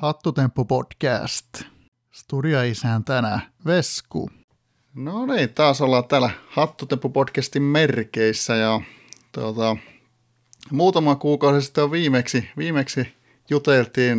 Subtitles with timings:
[0.00, 1.62] Hattutemppu podcast.
[2.12, 4.30] Studioisäntänä Vesku.
[4.94, 8.80] No niin, taas ollaan täällä Hattutemppu podcastin merkeissä ja
[9.32, 9.76] tuota,
[10.70, 13.14] muutama kuukausi sitten viimeksi, viimeksi
[13.50, 14.18] juteltiin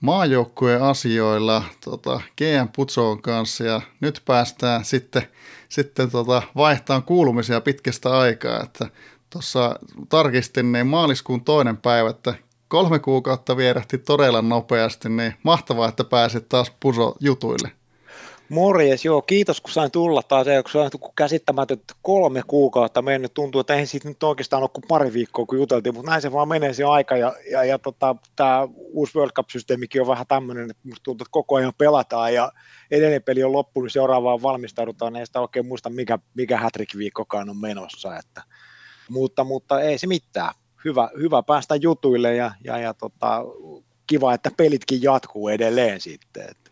[0.00, 5.22] maajoukkueen asioilla tota, GM Putsoon kanssa ja nyt päästään sitten,
[5.68, 8.90] sitten tota, vaihtamaan kuulumisia pitkästä aikaa, että
[9.30, 9.78] tuossa
[10.08, 12.34] tarkistin niin maaliskuun toinen päivä, että
[12.68, 17.70] kolme kuukautta vierähti todella nopeasti, niin mahtavaa, että pääsit taas Puso jutuille.
[18.48, 23.60] Morjes, joo, kiitos kun sain tulla taas, kun se on käsittämätön kolme kuukautta mennyt, tuntuu,
[23.60, 26.48] että eihän siitä nyt oikeastaan ole kuin pari viikkoa, kun juteltiin, mutta näin se vaan
[26.48, 30.88] menee se aika, ja, ja, ja tota, tämä uusi World Cup-systeemikin on vähän tämmöinen, että
[30.88, 32.52] musta tuntuu, että koko ajan pelataan, ja
[32.90, 37.60] edellinen peli on loppu, niin seuraavaan valmistaudutaan, ei sitä oikein muista, mikä, mikä hätrik-viikkokaan on
[37.60, 38.42] menossa, että,
[39.08, 43.44] mutta, mutta ei se mitään, hyvä, hyvä päästä jutuille, ja, ja, ja tota,
[44.06, 46.68] kiva, että pelitkin jatkuu edelleen sitten, että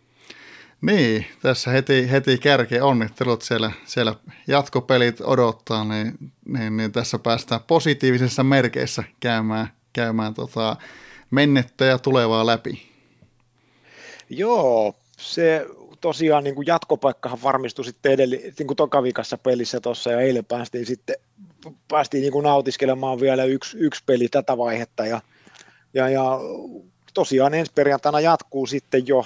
[0.80, 4.14] niin, tässä heti, heti kärkeen onnittelut siellä, siellä
[4.46, 10.76] jatkopelit odottaa, niin, niin, niin tässä päästään positiivisessa merkeissä käymään, käymään tota
[11.30, 12.88] mennettä ja tulevaa läpi.
[14.30, 15.66] Joo, se
[16.00, 20.86] tosiaan niin kuin jatkopaikkahan varmistui sitten edelleen, niin kuin tokavikassa pelissä tuossa ja eilen päästiin
[20.86, 21.16] sitten
[21.88, 25.20] päästiin niin nautiskelemaan vielä yksi, yksi peli tätä vaihetta ja,
[25.94, 26.38] ja, ja
[27.14, 29.24] tosiaan ensi perjantaina jatkuu sitten jo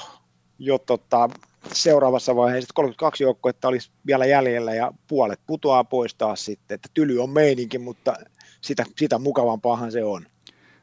[0.60, 1.30] jo tota,
[1.72, 7.18] seuraavassa vaiheessa 32 joukkuetta olisi vielä jäljellä ja puolet putoaa pois taas sitten, että tyly
[7.18, 8.14] on meininki, mutta
[8.60, 10.26] sitä, sitä mukavampaahan se on.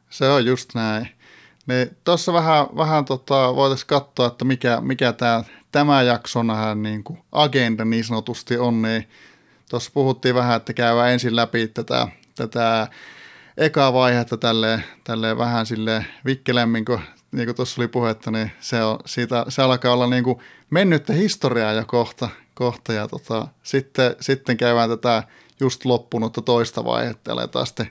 [0.09, 1.07] Se on just näin.
[1.67, 6.47] Niin tuossa vähän, vähän tota, voitaisiin katsoa, että mikä, mikä tämä, tämä jakson
[6.83, 9.09] niin agenda niin sanotusti on, niin
[9.69, 12.87] tuossa puhuttiin vähän, että käydään ensin läpi tätä, tätä
[13.57, 16.99] ekaa vaihetta tälleen, tälleen vähän sille vikkelemmin, kun
[17.31, 21.13] niin kuin tuossa oli puhetta, niin se, on, siitä, se alkaa olla niin kuin mennyttä
[21.13, 22.93] historiaa jo kohta, kohta.
[22.93, 25.23] Ja tota, sitten, sitten käydään tätä
[25.59, 27.87] just loppunutta toista vaihetta, aletaan sitten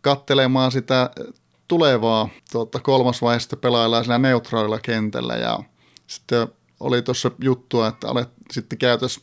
[0.00, 1.10] kattelemaan sitä
[1.68, 2.28] tulevaa.
[2.52, 5.34] Tuota, kolmas vaihe pelaillaan siinä neutraalilla kentällä.
[5.34, 5.58] Ja
[6.06, 6.48] sitten
[6.80, 9.20] oli tuossa juttua, että olet sitten käytös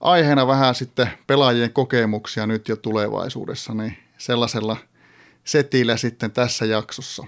[0.00, 4.76] aiheena vähän sitten pelaajien kokemuksia nyt ja tulevaisuudessa, niin sellaisella
[5.44, 7.24] setillä sitten tässä jaksossa.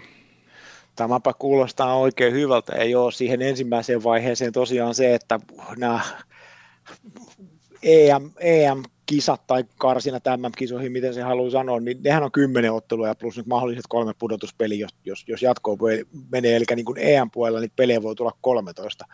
[0.96, 2.72] Tämäpä kuulostaa oikein hyvältä.
[2.72, 5.40] Ei ole siihen ensimmäiseen vaiheeseen tosiaan se, että
[5.76, 6.00] nämä
[7.82, 13.14] EM, EM-kisat tai karsinat MM-kisoihin, miten se haluaa sanoa, niin nehän on kymmenen ottelua ja
[13.14, 15.78] plus nyt mahdolliset kolme pudotuspeliä, jos, jos, jos jatkoon
[16.32, 19.04] menee, eli niin kuin EM-puolella niin pelejä voi tulla 13.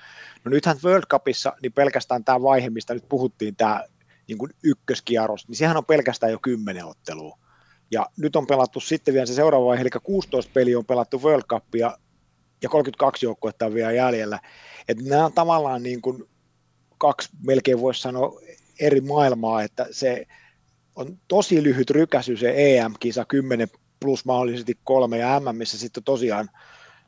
[0.45, 3.85] No nythän World Cupissa, niin pelkästään tämä vaihe, mistä nyt puhuttiin, tämä
[4.29, 7.39] niin kuin ykköskierros, niin sehän on pelkästään jo kymmenen ottelua.
[7.91, 11.45] Ja nyt on pelattu sitten vielä se seuraava vaihe, eli 16 peli on pelattu World
[11.45, 11.99] Cupia
[12.63, 14.41] ja 32 joukkuetta on vielä jäljellä.
[14.89, 16.25] Että nämä on tavallaan niin kuin
[16.99, 18.41] kaksi, melkein voisi sanoa,
[18.81, 20.27] eri maailmaa, että se
[20.97, 23.69] on tosi lyhyt rykäsy se EM-kisa, 10
[24.01, 26.51] plus mahdollisesti kolme ja M, missä sitten tosiaan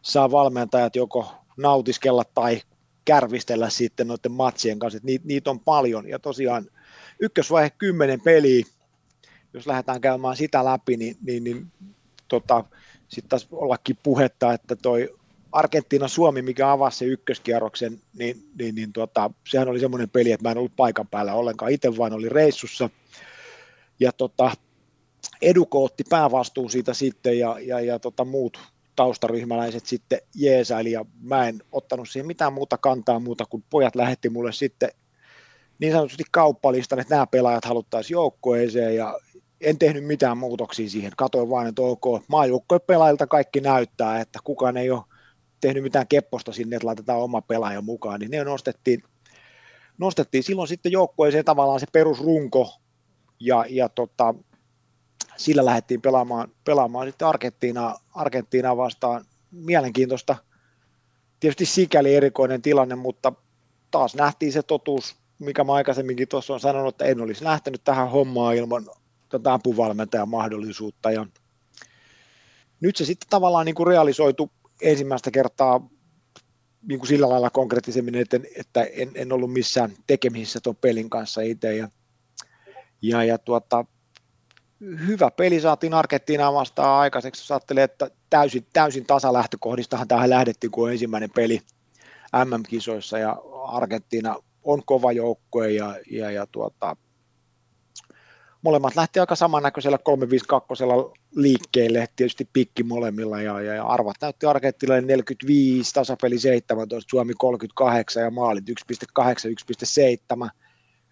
[0.03, 2.61] saa valmentajat joko nautiskella tai
[3.05, 6.09] kärvistellä sitten noiden matsien kanssa, niitä, niitä on paljon.
[6.09, 6.67] Ja tosiaan
[7.21, 8.65] ykkösvaihe 10 peliä,
[9.55, 11.73] jos lähdetään käymään sitä läpi, niin, niin, niin
[12.29, 12.65] tota,
[13.09, 15.18] sitten taas ollakin puhetta, että toi
[15.59, 20.53] Argentiina-Suomi, mikä avasi se ykköskierroksen, niin, niin, niin tota, sehän oli semmoinen peli, että mä
[20.53, 22.91] en ollut paikan päällä ollenkaan, itse vain oli reissussa,
[24.01, 24.51] ja tota,
[25.43, 28.59] Eduko otti päävastuun siitä sitten, ja, ja, ja tota, muut
[28.97, 34.29] taustaryhmäläiset sitten jeesaili, ja mä en ottanut siihen mitään muuta kantaa muuta, kuin pojat lähetti
[34.29, 34.91] mulle sitten
[35.79, 39.19] niin sanotusti kauppalistan, että nämä pelaajat haluttaisiin joukkueeseen, ja,
[39.61, 44.77] en tehnyt mitään muutoksia siihen, katoin vain, että ok, maajoukkojen pelaajilta kaikki näyttää, että kukaan
[44.77, 45.03] ei ole
[45.61, 49.03] tehnyt mitään kepposta sinne, että laitetaan oma pelaaja mukaan, niin ne nostettiin,
[49.99, 52.73] nostettiin silloin sitten joukkueeseen tavallaan se perusrunko,
[53.41, 54.35] ja, ja tota,
[55.37, 59.25] sillä lähdettiin pelaamaan, pelaamaan sitten Argentiinaa, Argentiinaa vastaan.
[59.51, 60.37] Mielenkiintoista,
[61.41, 63.33] tietysti sikäli erikoinen tilanne, mutta
[63.91, 68.11] taas nähtiin se totuus, mikä mä aikaisemminkin tuossa on sanonut, että en olisi lähtenyt tähän
[68.11, 68.87] hommaan ilman
[69.29, 71.11] tätä apuvalmentajan mahdollisuutta.
[71.11, 71.27] Ja
[72.81, 74.51] nyt se sitten tavallaan niin kuin realisoitu
[74.83, 75.89] ensimmäistä kertaa
[76.83, 81.41] niin kuin sillä lailla konkreettisemmin, että, että en, en ollut missään tekemisissä tuon pelin kanssa
[81.41, 81.77] itse.
[81.77, 81.89] Ja,
[83.03, 83.85] ja, ja tuota,
[84.81, 90.93] hyvä peli saatiin Argentiinaa vastaan aikaiseksi, jos ajattelee, että täysin, täysin tasalähtökohdistahan tähän lähdettiin, kun
[90.93, 91.61] ensimmäinen peli
[92.45, 96.97] MM-kisoissa ja Argentiina on kova joukkue ja, ja, ja tuota,
[98.63, 100.85] molemmat lähti aika samannäköisellä 352
[101.37, 108.23] liikkeelle, tietysti pikki molemmilla, ja, ja, ja arvat näytti Argentilainen 45, tasapeli 17, Suomi 38
[108.23, 109.25] ja maalit 1.8,
[110.45, 110.51] 1.7.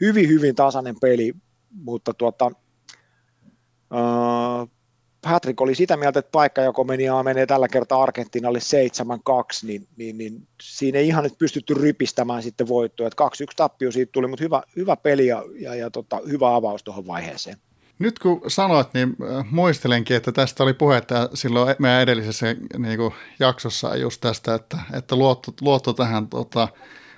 [0.00, 1.32] Hyvin, hyvin tasainen peli,
[1.70, 2.46] mutta tuota,
[3.90, 4.70] uh,
[5.30, 9.86] Patrick oli sitä mieltä, että paikka, joko meni ja menee tällä kertaa Argentiinalle 7-2, niin,
[9.96, 13.08] niin, niin, siinä ei ihan nyt pystytty rypistämään sitten voittoa.
[13.08, 13.10] 2-1
[13.56, 17.56] tappio siitä tuli, mutta hyvä, hyvä peli ja, ja, ja tota, hyvä avaus tuohon vaiheeseen.
[17.98, 22.46] Nyt kun sanoit, niin äh, muistelenkin, että tästä oli puhetta silloin meidän edellisessä
[22.78, 26.68] niin kuin, jaksossa just tästä, että, että luotto, luotto tähän tota,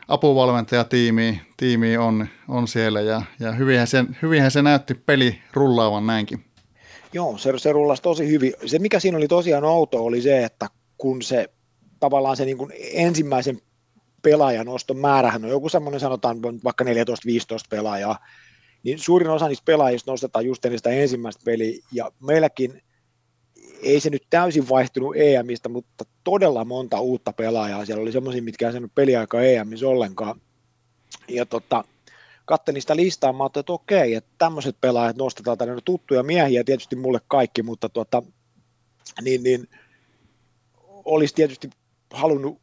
[0.09, 6.48] apuvalmentajatiimiin tiimiin on, on siellä ja, ja hyvinhän, se, hyvinhän se näytti peli rullaavan näinkin.
[7.13, 8.53] Joo, se, se rullasi tosi hyvin.
[8.67, 10.69] Se, mikä siinä oli tosiaan outo, oli se, että
[10.99, 11.49] kun se
[12.01, 13.61] tavallaan se niin kuin ensimmäisen
[14.23, 16.89] pelaajan oston määrähän on joku semmoinen, sanotaan vaikka 14-15
[17.71, 18.19] pelaajaa,
[18.83, 22.83] niin suurin osa niistä pelaajista nostetaan just ennen sitä ensimmäistä peliä, ja meilläkin
[23.83, 27.85] ei se nyt täysin vaihtunut EMistä, mutta todella monta uutta pelaajaa.
[27.85, 30.41] Siellä oli semmoisia, mitkä ei saanut peliaikaa EMissä ollenkaan.
[31.29, 31.85] Ja tota,
[32.49, 36.65] kattelin sitä listaa, mä ajattelin, että okei, että tämmöiset pelaajat nostetaan tänne, no tuttuja miehiä
[36.65, 38.23] tietysti mulle kaikki, mutta tuota,
[39.23, 39.69] niin, niin
[41.05, 41.71] olisi tietysti
[42.13, 42.61] halunnut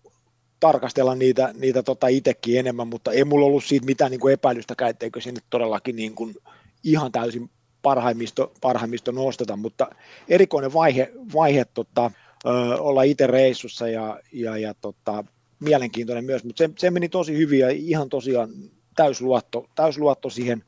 [0.60, 4.92] tarkastella niitä, niitä tota itsekin enemmän, mutta ei mulla ollut siitä mitään niin kuin epäilystäkään,
[4.92, 6.36] etteikö sinne todellakin niin kuin
[6.84, 7.50] ihan täysin
[7.82, 9.90] parhaimmisto, parhaimmisto nosteta, mutta
[10.30, 12.12] erikoinen vaihe, vaihe tota,
[12.46, 12.50] ö,
[12.80, 15.24] olla itse reissussa ja, ja, ja tota,
[15.60, 18.50] mielenkiintoinen myös, mutta se, se meni tosi hyvin ja ihan tosiaan
[18.96, 20.64] täysluotto, täysluotto siihen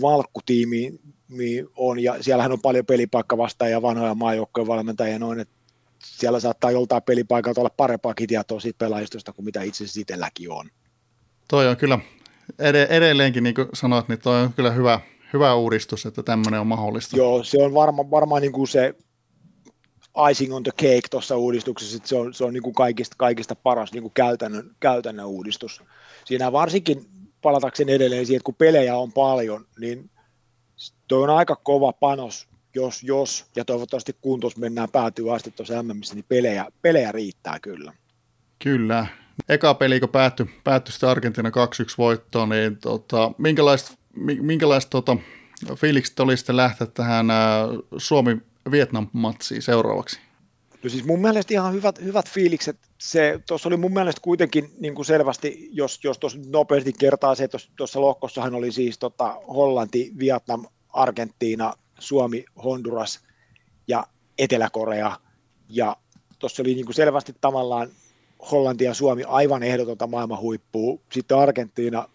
[0.00, 1.00] valkkutiimiin
[1.76, 5.54] on, ja siellähän on paljon pelipaikka vastaan ja vanhoja maajoukkojen valmentajia noin, että
[6.04, 10.70] siellä saattaa joltain pelipaikalta olla parempaakin tietoa siitä pelaajistosta kuin mitä itse asiassa itselläkin on.
[11.48, 11.98] Toi on kyllä
[12.88, 15.00] edelleenkin, niin kuin sanoit, niin toi on kyllä hyvä,
[15.32, 17.16] hyvä uudistus, että tämmöinen on mahdollista.
[17.16, 18.94] Joo, se on varma, varmaan niin kuin se
[20.30, 23.54] icing on the cake tuossa uudistuksessa, että se on, se on niin kuin kaikista, kaikista
[23.54, 25.82] paras niin kuin käytännön, käytännön uudistus.
[26.24, 27.06] Siinä varsinkin
[27.42, 30.10] palatakseni edelleen siihen, että kun pelejä on paljon, niin
[31.08, 36.14] tuo on aika kova panos, jos, jos ja toivottavasti kuntos mennään päätyy asti tuossa MMissä,
[36.14, 37.92] niin pelejä, pelejä riittää kyllä.
[38.58, 39.06] Kyllä.
[39.48, 41.52] Eka peli, kun päättyi, päättyi sitten Argentina 2-1
[41.98, 43.98] voittoon, niin tota, minkälaiset,
[44.40, 45.16] minkälaiset tota,
[45.74, 47.64] fiilikset oli sitten lähteä tähän ää,
[47.96, 50.20] Suomi-Vietnam-matsiin seuraavaksi?
[50.82, 52.76] No siis mun mielestä ihan hyvät, hyvät fiilikset.
[52.98, 57.48] Se, tuossa oli mun mielestä kuitenkin niin kuin selvästi, jos, jos tuossa nopeasti kertaa se,
[57.76, 63.20] tuossa lohkossahan oli siis tota, Hollanti, Vietnam, Argentiina, Suomi, Honduras
[63.88, 64.06] ja
[64.38, 65.16] Etelä-Korea.
[65.68, 65.96] Ja
[66.38, 67.88] tuossa oli niin kuin selvästi tavallaan
[68.50, 70.98] Hollanti ja Suomi aivan ehdotonta maailman huippua.
[71.12, 72.08] Sitten Argentiina,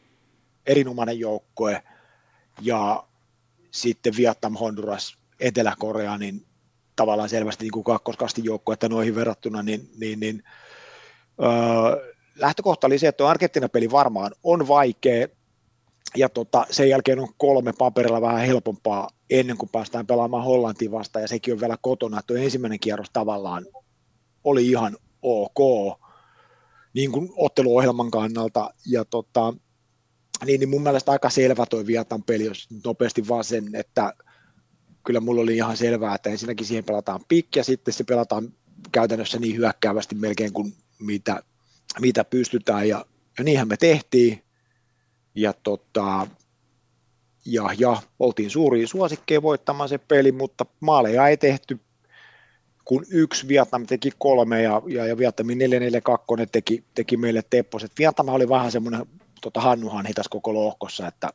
[0.66, 1.84] erinomainen joukkue.
[2.62, 3.04] Ja
[3.72, 6.46] sitten Vietnam, Honduras, Etelä-Korea, niin
[6.98, 10.44] tavallaan selvästi niin kuin kakkoskastin että noihin verrattuna, niin, niin, niin
[11.42, 15.28] öö, lähtökohta oli se, että Argentiina-peli varmaan on vaikea,
[16.16, 21.24] ja tota, sen jälkeen on kolme paperilla vähän helpompaa ennen kuin päästään pelaamaan Hollantiin vastaan,
[21.24, 23.66] ja sekin on vielä kotona, että ensimmäinen kierros tavallaan
[24.44, 25.60] oli ihan ok,
[26.94, 29.54] niin kuin otteluohjelman kannalta, ja tota,
[30.46, 34.14] niin, niin mun mielestä aika selvä toi Vietan peli, jos nopeasti vaan sen, että
[35.07, 38.53] kyllä mulla oli ihan selvää, että ensinnäkin siihen pelataan pikki ja sitten se pelataan
[38.91, 41.43] käytännössä niin hyökkäävästi melkein kuin mitä,
[42.00, 43.05] mitä pystytään ja,
[43.38, 44.43] ja niinhän me tehtiin
[45.36, 46.27] ja, tota,
[47.46, 51.79] ja, ja oltiin suuria suosikkeja voittamaan se peli, mutta maaleja ei tehty,
[52.86, 57.91] kun yksi Vietnam teki kolme ja, ja, ja Vietnamin 442 teki, teki meille tepposet.
[58.00, 59.05] Vietnam oli vähän semmoinen
[59.41, 61.29] tota Hannuhan hitas koko lohkossa, että,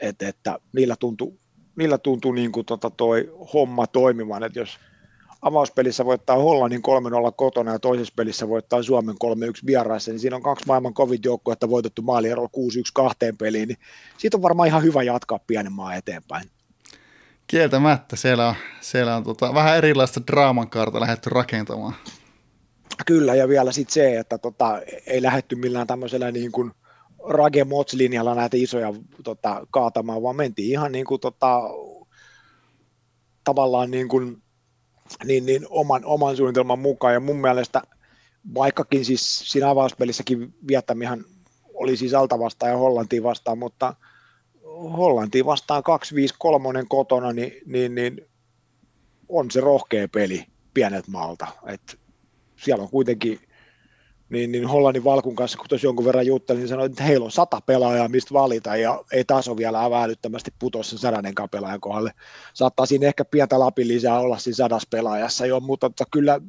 [0.00, 1.41] että, että niillä tuntui
[1.76, 4.78] millä tuntuu niin kuin tota toi homma toimivan, että jos
[5.42, 6.82] avauspelissä voittaa Hollannin
[7.28, 11.24] 3-0 kotona ja toisessa pelissä voittaa Suomen 3-1 vieraissa, niin siinä on kaksi maailman kovit
[11.24, 12.60] joukkuetta voitettu maalierolla 6-1
[12.94, 13.78] kahteen peliin, niin
[14.18, 16.50] siitä on varmaan ihan hyvä jatkaa pienen maan eteenpäin.
[17.46, 21.94] Kieltämättä, siellä on, siellä on tota, vähän erilaista draaman kaarta lähdetty rakentamaan.
[23.06, 26.72] Kyllä, ja vielä sitten se, että tota, ei lähetty millään tämmöisellä niin kuin
[27.28, 31.60] Rage Mots-linjalla näitä isoja tota, kaatamaan, vaan mentiin ihan niin kuin, tota,
[33.44, 34.42] tavallaan niin kuin,
[35.24, 37.14] niin, niin oman, oman suunnitelman mukaan.
[37.14, 37.82] Ja mun mielestä,
[38.54, 41.24] vaikkakin siis siinä avauspelissäkin viettämihan
[41.74, 43.94] oli siis alta vastaan ja Hollantiin vastaan, mutta
[44.96, 45.82] Hollantiin vastaan
[46.82, 48.20] 2-5-3 kotona, niin, niin, niin
[49.28, 51.46] on se rohkea peli pienet maalta.
[51.66, 52.00] Et
[52.56, 53.40] siellä on kuitenkin
[54.32, 57.30] niin, niin Hollannin Valkun kanssa, kun tuossa jonkun verran juttelin, niin sanoin, että heillä on
[57.30, 62.12] sata pelaajaa, mistä valita, ja ei taso vielä älyttömästi putoa sen sadannen pelaajan kohdalle.
[62.54, 66.40] Saattaa siinä ehkä pientä lapin lisää olla siinä sadas pelaajassa jo, mutta että kyllä,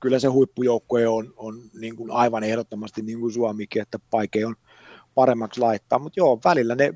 [0.00, 4.56] kyllä se huippujoukkue on, on niin kuin aivan ehdottomasti niin kuin Suomikin, että paikea on
[5.14, 6.94] paremmaksi laittaa, mutta joo, välillä ne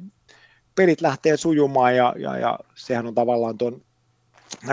[0.75, 3.83] pelit lähtee sujumaan, ja, ja, ja sehän on tavallaan tuon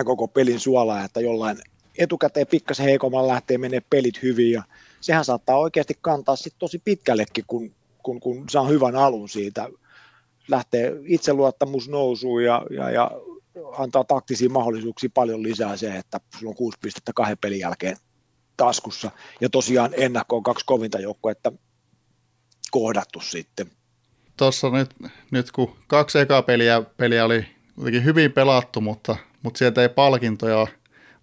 [0.05, 1.57] koko pelin suola, että jollain
[1.97, 4.63] etukäteen pikkasen heikommalla lähtee menee pelit hyvin, ja
[5.01, 9.69] sehän saattaa oikeasti kantaa sitten tosi pitkällekin, kun, kun, kun saa hyvän alun siitä.
[10.47, 13.11] Lähtee itseluottamus nousuun ja, ja, ja
[13.77, 17.97] antaa taktisia mahdollisuuksia paljon lisää se, että sulla on kuusi pistettä kahden pelin jälkeen
[18.57, 19.11] taskussa.
[19.41, 21.51] Ja tosiaan ennakkoon kaksi kovinta joukkuetta
[22.71, 23.71] kohdattu sitten.
[24.37, 24.95] Tuossa nyt,
[25.31, 27.45] nyt kun kaksi ekaa peliä, peliä oli
[28.03, 30.67] hyvin pelattu, mutta, mutta sieltä ei palkintoja,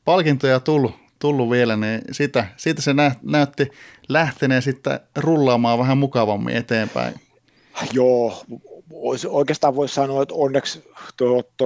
[0.05, 3.69] palkintoja tullut, tullut vielä, niin sitä, siitä se nä, näytti
[4.09, 7.15] lähteneen sitten rullaamaan vähän mukavammin eteenpäin.
[7.93, 8.45] Joo,
[9.29, 10.85] oikeastaan voisi sanoa, että onneksi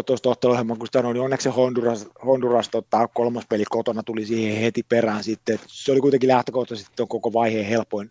[0.06, 4.62] tuosta otteluohjelman, kun sanoin, niin onneksi se Honduras, Honduras tota, kolmas peli kotona tuli siihen
[4.62, 5.58] heti perään sitten.
[5.66, 8.10] Se oli kuitenkin lähtökohtaisesti koko vaiheen helpoin,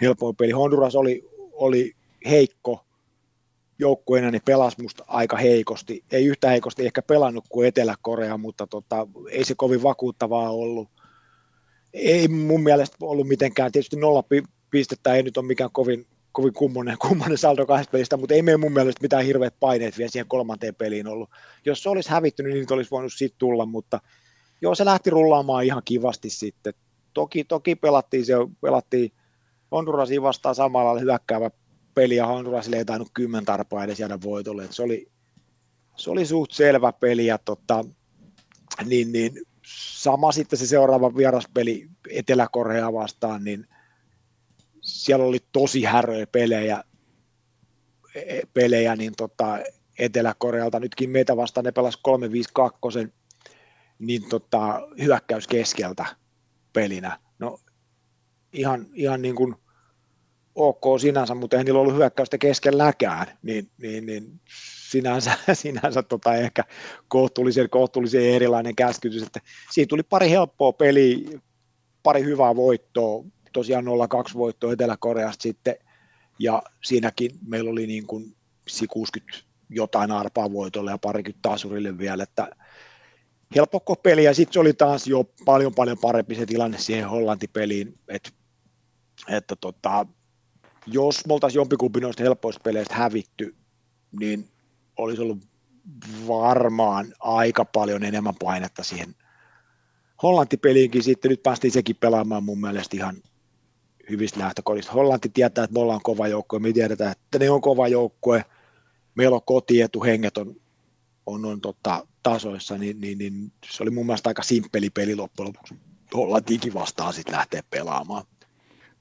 [0.00, 0.50] helpoin peli.
[0.50, 1.94] Honduras oli, oli
[2.26, 2.84] heikko
[3.80, 6.04] joukkueena, niin pelasi musta aika heikosti.
[6.12, 10.88] Ei yhtä heikosti ehkä pelannut kuin Etelä-Korea, mutta tota, ei se kovin vakuuttavaa ollut.
[11.92, 14.24] Ei mun mielestä ollut mitenkään, tietysti nolla
[14.70, 18.60] pistettä ei nyt ole mikään kovin, kovin kummonen, kummonen saldo kahdesta pelistä, mutta ei meidän
[18.60, 21.30] mun mielestä mitään hirveät paineet vielä siihen kolmanteen peliin ollut.
[21.64, 24.00] Jos se olisi hävittynyt, niin olisi voinut sitten tulla, mutta
[24.60, 26.74] joo, se lähti rullaamaan ihan kivasti sitten.
[27.14, 29.12] Toki, toki pelattiin, se, pelattiin
[29.72, 31.50] Hondurasin vastaan samalla hyökkäävä
[31.94, 34.66] peli ja Hondurasille ei tainnut kymmentarpaa edes jäädä voitolle.
[34.70, 35.10] se, oli,
[35.96, 37.84] se oli suht selvä peli ja tota,
[38.84, 39.32] niin, niin,
[40.02, 43.66] sama sitten se seuraava vieraspeli Etelä-Korea vastaan, niin
[44.80, 46.84] siellä oli tosi häröjä pelejä,
[48.14, 49.58] e, pelejä niin tota,
[49.98, 50.80] Etelä-Korealta.
[50.80, 51.98] Nytkin meitä vastaan ne pelasi
[53.06, 53.08] 3-5-2,
[53.98, 56.16] niin tota, hyökkäys keskeltä
[56.72, 57.18] pelinä.
[57.38, 57.60] No
[58.52, 59.54] ihan, ihan niin kuin
[60.54, 64.40] ok sinänsä, mutta eihän niillä ollut hyökkäystä keskelläkään, niin, niin, niin
[64.90, 66.64] sinänsä, sinänsä tota ehkä
[67.08, 69.40] kohtuullisen, kohtuullisen erilainen käskytys, että
[69.70, 71.38] siitä tuli pari helppoa peliä,
[72.02, 73.88] pari hyvää voittoa, tosiaan 0-2
[74.34, 75.74] voittoa Etelä-Koreasta sitten,
[76.38, 78.36] ja siinäkin meillä oli niin kuin
[78.90, 79.38] 60
[79.70, 82.50] jotain arpaa voitolle ja parikymmentä tasurille vielä, että
[83.54, 87.98] helppo peli, ja sitten se oli taas jo paljon paljon parempi se tilanne siihen Hollanti-peliin,
[88.08, 88.30] että,
[89.28, 90.06] että tota,
[90.86, 93.54] jos me oltaisiin jompikumpi noista helpoista peleistä hävitty,
[94.20, 94.48] niin
[94.96, 95.38] olisi ollut
[96.26, 99.14] varmaan aika paljon enemmän painetta siihen
[100.22, 101.30] Hollanti-peliinkin sitten.
[101.30, 103.16] Nyt päästiin sekin pelaamaan mun mielestä ihan
[104.10, 104.92] hyvistä lähtökohdista.
[104.92, 108.44] Hollanti tietää, että me ollaan kova joukkue, me tiedetään, että ne on kova joukkue,
[109.14, 110.56] meillä on kotietu, henget on,
[111.26, 115.48] on, on tota, tasoissa, niin, niin, niin, se oli mun mielestä aika simppeli peli loppujen
[115.48, 115.74] lopuksi.
[116.14, 118.24] Hollantiinkin vastaan sitten lähteä pelaamaan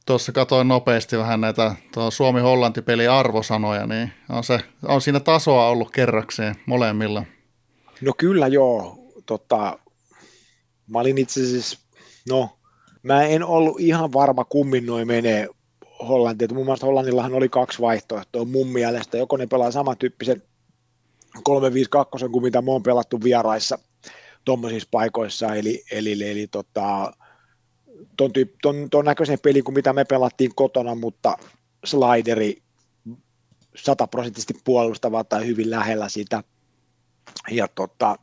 [0.10, 1.76] tuossa katoin nopeasti vähän näitä
[2.10, 7.24] Suomi-Hollanti-peli arvosanoja, niin on, se, on siinä tasoa ollut kerrakseen molemmilla.
[8.02, 8.98] No kyllä joo.
[9.26, 9.80] Tota,
[10.88, 11.80] mä olin itse asiassa,
[12.30, 12.50] no
[13.04, 15.48] mä en ollut ihan varma kummin noin menee
[16.08, 16.48] Hollanti.
[16.48, 19.18] Mun mielestä Hollannillahan oli kaksi vaihtoehtoa mun mielestä.
[19.18, 20.44] Joko ne pelaa samantyyppisen
[21.38, 21.42] 3-5-2
[22.32, 23.80] kuin mitä me on pelattu vieraissa
[24.46, 27.14] tuommoisissa paikoissa, eli, eli, eli tota,
[28.18, 31.38] ton, tyyp, ton, ton näköisen pelin kuin mitä me pelattiin kotona, mutta
[31.86, 32.62] slideri
[33.76, 36.44] sataprosenttisesti puolustava tai hyvin lähellä sitä.
[37.52, 38.16] Ja tota,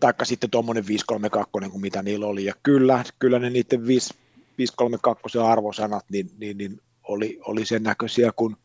[0.00, 0.86] taikka sitten tuommoinen 5-3-2,
[1.70, 2.44] kuin mitä niillä oli.
[2.44, 8.56] Ja kyllä, kyllä ne niiden 5-3-2 arvosanat niin, niin, niin oli, oli sen näköisiä, kun,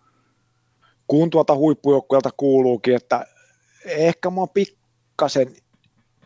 [1.08, 3.26] kun tuolta huippujoukkueelta kuuluukin, että
[3.86, 5.56] ehkä mä oon pikkasen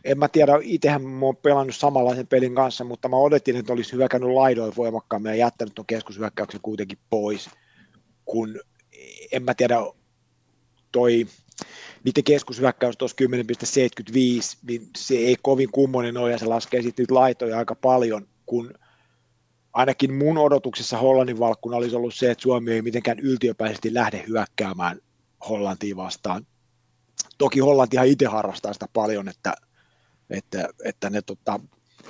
[0.03, 3.95] en mä tiedä, itsehän mä oon pelannut samanlaisen pelin kanssa, mutta mä odotin, että olisi
[3.95, 7.49] hyökännyt laidoin voimakkaammin ja jättänyt tuon keskushyökkäyksen kuitenkin pois,
[8.25, 8.59] kun
[9.31, 9.77] en mä tiedä,
[10.91, 11.27] toi
[12.03, 17.57] niiden keskushyökkäys tuossa 10,75, niin se ei kovin kummonen ole ja se laskee sitten laitoja
[17.57, 18.73] aika paljon, kun
[19.73, 24.99] ainakin mun odotuksessa Hollannin valkkuna olisi ollut se, että Suomi ei mitenkään yltiöpäisesti lähde hyökkäämään
[25.49, 26.47] Hollantiin vastaan.
[27.37, 29.53] Toki Hollantihan itse harrastaa sitä paljon, että
[30.29, 31.59] että, että ne tota,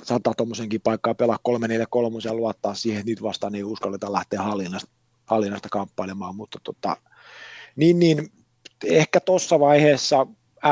[0.02, 1.50] saattaa tuommoisenkin paikkaa pelaa 3-4-3
[2.24, 4.90] ja luottaa siihen, että niitä vastaan niin uskalletaan lähteä hallinnasta,
[5.26, 6.96] hallinnasta kamppailemaan, mutta tota,
[7.76, 8.32] niin, niin
[8.84, 10.26] ehkä tuossa vaiheessa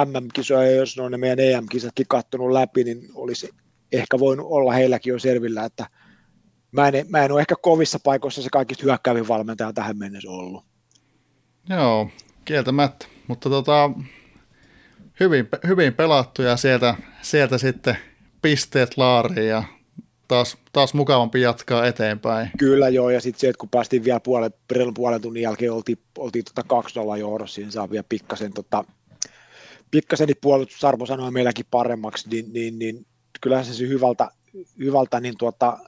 [0.04, 3.50] MM-kisoja, jos ne on ne meidän EM-kisatkin kattonut läpi, niin olisi
[3.92, 5.86] ehkä voinut olla heilläkin jo selvillä, että
[6.72, 10.64] mä en, mä en ole ehkä kovissa paikoissa se kaikista hyökkäävin valmentaja tähän mennessä ollut.
[11.68, 12.08] Joo,
[12.44, 13.90] kieltämättä, mutta tota,
[15.22, 17.96] hyvin, hyvin pelattu ja sieltä, sieltä sitten
[18.42, 19.62] pisteet laariin ja
[20.28, 22.50] taas, taas mukavampi jatkaa eteenpäin.
[22.58, 24.52] Kyllä joo, ja sitten se, että kun päästiin vielä puolen,
[24.94, 26.82] puolen tunnin jälkeen, oltiin, oltiin tota
[27.14, 28.84] 2-0 johdossa, niin saa vielä pikkasen, tota,
[29.90, 33.06] pikkasen niin puolustusarvo sanoi meilläkin paremmaksi, niin, niin, niin
[33.40, 34.28] kyllähän se hyvältä,
[34.78, 35.78] hyvältä, niin tuota,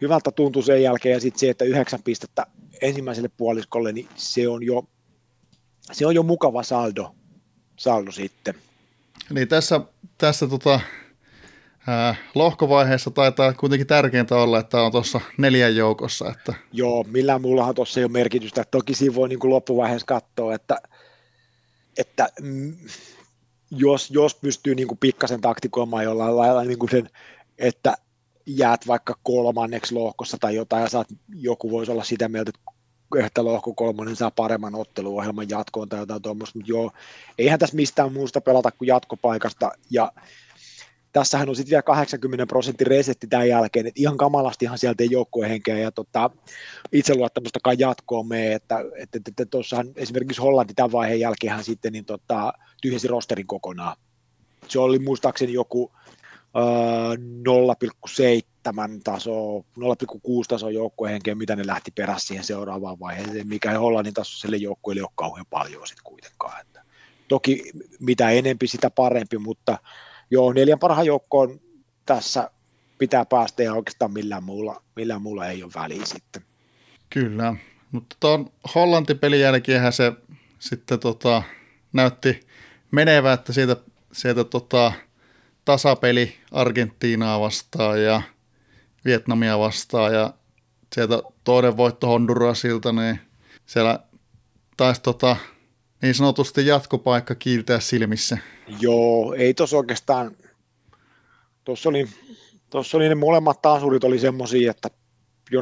[0.00, 2.46] hyvältä tuntui sen jälkeen, ja sitten se, että yhdeksän pistettä
[2.82, 4.84] ensimmäiselle puoliskolle, niin se on jo,
[5.92, 7.14] se on jo mukava saldo,
[7.78, 8.54] saldo sitten.
[9.30, 9.80] Niin tässä,
[10.18, 10.80] tässä tota,
[11.88, 16.30] Äh, lohkovaiheessa taitaa kuitenkin tärkeintä olla, että on tuossa neljän joukossa.
[16.30, 16.54] Että...
[16.72, 18.64] Joo, millään muullahan tuossa ei ole merkitystä.
[18.70, 20.76] Toki siinä voi niin kuin loppuvaiheessa katsoa, että,
[21.98, 22.76] että mm,
[23.70, 27.10] jos, jos pystyy niin kuin pikkasen taktikoimaan jollain lailla niin kuin sen,
[27.58, 27.94] että
[28.46, 32.77] jäät vaikka kolmanneksi lohkossa tai jotain ja saat, joku voisi olla sitä mieltä, että
[33.38, 36.90] lohko kolmonen saa paremman otteluohjelman jatkoon tai jotain tuommoista, mutta joo,
[37.38, 40.12] eihän tässä mistään muusta pelata kuin jatkopaikasta ja
[41.12, 45.50] tässähän on sitten vielä 80 prosentin resetti tämän jälkeen, että ihan kamalastihan sieltä ei joukkueen
[45.50, 46.30] henkeä ja tota,
[46.92, 52.04] itseluottamustakaan jatkoon mene, että, että, että, että tuossahan esimerkiksi Hollanti tämän vaiheen jälkeen sitten niin
[52.04, 53.96] tota, tyhjäsi rosterin kokonaan.
[54.68, 55.92] Se oli muistaakseni joku
[56.54, 59.64] 0,7 taso, 0,6
[60.48, 65.04] taso joukkueen henkeä, mitä ne lähti perässä siihen seuraavaan vaiheeseen, mikä Hollannin tasoiselle joukkueelle ei
[65.04, 66.60] ole kauhean paljon sitten kuitenkaan.
[66.60, 66.82] Että
[67.28, 69.78] toki mitä enempi, sitä parempi, mutta
[70.30, 71.60] joo, neljän parhaan joukkoon
[72.06, 72.50] tässä
[72.98, 76.42] pitää päästä ja oikeastaan millään muulla, millään muulla ei ole väliä sitten.
[77.10, 77.54] Kyllä,
[77.92, 80.12] mutta tuon Hollanti-pelin jälkeenhän se
[80.58, 81.42] sitten tota,
[81.92, 82.40] näytti
[82.90, 83.76] menevä, että sieltä,
[84.12, 84.92] sieltä tota,
[85.68, 88.22] tasapeli Argentiinaa vastaan ja
[89.04, 90.34] Vietnamia vastaan ja
[90.94, 93.20] sieltä toinen voitto Hondurasilta, niin
[93.66, 93.98] siellä
[94.76, 95.36] taisi tota,
[96.02, 98.38] niin sanotusti jatkopaikka kiiltää silmissä.
[98.80, 100.36] Joo, ei tuossa oikeastaan,
[101.64, 102.06] tuossa oli,
[102.70, 104.88] tuossa oli ne molemmat taasurit oli semmoisia, että
[105.50, 105.60] jo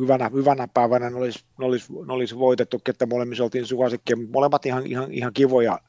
[0.00, 4.66] hyvänä, hyvänä päivänä ne olisi, ne olisi, ne olisi voitettu, että molemmissa oltiin suosikkeja, molemmat
[4.66, 5.80] ihan, ihan, ihan kivoja,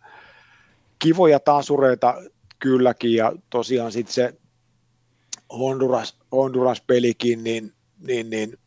[0.99, 2.15] kivoja taasureita
[2.62, 4.34] kylläkin, ja tosiaan sitten se
[5.50, 8.58] Honduras, Honduras-pelikin, niin, niin, niin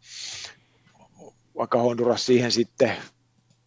[1.57, 2.93] vaikka Honduras siihen sitten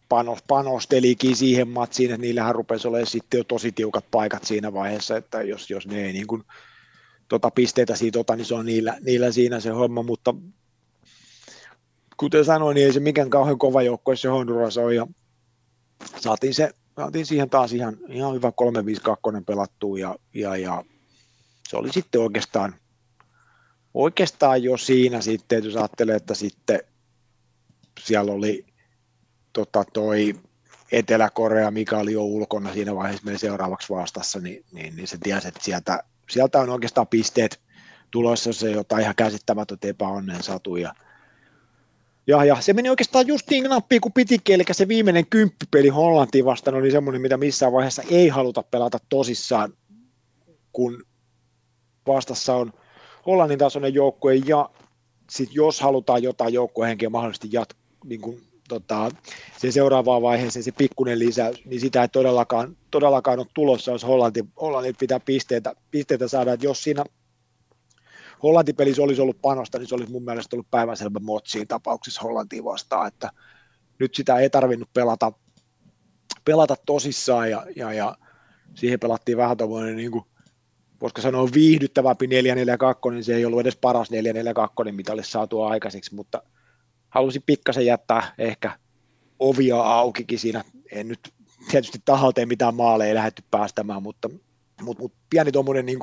[0.08, 5.16] panos, panostelikin siihen matsiin, että niillähän rupesi olemaan sitten jo tosi tiukat paikat siinä vaiheessa,
[5.16, 6.42] että jos, jos ne ei niin kuin,
[7.28, 10.34] tota pisteitä siitä ota, niin se on niillä, niillä siinä se homma, mutta
[12.16, 15.06] kuten sanoin, niin ei se mikään kauhean kova joukko, se Honduras on, ja
[16.20, 18.52] saatiin, se, saatiin siihen taas ihan, ihan hyvä
[19.38, 20.84] 3-5-2 pelattua, ja, ja, ja
[21.68, 22.74] se oli sitten oikeastaan,
[23.94, 26.80] oikeastaan jo siinä sitten, jos ajattelee, että sitten
[28.00, 28.66] siellä oli
[29.52, 30.34] tota, toi
[30.92, 35.48] Etelä-Korea, mikä oli jo ulkona siinä vaiheessa meidän seuraavaksi vastassa, niin, niin, niin se tiesi,
[35.48, 37.60] että sieltä, sieltä on oikeastaan pisteet
[38.10, 40.76] tulossa, se jotain ihan käsittämätöntä epäonneen satu.
[40.76, 40.94] Ja,
[42.28, 46.44] ja, ja, se meni oikeastaan just niin nappiin kuin pitikin, eli se viimeinen kymppipeli Hollantiin
[46.44, 49.72] vastaan oli semmoinen, mitä missään vaiheessa ei haluta pelata tosissaan,
[50.72, 51.04] kun
[52.06, 52.72] vastassa on
[53.26, 54.70] Hollannin tasoinen joukkue, ja
[55.30, 59.10] sit jos halutaan jotain joukkuehenkeä mahdollisesti jat, niin kuin tota,
[59.58, 64.44] se seuraavaan vaiheeseen se pikkuinen lisäys, niin sitä ei todellakaan, todellakaan ole tulossa, jos Hollanti,
[64.60, 67.04] Hollanti pitää pisteitä, pisteitä saada, että jos siinä
[68.42, 73.08] Hollanti-pelissä olisi ollut panosta, niin se olisi mun mielestä ollut päivänselvä motsiin tapauksessa Hollantiin vastaan,
[73.08, 73.30] että
[73.98, 75.32] nyt sitä ei tarvinnut pelata,
[76.44, 78.16] pelata tosissaan ja, ja, ja
[78.74, 80.24] siihen pelattiin vähän tuommoinen niin kuin,
[81.00, 82.30] voisiko sanoa viihdyttävämpi 4-4-2,
[83.10, 84.08] niin se ei ollut edes paras
[84.88, 86.42] 4-4-2, mitä olisi saatu aikaiseksi, mutta–
[87.08, 88.78] halusin pikkasen jättää ehkä
[89.38, 90.64] ovia aukikin siinä.
[90.92, 91.34] En nyt
[91.70, 94.28] tietysti tahalteen mitään maaleja lähdetty päästämään, mutta,
[94.82, 95.98] mutta, mutta pieni tuommoinen niin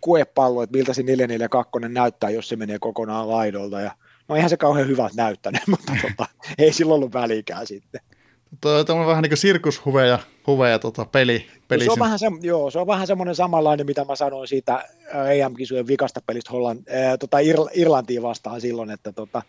[0.00, 3.80] kuepallo, että miltä se 442 näyttää, jos se menee kokonaan laidolta.
[3.80, 3.90] Ja,
[4.28, 6.26] no eihän se kauhean hyvältä näyttänyt, mutta tota,
[6.58, 8.00] ei sillä ollut välikään sitten.
[8.60, 11.46] Tuo on vähän niin kuin sirkushuveja huveja, tota, peli.
[11.68, 14.88] peli se, on vähän se, joo, se on vähän semmoinen samanlainen, mitä mä sanoin siitä
[15.30, 17.38] EM-kisujen vikasta pelistä Holland, äh, tota
[17.74, 19.42] Irlantiin vastaan silloin, että tota,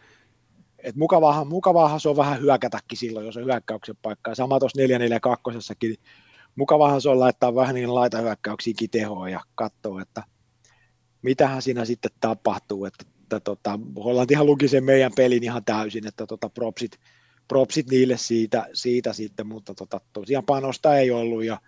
[0.83, 4.35] et mukavaahan, mukavaahan se on vähän hyökätäkin silloin, jos on hyökkäyksen paikka.
[4.35, 5.99] sama tuossa 442
[6.55, 10.23] mukavaahan se on laittaa vähän niin laitahyökkäyksiinkin tehoa ja katsoa, että
[11.21, 12.85] mitähän siinä sitten tapahtuu.
[12.85, 16.99] Että, että tota, Hollantihan luki sen meidän pelin ihan täysin, että tota, propsit,
[17.47, 21.61] propsit niille siitä, siitä sitten, mutta tota, tosiaan panosta ei ollut ja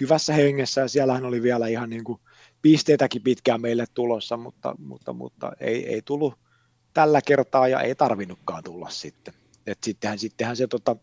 [0.00, 2.20] hyvässä hengessä ja siellähän oli vielä ihan niin kuin
[2.62, 6.34] pisteitäkin pitkään meille tulossa, mutta, mutta, mutta ei, ei tullut
[6.94, 9.34] tällä kertaa ja ei tarvinnutkaan tulla sitten.
[9.66, 10.96] Et sittenhän, sittenhän se tota,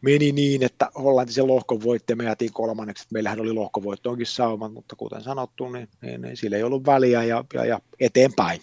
[0.00, 3.06] meni niin, että Hollanti sen lohkon voitti ja me jätiin kolmanneksi.
[3.12, 7.44] Meillähän oli lohkovoittoonkin saumat, mutta kuten sanottu, niin, niin, niin sillä ei ollut väliä ja,
[7.54, 8.60] ja, ja eteenpäin.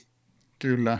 [0.60, 0.98] Kyllä.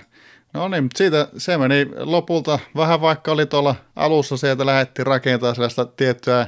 [0.54, 5.56] No niin, mutta siitä se meni lopulta vähän vaikka oli tuolla alussa sieltä lähdettiin rakentamaan
[5.56, 6.48] sellaista tiettyä,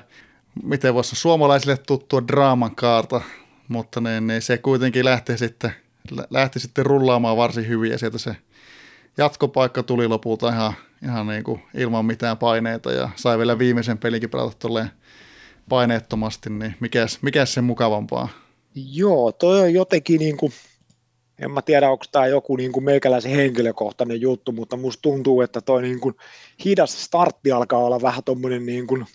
[0.63, 3.21] miten voisi suomalaisille tuttua draaman kaarta,
[3.67, 5.71] mutta niin, niin se kuitenkin lähti sitten,
[6.29, 8.35] lähti sitten rullaamaan varsin hyvin ja sieltä se
[9.17, 10.73] jatkopaikka tuli lopulta ihan,
[11.03, 14.87] ihan niin kuin ilman mitään paineita ja sai vielä viimeisen pelinkin pelata
[15.69, 18.27] paineettomasti, niin mikäs, mikäs sen mukavampaa?
[18.75, 20.51] Joo, toi on jotenkin niin kuin,
[21.39, 25.61] en mä tiedä, onko tämä joku niin kuin meikäläisen henkilökohtainen juttu, mutta musta tuntuu, että
[25.61, 26.15] toi niin kuin
[26.65, 29.05] hidas startti alkaa olla vähän tuommoinen niin kuin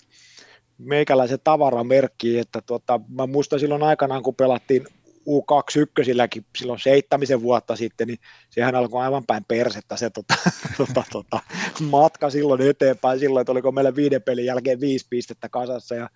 [0.78, 4.86] meikäläisen tavaramerkki, että tota, mä muistan silloin aikanaan, kun pelattiin
[5.30, 8.18] U21 silloin seittämisen vuotta sitten, niin
[8.50, 10.34] sehän alkoi aivan päin persettä se tota,
[10.78, 11.40] tota, tota,
[11.80, 16.10] matka silloin eteenpäin, silloin, että oliko meillä viiden pelin jälkeen viisi pistettä kasassa, ja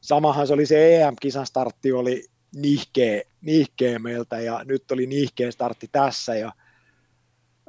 [0.00, 2.24] samahan se oli se EM-kisan startti, oli
[2.56, 6.52] nihkeä, nihkeä meiltä, ja nyt oli nihkeä startti tässä, ja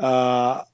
[0.01, 0.65] ää,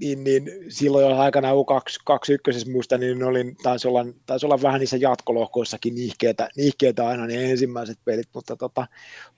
[0.00, 5.94] niin, niin silloin aikana U21 muista, niin oli, taisi, olla, taisi olla vähän niissä jatkolohkoissakin
[5.94, 8.86] nihkeitä, nihkeitä aina ne ensimmäiset pelit, mutta tota,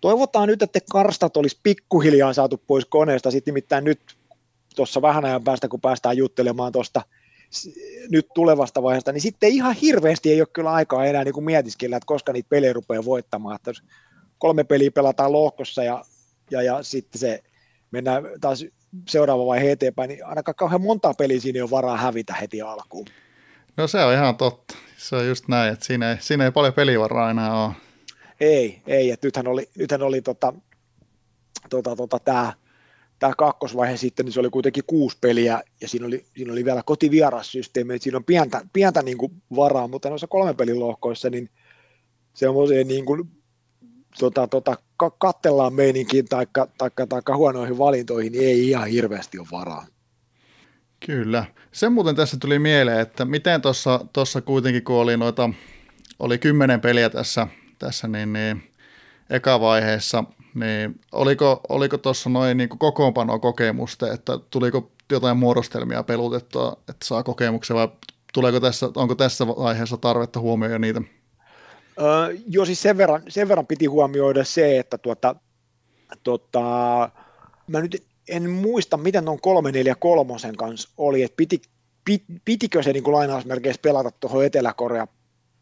[0.01, 4.01] toivotaan nyt, että karstat olisi pikkuhiljaa saatu pois koneesta, sitten nimittäin nyt
[4.77, 7.03] tuossa vähän ajan päästä, kun päästään juttelemaan tuosta
[8.11, 11.97] nyt tulevasta vaiheesta, niin sitten ihan hirveästi ei ole kyllä aikaa enää niin kuin mietiskellä,
[11.97, 13.83] että koska niitä pelejä rupeaa voittamaan, että jos
[14.39, 16.05] kolme peliä pelataan lohkossa ja,
[16.51, 17.43] ja, ja sitten se
[17.91, 18.65] mennään taas
[19.09, 23.07] seuraava vaihe eteenpäin, niin ainakaan kauhean monta peliä siinä ei ole varaa hävitä heti alkuun.
[23.77, 24.75] No se on ihan totta.
[24.97, 27.73] Se on just näin, että siinä ei, siinä ei paljon pelivaraa enää ole.
[28.41, 29.11] Ei, ei.
[29.11, 30.53] Että nythän oli, nythän oli tota,
[31.71, 32.53] tota, tota, tämä
[33.19, 36.83] tämä kakkosvaihe sitten, niin se oli kuitenkin kuusi peliä, ja siinä oli, siinä oli vielä
[36.83, 41.51] kotivierassysteemi, että siinä on pientä, pientä niin kuin varaa, mutta noissa kolme pelin lohkoissa, niin
[42.35, 43.31] semmoiseen niin kuin
[44.19, 44.77] tota, tota,
[45.19, 46.47] kattellaan meininkiin tai
[46.79, 49.87] taikka, taikka huonoihin valintoihin, niin ei ihan hirveästi ole varaa.
[51.07, 51.45] Kyllä.
[51.73, 53.61] Se muuten tässä tuli mieleen, että miten
[54.13, 55.51] tuossa kuitenkin, kun oli noita,
[56.19, 57.47] oli kymmenen peliä tässä,
[57.79, 58.63] tässä niin, niin,
[59.31, 60.25] eka vaiheessa,
[60.55, 67.23] niin oliko, oliko tuossa noin niin kokoonpano kokemusta, että tuliko jotain muodostelmia pelutettua, että saa
[67.23, 67.89] kokemuksia vai
[68.33, 71.03] tuleeko tässä, onko tässä vaiheessa tarvetta huomioida niitä?
[72.01, 75.37] Öö, joo, siis sen verran, sen verran piti huomioida se, että tuota,
[76.23, 76.61] tuota,
[77.67, 81.63] mä nyt en muista, miten tuon 343 kanssa oli, että piti,
[82.05, 85.07] pit, pitikö se niin kuin lainausmerkeissä pelata tuohon Etelä-Korea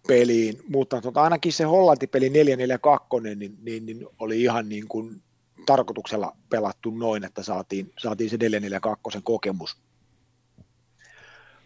[0.09, 5.23] peliin, mutta tuota, ainakin se Hollanti-peli 442 niin, niin, niin oli ihan niin kuin
[5.67, 9.77] tarkoituksella pelattu noin, että saatiin, saatiin se 442 kokemus,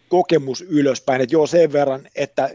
[0.08, 1.20] kokemus ylöspäin.
[1.20, 2.50] Et joo, sen verran, että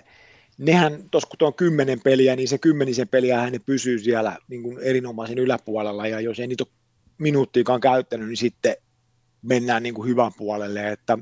[0.57, 4.79] nehän, tuossa kun on kymmenen peliä, niin se kymmenisen peliä ne pysyy siellä niin kuin
[4.79, 6.73] erinomaisen yläpuolella, ja jos ei niitä ole
[7.17, 8.75] minuuttiikaan käyttänyt, niin sitten
[9.41, 11.17] mennään niin kuin hyvän puolelle, että,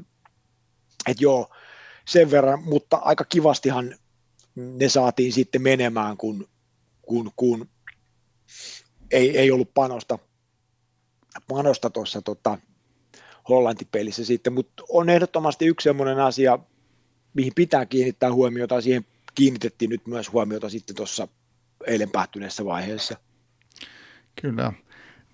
[1.07, 1.49] että joo,
[2.07, 3.95] sen verran, mutta aika kivastihan
[4.55, 6.47] ne saatiin sitten menemään, kun,
[7.01, 7.69] kun, kun
[9.11, 10.19] ei, ei ollut panosta
[11.47, 12.57] panosta tuossa tota,
[13.49, 16.59] Hollanti-pelissä sitten, mutta on ehdottomasti yksi sellainen asia,
[17.33, 21.27] mihin pitää kiinnittää huomiota, siihen kiinnitettiin nyt myös huomiota sitten tuossa
[21.87, 23.17] eilen päättyneessä vaiheessa.
[24.41, 24.73] Kyllä.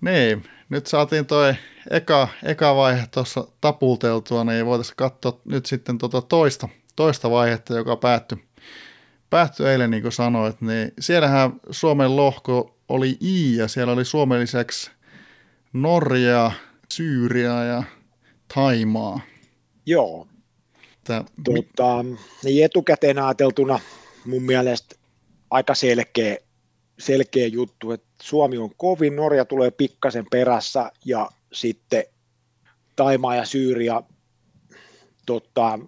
[0.00, 1.54] Niin, nyt saatiin toi
[1.90, 7.96] eka, eka vaihe tuossa tapulteltua, niin voitaisiin katsoa nyt sitten tuota toista, toista vaihetta, joka
[7.96, 8.44] päättyi,
[9.30, 14.40] päättyi eilen, niin kuin sanoit, niin siellähän Suomen lohko oli I, ja siellä oli Suomen
[14.40, 14.90] lisäksi
[15.72, 16.52] Norja,
[16.92, 17.82] Syyria ja
[18.54, 19.20] Taimaa.
[19.86, 20.28] Joo,
[21.16, 21.24] että...
[21.44, 22.04] Tota,
[22.44, 23.80] niin etukäteen ajateltuna
[24.26, 24.96] mun mielestä
[25.50, 26.36] aika selkeä,
[26.98, 32.04] selkeä juttu, että Suomi on kovin, Norja tulee pikkasen perässä ja sitten
[32.96, 34.02] Taimaa ja Syyria.
[35.26, 35.78] Tota,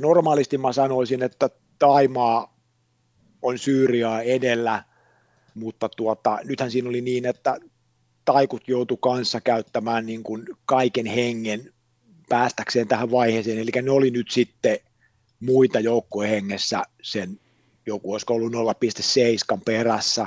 [0.00, 2.56] normaalisti mä sanoisin, että Taimaa
[3.42, 4.84] on Syyriaa edellä,
[5.54, 7.56] mutta tuota, nythän siinä oli niin, että
[8.24, 11.72] taikut joutu kanssa käyttämään niin kuin kaiken hengen
[12.30, 14.78] päästäkseen tähän vaiheeseen, eli ne oli nyt sitten
[15.40, 17.40] muita joukkueen hengessä sen
[17.86, 20.26] joku olisiko ollut 0,7 perässä,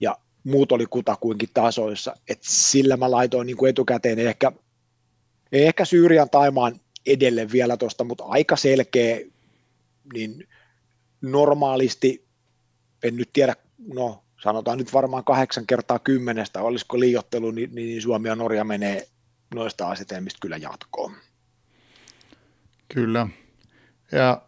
[0.00, 4.52] ja muut oli kutakuinkin tasoissa, että sillä mä laitoin niin kuin etukäteen ehkä,
[5.52, 9.20] ehkä Syyrian Taimaan edelle vielä tuosta, mutta aika selkeä,
[10.12, 10.48] niin
[11.20, 12.24] normaalisti,
[13.02, 13.56] en nyt tiedä,
[13.94, 19.08] no sanotaan nyt varmaan kahdeksan kertaa kymmenestä, olisiko liiottelu, niin, niin Suomi ja Norja menee
[19.54, 21.12] noista asetelmista kyllä jatkoon.
[22.94, 23.26] Kyllä.
[24.12, 24.42] Ja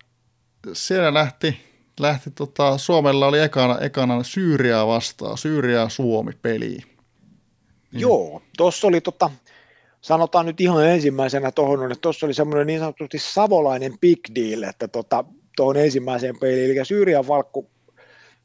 [0.73, 1.57] siellä lähti,
[2.01, 6.69] lähti tota, Suomella oli ekana, ekana Syyriaa vastaan, Syyriaa Suomi-peli.
[6.69, 6.85] Niin.
[7.93, 9.31] Joo, tuossa oli tota,
[10.01, 14.89] sanotaan nyt ihan ensimmäisenä tuohon, että tuossa oli semmoinen niin sanotusti savolainen big deal, että
[14.89, 15.05] tuohon
[15.57, 17.71] tota, ensimmäiseen peliin, eli Syyrian valkku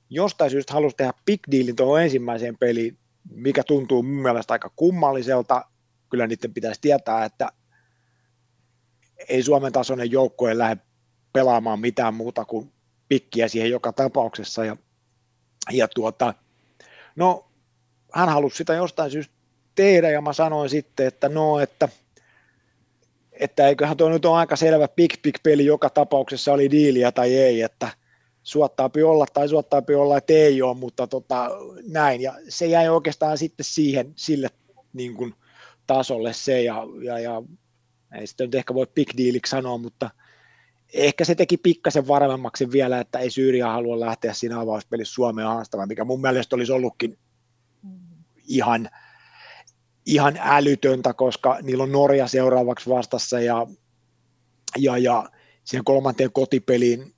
[0.09, 2.97] jostain syystä halusi tehdä big dealin tuohon ensimmäiseen peliin,
[3.31, 5.65] mikä tuntuu mun mielestä aika kummalliselta.
[6.09, 7.51] Kyllä niiden pitäisi tietää, että
[9.29, 10.77] ei Suomen tasoinen joukkue lähde
[11.33, 12.71] pelaamaan mitään muuta kuin
[13.07, 14.65] pikkiä siihen joka tapauksessa.
[14.65, 14.77] Ja,
[15.71, 16.33] ja tuota,
[17.15, 17.51] no,
[18.13, 19.33] hän halusi sitä jostain syystä
[19.75, 21.89] tehdä, ja mä sanoin sitten, että no, että,
[23.31, 27.35] että eiköhän tuo nyt ole aika selvä big big peli joka tapauksessa oli diiliä tai
[27.35, 27.89] ei, että
[28.43, 31.49] suottaapi olla tai suottaapi olla, että ei ole, mutta tota,
[31.87, 32.21] näin.
[32.21, 34.49] Ja se jäi oikeastaan sitten siihen, sille
[34.93, 35.35] niin kuin,
[35.87, 37.43] tasolle se, ja, ja, ja
[38.15, 40.09] ei sitä nyt ehkä voi big dealiksi sanoa, mutta
[40.93, 45.87] ehkä se teki pikkasen varmemmaksi vielä, että ei Syyria halua lähteä siinä avauspelissä Suomeen haastamaan,
[45.87, 47.17] mikä mun mielestä olisi ollutkin
[48.47, 48.89] ihan,
[50.05, 53.67] ihan älytöntä, koska niillä on Norja seuraavaksi vastassa ja,
[54.77, 55.29] ja, ja
[55.63, 57.13] siihen kolmanteen kotipeliin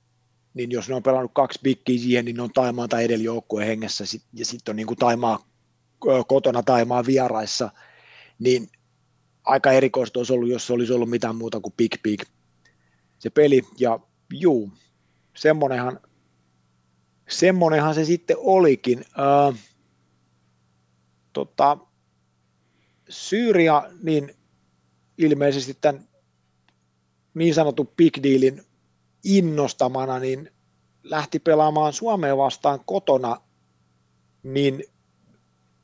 [0.54, 3.68] niin jos ne on pelannut kaksi pikkiä siihen, niin ne on Taimaa tai edellä joukkueen
[3.68, 5.46] hengessä, ja sitten on niin kuin Taimaa
[6.26, 7.70] kotona Taimaa vieraissa,
[8.38, 8.68] niin
[9.44, 12.22] aika erikoista olisi ollut, jos se olisi ollut mitään muuta kuin big big
[13.22, 14.00] se peli, ja
[14.32, 14.72] juu,
[15.36, 16.00] semmonenhan,
[17.28, 19.04] semmonenhan se sitten olikin.
[19.16, 19.52] Ää,
[21.32, 21.78] tota,
[23.08, 24.36] Syyria, niin
[25.18, 26.08] ilmeisesti tämän
[27.34, 28.62] niin sanotun big dealin
[29.24, 30.50] innostamana, niin
[31.02, 33.40] lähti pelaamaan Suomeen vastaan kotona
[34.42, 34.84] niin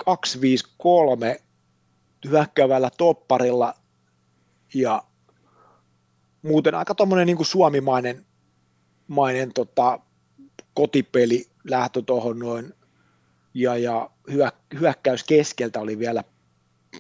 [0.05, 1.43] 253
[2.25, 3.75] hyökkäävällä topparilla
[4.75, 5.03] ja
[6.43, 8.27] muuten aika tuommoinen niin suomimainen
[9.09, 10.01] mainen, tota,
[10.75, 12.75] kotipeli lähtö tuohon noin.
[13.55, 14.11] Ja, ja
[14.81, 16.25] hyökkäys keskeltä oli vielä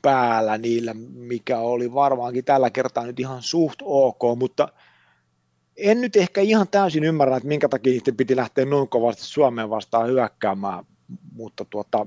[0.03, 4.69] päällä niillä, mikä oli varmaankin tällä kertaa nyt ihan suht ok, mutta–
[5.79, 9.71] en nyt ehkä ihan täysin ymmärrä, että minkä takia niiden piti lähteä noin kovasti Suomeen
[9.71, 10.85] vastaan hyökkäämään,
[11.33, 12.07] mutta tuota,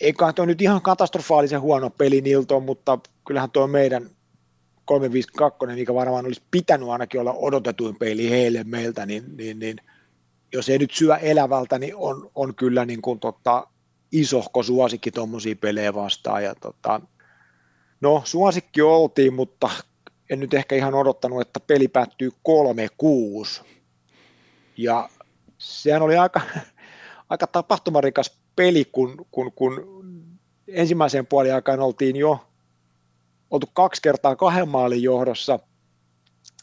[0.00, 4.10] eikä tuo nyt ihan katastrofaalisen huono peli niiltä on, mutta kyllähän tuo meidän
[4.84, 9.76] 352, mikä varmaan olisi pitänyt ainakin olla odotetuin peli heille meiltä, niin, niin, niin
[10.52, 13.66] jos ei nyt syö elävältä, niin on, on kyllä niin kuin tota,
[14.12, 16.44] isohko suosikki tuommoisia pelejä vastaan.
[16.44, 17.00] Ja tota,
[18.00, 19.70] no, suosikki oltiin, mutta
[20.30, 22.30] en nyt ehkä ihan odottanut, että peli päättyy
[23.62, 23.64] 3-6.
[24.76, 25.08] Ja
[25.58, 26.40] sehän oli aika,
[27.30, 29.96] aika tapahtumarikas peli, kun, kun, kun
[30.68, 32.38] ensimmäiseen puoliaikaan oltiin jo
[33.50, 35.58] oltu kaksi kertaa kahden maalin johdossa.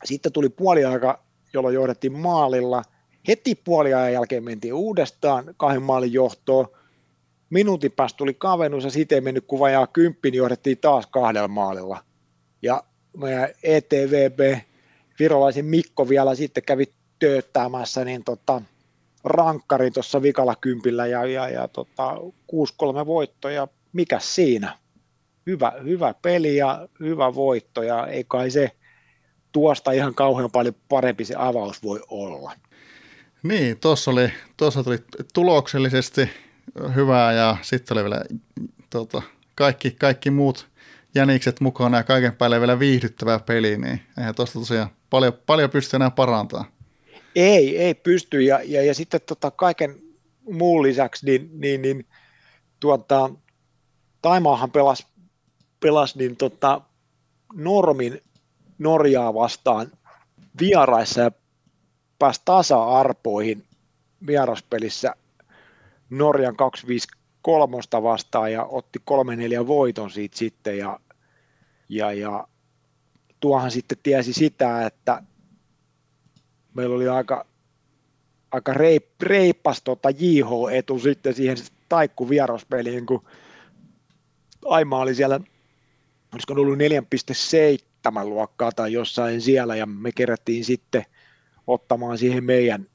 [0.04, 2.84] Sitten tuli puoliaika, jolloin johdettiin maalilla.
[3.28, 6.68] Heti puoliajan jälkeen mentiin uudestaan kahden maalin johtoon.
[7.50, 11.48] Minuutin päästä tuli kavennus ja siitä ei mennyt kuin vajaa kymppi, niin johdettiin taas kahdella
[11.48, 12.04] maalilla.
[12.62, 12.84] Ja
[13.18, 14.60] meidän ETVB
[15.20, 16.86] virolaisen Mikko vielä sitten kävi
[17.20, 18.62] tööttämässä niin tota,
[19.24, 22.16] rankkari tuossa vikalla kympillä ja, ja, ja tota,
[23.04, 24.78] 6-3 voitto ja mikä siinä?
[25.48, 28.72] Hyvä, hyvä peli ja hyvä voitto ja ei kai se
[29.52, 32.52] tuosta ihan kauhean paljon parempi se avaus voi olla.
[33.44, 34.98] Niin, tuossa oli, tuossa tuli
[35.34, 36.30] tuloksellisesti
[36.96, 38.22] hyvää ja sitten oli vielä
[38.90, 39.22] tota,
[39.56, 40.68] kaikki, kaikki muut
[41.16, 45.96] jänikset mukana ja kaiken päälle vielä viihdyttävää peli, niin eihän tuosta tosiaan paljon, paljon pysty
[45.96, 46.66] enää parantaa.
[47.36, 48.42] Ei, ei pysty.
[48.42, 50.02] Ja, ja, ja sitten tota kaiken
[50.52, 52.06] muun lisäksi, niin, niin, niin
[52.80, 53.30] tuota,
[54.22, 55.06] Taimaahan pelasi,
[55.80, 56.82] pelas, niin tota,
[57.54, 58.22] Normin
[58.78, 59.92] Norjaa vastaan
[60.60, 61.32] vieraissa ja
[62.20, 63.64] pääsi tasa-arpoihin
[64.28, 65.16] vieraspelissä
[66.10, 69.00] Norjan 253 vastaan ja otti
[69.64, 70.78] 3-4 voiton siitä sitten.
[70.78, 71.00] Ja
[71.90, 72.48] ja, ja
[73.40, 75.24] tuohan sitten tiesi sitä, että
[76.74, 77.46] meillä oli aika,
[78.52, 81.58] aika reip, reippas tota JH-etu sitten siihen
[81.90, 83.24] taikku vieraspeliin, kun
[84.66, 85.40] Aima oli siellä,
[86.34, 86.80] olisiko ollut
[88.12, 91.06] 4,7 luokkaa tai jossain siellä, ja me kerättiin sitten
[91.68, 92.88] ottamaan siihen meidän,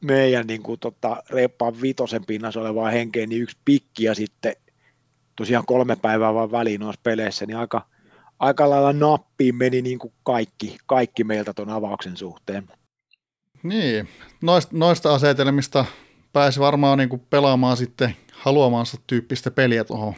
[0.00, 4.56] meidän niin kuin tota, reippaan vitosen pinnassa olevaa henkeä, niin yksi pikki ja sitten
[5.36, 7.86] tosiaan kolme päivää vaan väliin noissa peleissä, niin aika,
[8.38, 12.68] aika lailla nappiin meni niin kuin kaikki, kaikki meiltä tuon avauksen suhteen.
[13.68, 14.08] Niin,
[14.42, 15.84] noista, noista asetelmista
[16.32, 20.14] pääsi varmaan niin kuin pelaamaan sitten haluamansa tyyppistä peliä tuohon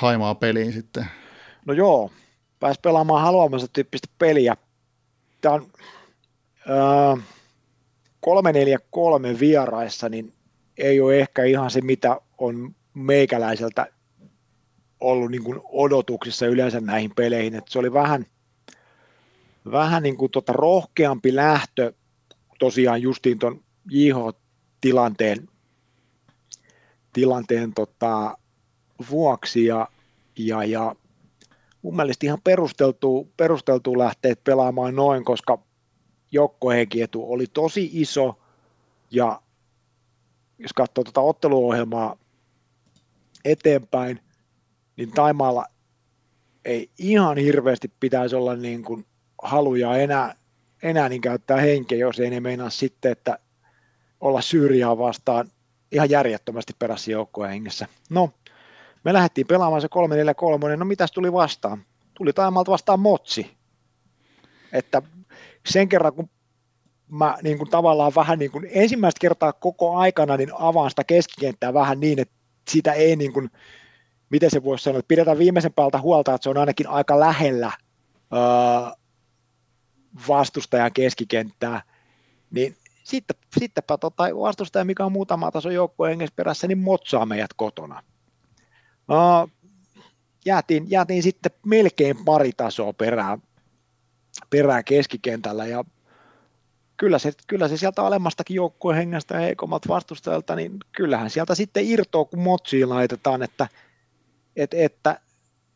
[0.00, 1.06] Taimaa peliin sitten.
[1.66, 2.10] No joo,
[2.60, 4.56] pääsi pelaamaan haluamansa tyyppistä peliä.
[5.40, 5.66] Tämä on
[7.16, 7.24] äh,
[8.20, 10.32] 343 vieraissa, niin
[10.78, 13.86] ei ole ehkä ihan se, mitä on meikäläiseltä
[15.00, 17.54] ollut niin kuin odotuksissa yleensä näihin peleihin.
[17.54, 18.26] että se oli vähän,
[19.70, 21.92] vähän niin kuin tota rohkeampi lähtö
[22.60, 25.48] tosiaan justiin tuon JH-tilanteen
[27.12, 28.38] tilanteen tota,
[29.10, 29.88] vuoksi ja,
[30.38, 30.96] ja, ja
[31.82, 35.58] mun mielestä ihan perusteltu, perusteltu lähteä pelaamaan noin, koska
[36.32, 38.38] joukkohenkietu oli tosi iso.
[39.10, 39.42] Ja
[40.58, 42.16] jos katsoo tuota otteluohjelmaa
[43.44, 44.20] eteenpäin,
[44.96, 45.66] niin Taimaalla
[46.64, 49.06] ei ihan hirveästi pitäisi olla niin kuin
[49.42, 50.34] haluja enää,
[50.82, 53.38] enää niin käyttää henkeä, jos ei ne meinaa sitten, että
[54.20, 55.48] olla Syyriaa vastaan
[55.92, 57.86] ihan järjettömästi perässä joukkojen hengessä.
[58.10, 58.30] No,
[59.04, 59.88] me lähdettiin pelaamaan se
[60.74, 61.84] 3-4-3, no mitäs tuli vastaan?
[62.14, 63.56] Tuli Taimalta vastaan Motsi.
[64.72, 65.02] Että
[65.68, 66.30] sen kerran, kun
[67.08, 71.74] mä niin kuin tavallaan vähän niin kuin ensimmäistä kertaa koko aikana niin avaan sitä keskikenttää
[71.74, 72.34] vähän niin, että
[72.70, 73.50] sitä ei niin kuin,
[74.30, 77.72] miten se voisi sanoa, että pidetään viimeisen päältä huolta, että se on ainakin aika lähellä
[78.32, 78.99] öö,
[80.28, 81.82] vastustajan keskikenttää,
[82.50, 87.50] niin sitten, sittenpä tota, vastustaja, mikä on muutama taso joukkojen hengessä perässä, niin motsaa meidät
[87.56, 88.02] kotona.
[89.10, 89.50] Uh,
[90.46, 93.42] jäätiin, jäätiin sitten melkein pari tasoa perään,
[94.50, 95.84] perään keskikentällä ja
[96.96, 101.84] kyllä se, kyllä se sieltä alemmastakin joukkueen hengestä ja heikommalta vastustajalta, niin kyllähän sieltä sitten
[101.86, 103.68] irtoaa, kun motsiin laitetaan, että,
[104.56, 105.20] että, että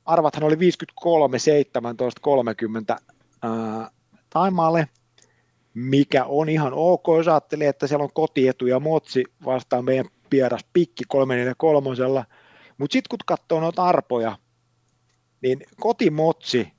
[0.04, 2.96] arvathan oli 53, 17, 30
[3.42, 3.90] ää,
[4.34, 4.88] Taimaalle,
[5.74, 10.64] mikä on ihan ok, jos ajattelee, että siellä on kotietu ja motsi vastaan meidän pieras
[10.72, 11.90] pikki 343,
[12.78, 14.38] mutta sitten kun katsoo noita arpoja,
[15.42, 16.72] niin kotimotsi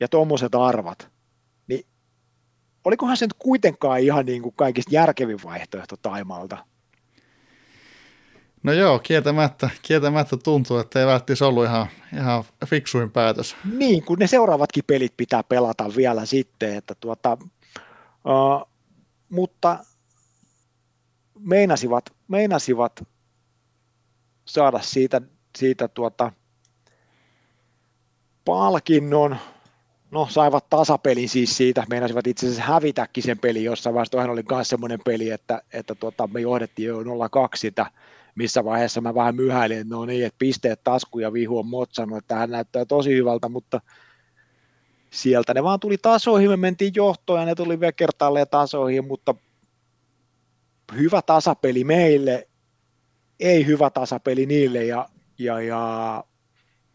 [0.00, 1.10] ja tuommoiset arvat,
[1.68, 1.86] niin
[2.84, 6.66] olikohan se nyt kuitenkaan ihan niin kuin kaikista järkevin vaihtoehto Taimalta?
[8.64, 13.56] No joo, kieltämättä, kieltämättä tuntuu, että ei välttämättä ollut ihan, ihan fiksuin päätös.
[13.78, 17.38] Niin, kun ne seuraavatkin pelit pitää pelata vielä sitten, että tuota,
[18.24, 18.68] uh,
[19.28, 19.78] mutta
[21.38, 23.08] meinasivat, meinasivat
[24.44, 25.20] saada siitä,
[25.58, 26.32] siitä tuota,
[28.44, 29.36] palkinnon,
[30.10, 34.44] no saivat tasapelin siis siitä, meinasivat itse asiassa hävitäkin sen pelin jossain vaiheessa, toihan oli
[34.50, 37.04] myös semmoinen peli, että, että tuota, me johdettiin jo 0-2
[37.54, 37.86] sitä,
[38.34, 42.18] missä vaiheessa mä vähän myhäilin, että no niin, että pisteet tasku ja vihu on motsannut,
[42.18, 43.80] että hän näyttää tosi hyvältä, mutta
[45.10, 49.34] sieltä ne vaan tuli tasoihin, me mentiin johtoon ja ne tuli vielä kertaalleen tasoihin, mutta
[50.96, 52.48] hyvä tasapeli meille,
[53.40, 56.24] ei hyvä tasapeli niille ja, ja, ja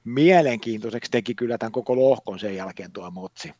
[0.04, 3.54] mielenkiintoiseksi teki kyllä tämän koko lohkon sen jälkeen tuo Motsi.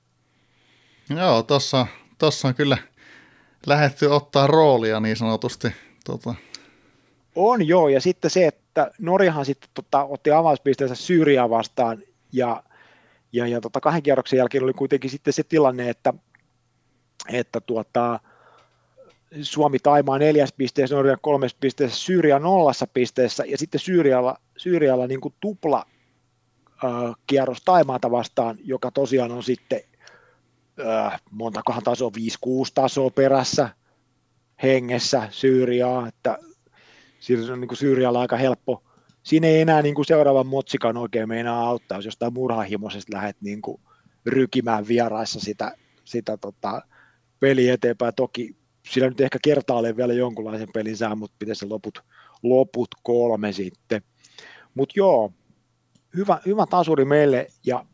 [1.10, 1.88] Joo, tossa,
[2.18, 2.78] tossa on kyllä
[3.66, 5.68] lähetty ottaa roolia niin sanotusti.
[6.06, 6.36] Tota.
[7.42, 12.64] On joo, ja sitten se, että Norjahan sitten tota, otti avauspisteensä Syyriaa vastaan, ja,
[13.32, 16.14] ja, ja tota, kahden kierroksen jälkeen oli kuitenkin sitten se tilanne, että,
[17.34, 18.20] että tuota,
[19.42, 25.22] Suomi Taimaa neljäs pisteessä, Norja kolmes pisteessä, Syyria nollassa pisteessä, ja sitten Syyrialla, Syyrialla niin
[25.22, 25.86] kuin tupla
[26.84, 29.82] äh, kierros Taimaata vastaan, joka tosiaan on sitten
[30.88, 32.12] äh, montakohan tasoa,
[32.48, 33.70] 5-6 tasoa perässä
[34.64, 36.38] hengessä Syyriaa, että
[37.20, 38.84] siinä on niin kuin Syyrialla aika helppo.
[39.24, 43.62] Siinä ei enää niin kuin seuraavan motsikan oikein meinaa auttaa, jos jostain murhahimoisesta lähdet niin
[43.62, 43.82] kuin
[44.26, 46.82] rykimään vieraissa sitä, sitä tota,
[47.40, 48.16] peli eteenpäin.
[48.16, 48.56] Toki
[48.90, 52.00] sillä nyt ehkä kertaalleen vielä jonkunlaisen pelin saa, mutta pitäisi loput,
[52.44, 54.02] loput kolme sitten.
[54.74, 55.34] Mutta joo,
[56.16, 57.86] hyvä, hyvä tasuri meille ja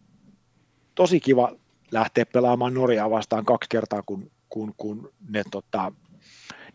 [0.95, 1.55] tosi kiva
[1.91, 5.91] lähteä pelaamaan Norjaa vastaan kaksi kertaa, kun, kun, kun ne tota,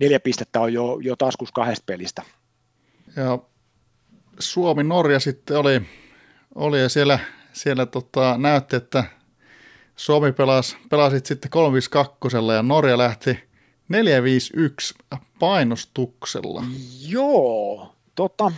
[0.01, 2.23] neljä pistettä on jo, jo taskus kahdesta pelistä.
[3.17, 3.39] Ja
[4.39, 5.83] Suomi-Norja sitten oli,
[6.55, 7.19] oli ja siellä,
[7.53, 9.05] siellä tota, näytti, että
[9.97, 13.39] Suomi pelasi, pelasi sitten 352 ja Norja lähti
[13.89, 14.95] 451
[15.39, 16.65] painostuksella.
[17.09, 18.53] Joo, tota,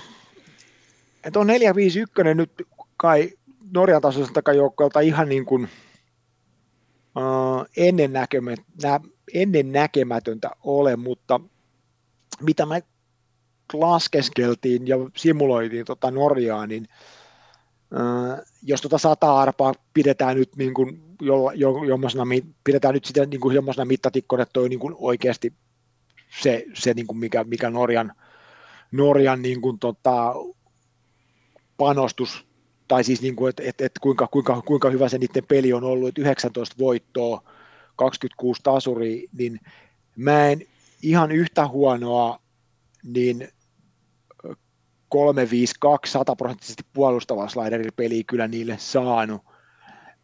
[1.24, 3.30] että on 451 nyt kai
[3.74, 5.68] Norjan tasoiselta takajoukkoilta ihan niin kuin
[7.16, 8.12] uh, ennen,
[9.34, 11.40] ennen näkemätöntä ole, mutta
[12.40, 12.82] mitä me
[13.74, 16.88] laskeskeltiin ja simuloitiin tota Norjaa, niin
[17.92, 21.70] uh, jos tota sata arpaa pidetään nyt niin kuin jo, jo,
[22.64, 25.52] pidetään nyt sitä niin kuin mittatikkona, että toi niin kuin oikeasti
[26.40, 28.12] se, se niin kuin mikä, mikä Norjan,
[28.92, 30.34] Norjan niin kuin, tota,
[31.76, 32.46] panostus,
[32.88, 35.84] tai siis niin kuin, että et, et kuinka, kuinka, kuinka hyvä se niiden peli on
[35.84, 37.42] ollut, että 19 voittoa,
[37.96, 39.60] 26 tasuri, niin
[40.16, 40.62] mä en
[41.02, 42.38] ihan yhtä huonoa
[43.02, 43.48] niin
[45.12, 49.42] 352 sataprosenttisesti puolustava sliderilla peli kyllä niille saanut.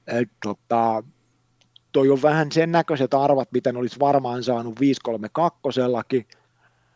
[0.07, 1.03] Et, tota,
[1.93, 5.81] toi on vähän sen näköiset arvat, mitä ne olisi varmaan saanut 532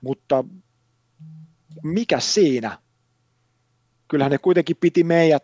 [0.00, 0.44] mutta
[1.82, 2.78] mikä siinä?
[4.08, 5.42] Kyllähän ne kuitenkin piti meidät,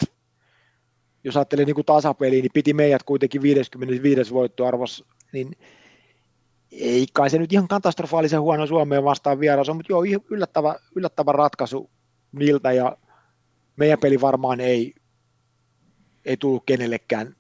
[1.25, 5.51] jos ajattelee niin kuin tasapeliä, niin piti meidät kuitenkin 55 voittoarvos, niin
[6.73, 11.33] ei kai se nyt ihan katastrofaalisen huono Suomeen vastaan vieras on, mutta joo, yllättävä, yllättävä
[11.33, 11.91] ratkaisu
[12.33, 12.97] niiltä ja
[13.77, 14.95] meidän peli varmaan ei,
[16.25, 17.37] ei tullut kenellekään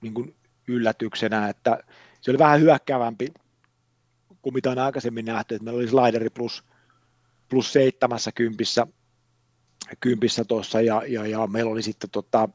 [0.00, 0.36] niin kuin
[0.68, 1.78] yllätyksenä, että
[2.20, 3.28] se oli vähän hyökkäävämpi
[4.44, 6.64] kuin mitä on aikaisemmin nähty, että meillä oli slideri plus,
[7.48, 8.86] plus seitsemässä kympissä,
[10.00, 12.48] kympissä tuossa ja, ja, ja, meillä oli sitten tota,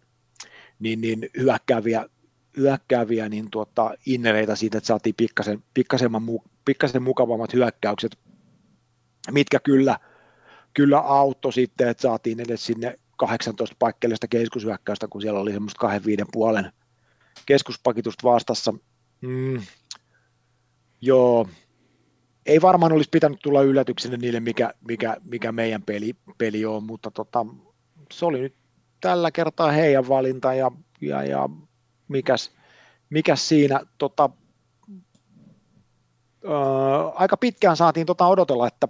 [0.79, 2.05] niin, niin hyökkääviä,
[2.57, 6.11] hyökkääviä niin tuota, innereitä siitä, että saatiin pikkasen, pikkasen,
[6.65, 8.19] pikkasen mukavammat hyökkäykset,
[9.31, 9.99] mitkä kyllä,
[10.73, 16.05] kyllä auttoi sitten, että saatiin edes sinne 18 paikkeellista keskushyökkäystä, kun siellä oli semmoista kahden
[16.05, 16.71] viiden puolen
[17.45, 18.73] keskuspakitusta vastassa.
[19.21, 19.61] Mm,
[21.01, 21.47] joo,
[22.45, 27.11] ei varmaan olisi pitänyt tulla yllätyksenä niille, mikä, mikä, mikä meidän peli, peli on, mutta
[27.11, 27.45] tota,
[28.13, 28.55] se oli nyt
[29.01, 31.49] tällä kertaa heidän valinta ja, ja, ja
[32.07, 32.51] mikäs,
[33.09, 34.29] mikäs siinä tota,
[36.45, 38.87] ää, aika pitkään saatiin tota odotella, että,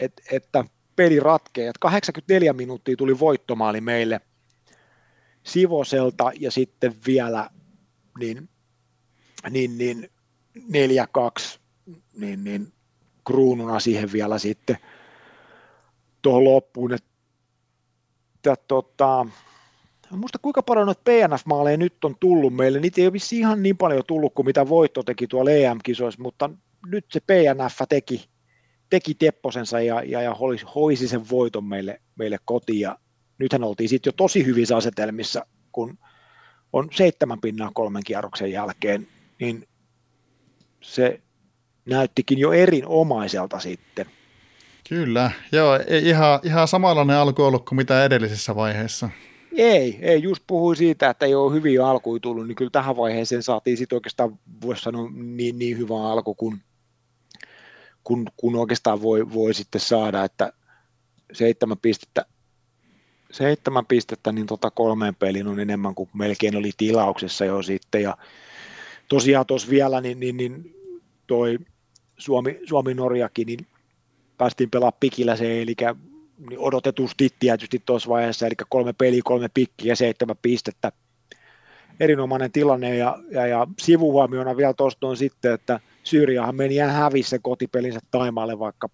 [0.00, 0.64] et, että
[0.96, 1.68] peli ratkee.
[1.68, 4.20] Et 84 minuuttia tuli voittomaali meille
[5.42, 7.50] Sivoselta ja sitten vielä
[8.18, 8.48] niin,
[9.50, 10.10] niin, niin
[10.56, 11.58] 4-2
[12.16, 12.72] niin, niin
[13.26, 14.76] kruununa siihen vielä sitten
[16.22, 19.26] tuohon loppuun, että tota,
[20.12, 23.76] en muista kuinka paljon noita PNF-maaleja nyt on tullut meille, niitä ei ole ihan niin
[23.76, 26.50] paljon tullut kuin mitä Voitto teki tuolla EM-kisoissa, mutta
[26.86, 28.28] nyt se PNF teki,
[28.92, 32.98] teki tepposensa ja, ja, ja hoisi, hoisi sen voiton meille, meille kotiin ja
[33.38, 35.98] nythän oltiin sitten jo tosi hyvissä asetelmissa, kun
[36.72, 39.08] on seitsemän pinnaa kolmen kierroksen jälkeen,
[39.40, 39.68] niin
[40.80, 41.20] se
[41.84, 44.06] näyttikin jo erinomaiselta sitten.
[44.88, 49.08] Kyllä, joo, ei ihan, ihan samanlainen alku ollut kuin mitä edellisessä vaiheessa.
[49.56, 53.42] Ei, ei, just puhui siitä, että ei ole hyviä alkuja tullut, niin kyllä tähän vaiheeseen
[53.42, 56.62] saatiin sitten oikeastaan, voisi sanoa, niin, niin hyvä alku kuin
[58.04, 60.52] kun, kun oikeastaan voi, voi sitten saada, että
[61.32, 62.26] seitsemän pistettä,
[63.30, 68.16] seitsemän pistettä niin tota kolmeen peliin on enemmän kuin melkein oli tilauksessa jo sitten, ja
[69.08, 70.76] tosiaan tuossa vielä, niin, niin, niin
[71.26, 71.58] toi
[72.18, 73.66] Suomi, Suomi-Norjakin, niin
[74.38, 75.74] päästiin pelaa pikillä se, eli
[76.48, 80.92] niin odotetusti tietysti tuossa vaiheessa, eli kolme peliä, kolme pikkiä ja seitsemän pistettä.
[82.00, 87.38] Erinomainen tilanne ja, ja, ja sivuhuomiona vielä tuosta on sitten, että Syyriahan meni ihan hävissä
[87.38, 88.88] kotipelinsä Taimaalle, vaikka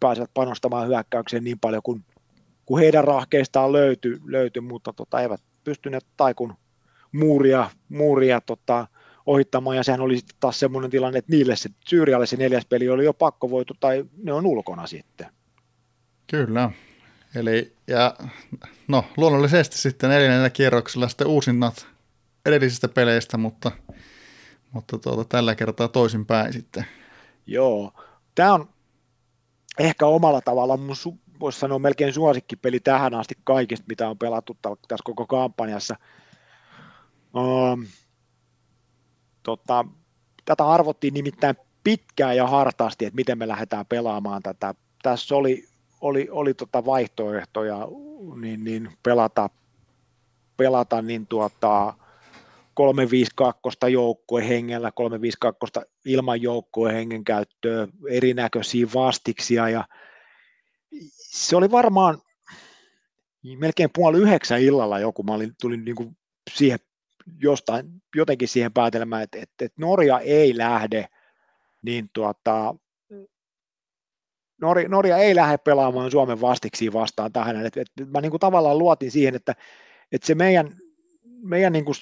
[0.00, 2.04] pääsevät panostamaan hyökkäykseen niin paljon kuin,
[2.66, 6.54] kuin heidän rahkeistaan löytyi, löytyi mutta tota, eivät pystyneet taikun
[7.12, 8.86] muuria, muuria tota,
[9.26, 12.88] ohittamaan, ja sehän oli sitten taas semmoinen tilanne, että niille se Syyrialle se neljäs peli
[12.88, 15.26] oli jo pakko voitu, tai ne on ulkona sitten.
[16.26, 16.70] Kyllä.
[17.34, 18.14] Eli, ja
[18.88, 21.86] no, luonnollisesti sitten neljännellä kierroksella sitten uusinnat
[22.46, 23.70] edellisistä peleistä, mutta,
[24.74, 26.86] mutta tuota, tällä kertaa toisinpäin sitten.
[27.46, 27.92] Joo,
[28.34, 28.68] tämä on
[29.78, 34.56] ehkä omalla tavalla mun su- voisi sanoa melkein suosikkipeli tähän asti kaikista, mitä on pelattu
[34.62, 35.96] tässä koko kampanjassa.
[37.34, 37.86] Um,
[39.42, 39.84] tota,
[40.44, 44.74] tätä arvottiin nimittäin pitkään ja hartaasti, että miten me lähdetään pelaamaan tätä.
[45.02, 45.68] Tässä oli,
[46.00, 47.88] oli, oli tota vaihtoehtoja
[48.40, 49.50] niin, niin pelata,
[50.56, 51.94] pelata niin tuota,
[52.74, 59.84] 352 joukkueen hengellä, 352 ilman joukkueen hengen käyttöä, erinäköisiä vastiksia ja
[61.16, 62.18] se oli varmaan
[63.58, 66.16] melkein puoli yhdeksän illalla joku, mä olin, tulin niin kuin
[66.54, 66.78] siihen
[67.38, 71.06] jostain, jotenkin siihen päätelmään, että, että, että Norja ei lähde,
[71.82, 72.74] niin tuota,
[74.60, 77.66] Norja, Norja ei lähde pelaamaan Suomen vastiksi vastaan tähän.
[77.66, 79.54] Että, että mä niin kuin tavallaan luotin siihen, että,
[80.12, 80.76] että se meidän,
[81.42, 81.94] meidän niin kuin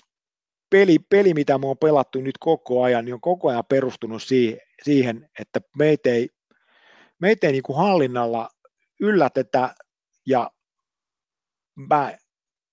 [0.72, 4.22] peli, peli, mitä me on pelattu nyt koko ajan, niin on koko ajan perustunut
[4.82, 6.28] siihen, että meitä ei,
[7.18, 8.48] meitä ei niin kuin hallinnalla
[9.00, 9.74] yllätetä.
[10.26, 10.50] Ja
[11.88, 12.18] mä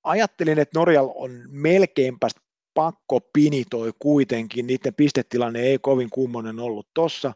[0.03, 2.27] ajattelin, että Norjalla on melkeinpä
[2.73, 7.33] pakko pinitoi kuitenkin, niiden pistetilanne ei kovin kummonen ollut tossa,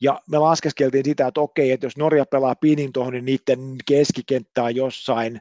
[0.00, 4.62] Ja me laskeskeltiin sitä, että okei, että jos Norja pelaa pinin tuohon, niin niiden keskikenttä
[4.62, 5.40] on jossain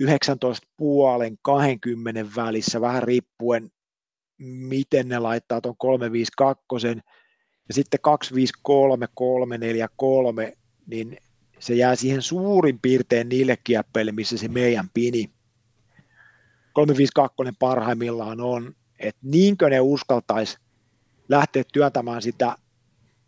[0.00, 3.70] 19 puolen 20 välissä, vähän riippuen
[4.44, 6.86] miten ne laittaa tuon 352
[7.68, 10.52] ja sitten 253, 343,
[10.86, 11.16] niin
[11.58, 15.30] se jää siihen suurin piirtein niille kieppeille, missä se meidän pini
[16.72, 20.58] 352 parhaimmillaan on, että niinkö ne uskaltaisi
[21.28, 22.56] lähteä työntämään sitä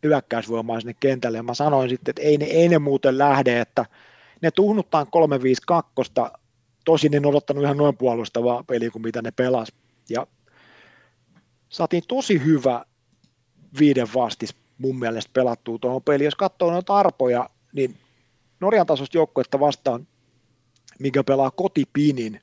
[0.03, 1.39] hyökkäysvoimaa sinne kentälle.
[1.39, 3.87] Ja mä sanoin sitten, että ei ne, ei ne muuten lähde, että
[4.43, 6.13] ne tuhnuttaan 352,
[6.85, 9.73] tosin en odottanut ihan noin puolustavaa peliä kuin mitä ne pelas.
[10.11, 10.27] Ja
[11.75, 12.85] saatiin tosi hyvä
[13.79, 16.25] viiden vastis mun mielestä pelattua tuohon peliin.
[16.25, 17.99] Jos katsoo noita arpoja, niin
[18.61, 20.07] Norjan tasosta joukkuetta vastaan,
[20.99, 22.41] mikä pelaa kotipinin,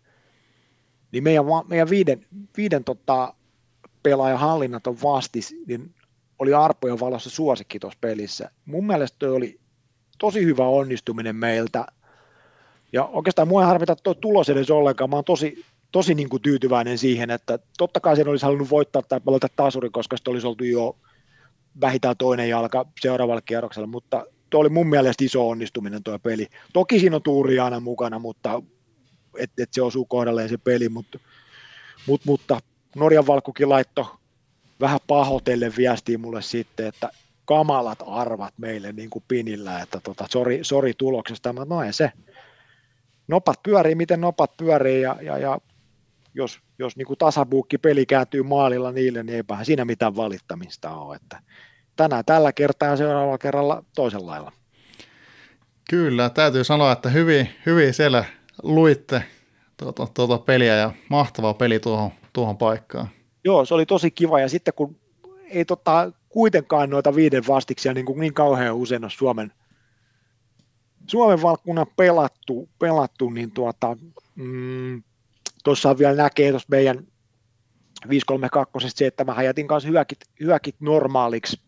[1.11, 2.25] niin meidän, meidän viiden,
[2.57, 3.34] viiden tota,
[4.03, 5.95] pelaajan hallinnat on vastis, niin
[6.39, 8.51] oli arpojen valossa suosikki tuossa pelissä.
[8.65, 9.59] Mun mielestä toi oli
[10.17, 11.86] tosi hyvä onnistuminen meiltä.
[12.93, 15.09] Ja oikeastaan mua ei harvita tuo tulos edes ollenkaan.
[15.09, 19.02] Mä oon tosi, tosi niin kuin tyytyväinen siihen, että totta kai sen olisi halunnut voittaa
[19.02, 20.98] tai pelata tasuri, koska se olisi oltu jo
[21.82, 26.48] vähintään toinen jalka seuraavalle kierrokselle, mutta tuo oli mun mielestä iso onnistuminen tuo peli.
[26.74, 28.62] Toki siinä on tuuri aina mukana, mutta
[29.38, 31.20] että et se osuu kohdalleen se peli, mutta,
[32.08, 32.60] mut, mutta
[32.96, 34.18] Norjan valkkukin laitto
[34.80, 37.10] vähän pahotelle viestii mulle sitten, että
[37.46, 42.12] kamalat arvat meille niin kuin pinillä, että tota, sori, sori tuloksesta, mutta no ei se.
[43.28, 45.60] Nopat pyörii, miten nopat pyörii ja, ja, ja
[46.34, 51.15] jos, jos niin kuin tasabuukki peli kääntyy maalilla niille, niin eipähän siinä mitään valittamista ole.
[51.15, 51.39] Että
[51.95, 54.51] tänään tällä kertaa ja seuraavalla kerralla toisella lailla.
[55.89, 58.25] Kyllä, täytyy sanoa, että hyvin, hyvin siellä
[58.63, 59.23] luitte
[59.77, 63.07] tuota, tuota peliä ja mahtava peli tuohon, tuohon paikkaan.
[63.43, 64.95] Joo, se oli tosi kiva ja sitten kun
[65.49, 69.51] ei tota, kuitenkaan noita viiden vastiksia niin, kuin niin kauhean usein ole Suomen,
[71.07, 73.97] Suomen valkkunnan pelattu, pelattu niin tuota,
[74.36, 75.03] mm,
[75.64, 77.07] tuossa vielä näkee tuossa meidän
[78.09, 81.62] 532 se, että mä jätin kanssa hyökit, hyökit normaaliksi.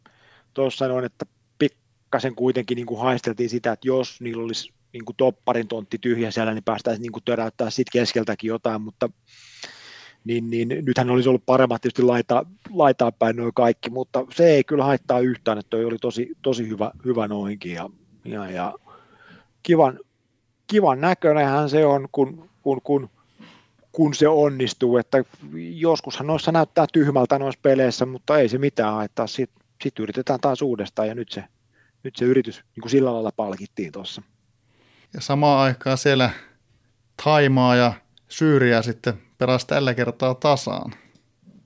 [0.54, 1.26] Tuossa sanoin, että
[1.58, 6.32] pikkasen kuitenkin niin kuin haisteltiin sitä, että jos niillä olisi niin kuin topparin tontti tyhjä
[6.32, 9.10] siellä, niin päästäisiin niin kuin töräyttää sit keskeltäkin jotain, mutta
[10.24, 14.64] niin, niin nythän olisi ollut paremmat tietysti laittaa, laittaa päin noin kaikki, mutta se ei
[14.64, 17.89] kyllä haittaa yhtään, että toi oli tosi, tosi hyvä, hyvä noinkin ja,
[18.26, 18.74] ja, ja
[19.64, 20.00] kivan,
[20.68, 23.10] kivan näköinenhän se on, kun, kun, kun,
[23.94, 25.24] kun se onnistuu, että
[25.56, 30.62] joskushan noissa näyttää tyhmältä noissa peleissä, mutta ei se mitään haittaa, sitten sit yritetään taas
[30.62, 31.44] uudestaan ja nyt se,
[32.04, 34.22] nyt se yritys niin kuin sillä lailla palkittiin tuossa.
[35.14, 36.30] Ja samaan aikaan siellä
[37.24, 37.94] Taimaa ja
[38.30, 40.94] Syyriä sitten pelasi tällä kertaa tasaan.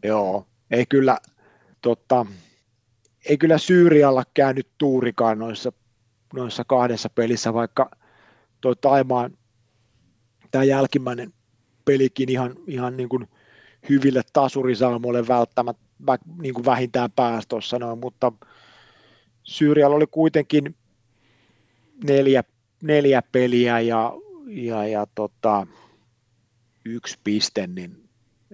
[0.04, 1.18] Joo, ei kyllä,
[1.82, 2.26] totta,
[3.30, 5.72] ei kyllä Syyrialla käynyt tuurikaan noissa,
[6.34, 7.92] noissa kahdessa pelissä, vaikka
[8.62, 9.38] tuo Taimaan
[10.52, 11.34] tämä jälkimmäinen
[11.88, 13.28] pelikin ihan, ihan niin kuin
[13.90, 15.82] hyville tasurisaamoille välttämättä
[16.42, 18.32] niin kuin vähintään pääsi tuossa noin, mutta
[19.44, 20.76] Syyrialla oli kuitenkin
[22.04, 22.44] neljä,
[22.84, 24.14] neljä peliä ja,
[24.48, 25.68] ja, ja tota,
[26.86, 28.08] yksi piste, niin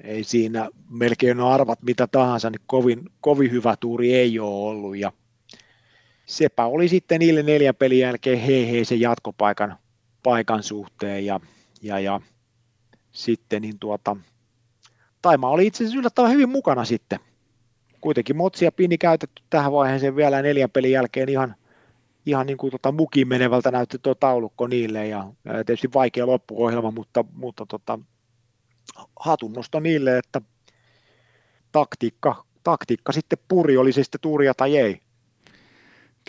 [0.04, 4.98] ei siinä melkein arvat mitä tahansa, niin kovin, kovin hyvä tuuri ei ole ollut.
[4.98, 5.12] Ja
[6.26, 9.78] sepä oli sitten niille neljän pelin jälkeen hei hei sen jatkopaikan
[10.24, 11.40] paikan suhteen ja,
[11.82, 12.22] ja, ja
[13.14, 14.18] sitten niin tuota,
[15.22, 17.20] Taima oli itse asiassa yllättävän hyvin mukana sitten.
[18.02, 21.56] Kuitenkin Motsi ja Pini käytetty tähän vaiheeseen vielä neljän pelin jälkeen ihan,
[22.26, 25.34] ihan niin kuin tota mukiin menevältä näytti tuo taulukko niille ja,
[25.66, 28.00] tietysti vaikea loppuohjelma, mutta, mutta tota,
[29.20, 30.42] hatunnosto niille, että
[31.72, 35.02] taktiikka, taktiikka sitten puri, oli se sitten tuuria tai ei.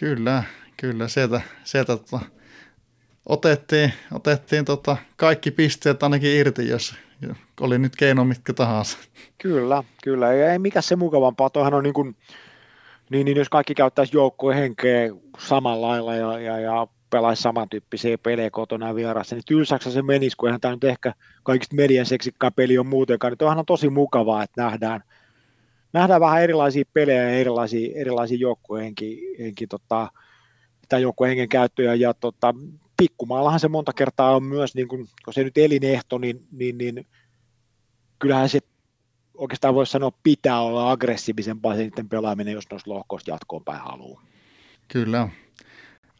[0.00, 0.42] Kyllä,
[0.76, 2.20] kyllä, sieltä, sieltä tota,
[3.26, 6.94] otettiin, otettiin tota, kaikki pisteet ainakin irti, jos
[7.60, 8.98] oli nyt keino mitkä tahansa.
[9.38, 12.16] Kyllä, kyllä, ja ei mikä se mukavampaa, toihan on niin kuin,
[13.10, 18.50] niin, niin jos kaikki käyttäisi joukkojen henkeä samalla lailla ja, ja, ja pelaisi samantyyppisiä pelejä
[18.50, 22.52] kotona ja vierassa, niin tylsäksi se menisi, kun eihän tämä nyt ehkä kaikista median seksikkaan
[22.52, 25.00] peli on muutenkaan, niin toihan on tosi mukavaa, että nähdään,
[25.92, 28.48] nähdään vähän erilaisia pelejä ja erilaisia, erilaisia
[29.38, 30.08] henki, tota,
[30.88, 32.54] tai joukkuehengen käyttöjä, ja tota,
[32.96, 37.06] pikkumaallahan se monta kertaa on myös, niin kun, kun se nyt elinehto, niin, niin, niin
[38.18, 38.60] kyllähän se
[39.34, 44.22] oikeastaan voisi sanoa, pitää olla aggressiivisempaa se pelaaminen, jos noista lohkoista jatkoon päin haluaa.
[44.88, 45.28] Kyllä,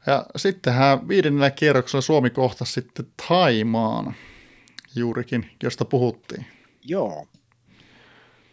[0.06, 4.14] ja sittenhän viidennellä kierroksella Suomi kohtasi sitten Taimaan
[4.96, 6.46] juurikin, josta puhuttiin.
[6.84, 7.26] Joo.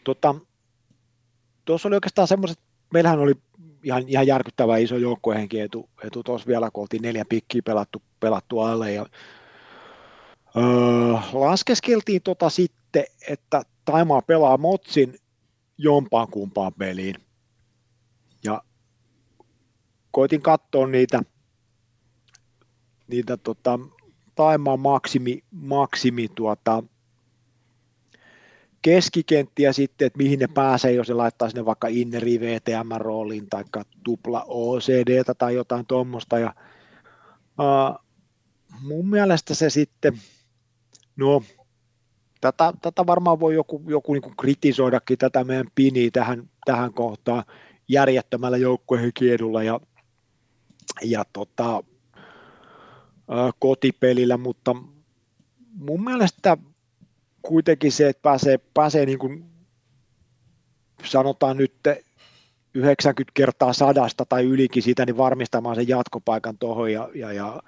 [0.03, 0.35] Tota,
[1.65, 2.59] tuossa oli oikeastaan semmoiset,
[2.93, 3.33] meillähän oli
[3.83, 8.59] ihan, ihan järkyttävä iso joukkuehenki etu, etu tuossa vielä, kun oltiin neljä pikkiä pelattu, pelattu
[8.59, 8.93] alle.
[8.93, 9.05] Ja,
[10.57, 10.63] öö,
[11.33, 15.15] laskeskeltiin tota sitten, että Taimaa pelaa Motsin
[15.77, 17.15] jompaan kumpaan peliin.
[18.43, 18.61] Ja
[20.11, 21.21] koitin katsoa niitä,
[23.07, 23.79] niitä tota,
[24.35, 26.83] Taimaan maksimi, maksimi tuota,
[28.81, 33.63] keskikenttiä sitten, että mihin ne pääsee, jos ne laittaa sinne vaikka inneri VTM-rooliin tai
[34.03, 36.39] tupla OCD tai jotain tuommoista.
[36.39, 36.53] Ja,
[38.81, 40.21] mun mielestä se sitten,
[41.15, 41.43] no
[42.41, 47.43] tätä, tätä varmaan voi joku, joku niin kritisoidakin tätä meidän piniä tähän, tähän kohtaan
[47.87, 49.79] järjettömällä joukkueen kiedulla ja,
[51.03, 51.83] ja tota, uh,
[53.59, 54.75] kotipelillä, mutta
[55.73, 56.57] mun mielestä
[57.41, 59.45] kuitenkin se, että pääsee, pääsee niin kuin,
[61.05, 61.73] sanotaan nyt
[62.73, 67.61] 90 kertaa sadasta tai ylikin siitä, niin varmistamaan sen jatkopaikan tuohon ja, ja, ja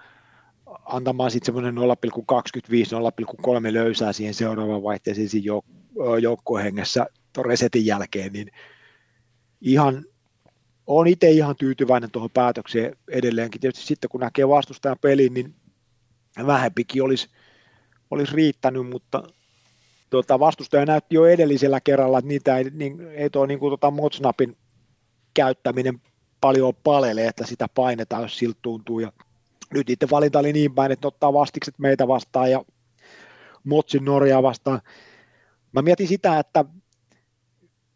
[0.85, 8.51] antamaan sitten semmoinen 0,25-0,3 löysää siihen seuraavaan vaihteeseen siinä jouk- joukkohengessä tuon resetin jälkeen, niin
[9.61, 10.05] ihan,
[10.87, 13.61] on itse ihan tyytyväinen tuohon päätökseen edelleenkin.
[13.61, 15.55] Tietysti sitten kun näkee vastustajan pelin, niin
[16.47, 17.27] vähempikin olisi,
[18.11, 19.23] olisi riittänyt, mutta
[20.09, 24.57] tuota, vastustaja näytti jo edellisellä kerralla, että niitä ei, niin, ei tuo niin tuota, Motsnapin
[25.33, 26.01] käyttäminen
[26.41, 28.99] paljon palele, että sitä painetaan, jos siltä tuntuu.
[28.99, 29.11] Ja
[29.73, 32.65] nyt itse valinta oli niin päin, että ottaa vastikset meitä vastaan ja
[33.63, 34.81] Motsin Norjaa vastaan.
[35.71, 36.65] Mä mietin sitä, että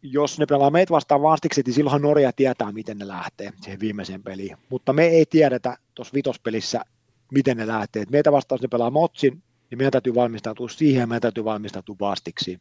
[0.02, 4.22] jos ne pelaa meitä vastaan vastikset, niin silloinhan Norja tietää, miten ne lähtee siihen viimeiseen
[4.22, 4.56] peliin.
[4.68, 6.80] Mutta me ei tiedetä tuossa vitospelissä,
[7.32, 8.04] miten ne lähtee.
[8.10, 11.96] meitä vastaan, jos ne pelaa Motsin, niin meidän täytyy valmistautua siihen ja meidän täytyy valmistautua
[12.00, 12.60] vastiksi.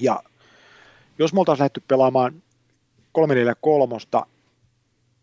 [0.00, 0.22] Ja
[1.18, 2.42] jos me oltaisiin lähdetty pelaamaan
[3.12, 3.96] 343,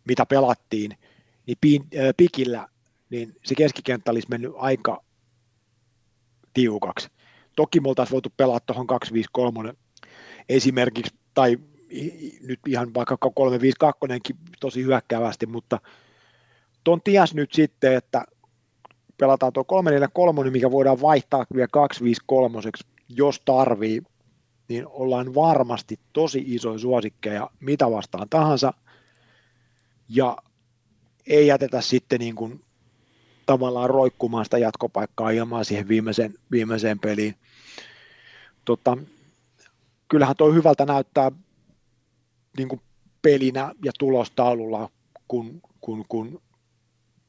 [0.04, 0.98] mitä pelattiin,
[1.46, 2.68] niin äh, pikillä,
[3.10, 5.04] niin se keskikenttä olisi mennyt aika
[6.54, 7.08] tiukaksi.
[7.56, 9.74] Toki me oltaisiin voitu pelaa tuohon 253
[10.48, 11.58] esimerkiksi, tai
[12.42, 15.80] nyt ihan vaikka 352 tosi hyökkäävästi, mutta
[16.84, 18.24] ton ties nyt sitten, että
[19.18, 22.60] pelataan tuo 343, mikä voidaan vaihtaa vielä 253,
[23.08, 24.02] jos tarvii,
[24.68, 28.72] niin ollaan varmasti tosi isoja suosikkeja mitä vastaan tahansa,
[30.08, 30.36] ja
[31.26, 32.65] ei jätetä sitten niin kuin
[33.46, 37.34] tavallaan roikkumaan sitä jatkopaikkaa ilman siihen viimeiseen, viimeiseen peliin.
[38.64, 38.98] Tota,
[40.08, 41.32] kyllähän tuo hyvältä näyttää
[42.56, 42.80] niin kuin
[43.22, 44.90] pelinä ja tulostaululla,
[45.28, 46.42] kun, kun, kun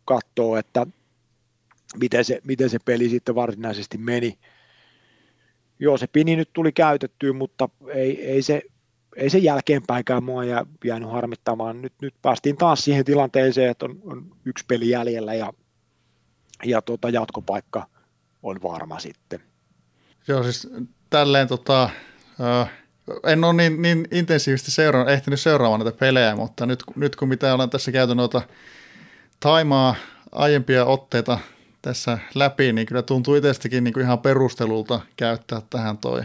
[0.06, 0.88] katsoo, että
[2.00, 4.38] miten se, miten se peli sitten varsinaisesti meni.
[5.80, 8.62] Joo, se pini nyt tuli käytettyä, mutta ei, ei, se,
[9.16, 11.82] ei se jälkeenpäinkään mua jää, jäänyt harmittamaan.
[11.82, 15.54] Nyt, nyt päästiin taas siihen tilanteeseen, että on, on yksi peli jäljellä ja,
[16.66, 17.88] ja tuota, jatkopaikka
[18.44, 19.40] on varma sitten.
[20.28, 20.68] Joo, siis
[21.10, 21.90] tälleen tota,
[22.42, 22.70] äh,
[23.26, 27.54] en ole niin, niin intensiivisesti seurannut, ehtinyt seuraamaan näitä pelejä, mutta nyt, nyt kun mitä
[27.54, 28.42] olen tässä käyty noita
[29.40, 29.96] Taimaa
[30.32, 31.40] aiempia otteita
[31.82, 36.22] tässä läpi, niin kyllä tuntuu itsestäkin niin kuin ihan perustelulta käyttää tähän toi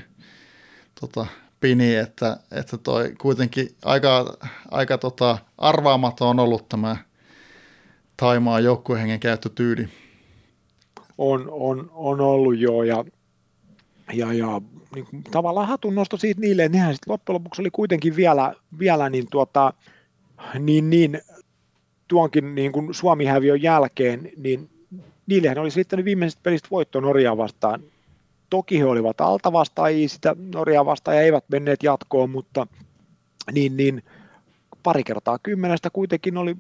[1.00, 1.26] tota,
[1.60, 4.36] pini, että, että toi kuitenkin aika,
[4.70, 6.96] aika tota, arvaamaton on ollut tämä
[8.16, 9.88] Taimaa joukkuehengen käyttötyyli.
[11.18, 13.04] On, on, on ollut jo ja,
[14.12, 14.60] ja, ja
[14.94, 18.54] niin kuin, tavallaan hatun nosto siitä niille, että nehän sitten loppujen lopuksi oli kuitenkin vielä,
[18.78, 19.72] vielä niin, tuota,
[20.58, 21.20] niin, niin
[22.08, 24.70] tuonkin niin kuin Suomi-häviön jälkeen, niin
[25.26, 27.82] niillehän olisi riittänyt viimeisestä pelistä voitto Norjaa vastaan.
[28.50, 32.66] Toki he olivat altavastaajia sitä Norjaa vastaan ja eivät menneet jatkoon, mutta
[33.52, 34.02] niin, niin
[34.82, 36.56] pari kertaa kymmenestä kuitenkin oli,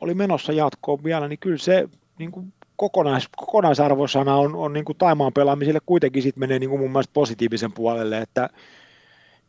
[0.00, 1.88] oli menossa jatkoon vielä, niin kyllä se
[2.18, 6.80] niin kuin kokonais, kokonaisarvosana on, on niin kuin Taimaan pelaamiselle kuitenkin sit menee niin kuin
[6.80, 8.48] mun mielestä positiivisen puolelle, että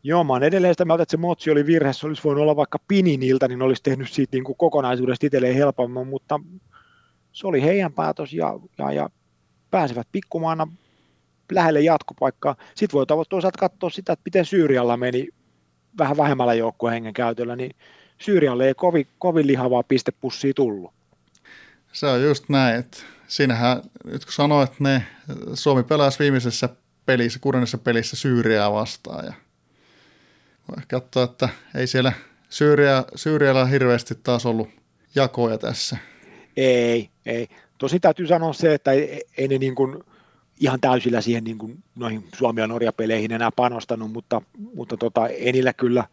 [0.02, 2.56] Joo, mä oon edelleen sitä mieltä, että se Motsi oli virhe, se olisi voinut olla
[2.56, 6.40] vaikka Pininiltä, niin olisi tehnyt siitä niin kuin kokonaisuudesta itselleen helpomman, mutta
[7.32, 9.10] se oli heidän päätös ja, ja, ja
[9.70, 10.68] pääsevät pikkumaana
[11.52, 12.56] lähelle jatkopaikkaa.
[12.74, 15.28] Sitten voi toisaalta katsoa sitä, että miten Syyrialla meni
[15.98, 17.70] vähän vähemmällä joukkueen hengen käytöllä, niin
[18.18, 20.92] Syyrialle ei kovin, kovin lihavaa pistepussia tullut.
[21.92, 22.98] Se on just näin, että
[23.30, 25.06] siinähän, nyt kun sanoit, että ne,
[25.54, 26.68] Suomi pelasi viimeisessä
[27.06, 29.32] pelissä, kuudennessa pelissä Syyriaa vastaan ja
[30.68, 32.12] voi katsoa, että ei siellä
[32.48, 34.68] Syyria, Syyrialla hirveästi taas ollut
[35.14, 35.96] jakoja tässä.
[36.56, 37.48] Ei, ei.
[37.78, 40.02] Tosi täytyy sanoa se, että ei, ne niin kuin
[40.60, 44.42] ihan täysillä siihen niin kuin noihin Suomi- ja Norja-peleihin enää panostanut, mutta,
[44.74, 46.04] mutta tota, Enillä kyllä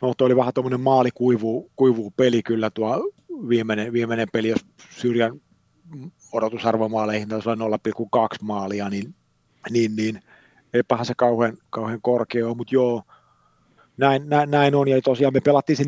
[0.00, 3.12] no tuo oli vähän tuommoinen maali kuivuu, kuivuu peli kyllä tuo
[3.48, 5.40] viimeinen, viimeinen peli, jos syrjän
[6.32, 7.78] odotusarvomaaleihin taisi olla
[8.36, 9.14] 0,2 maalia, niin,
[9.70, 10.22] niin, niin
[10.74, 13.02] eipähän se kauhean, kauhean korkea ole, mutta joo,
[13.96, 15.86] näin, näin, näin, on, ja tosiaan me pelattiin se 4-4-2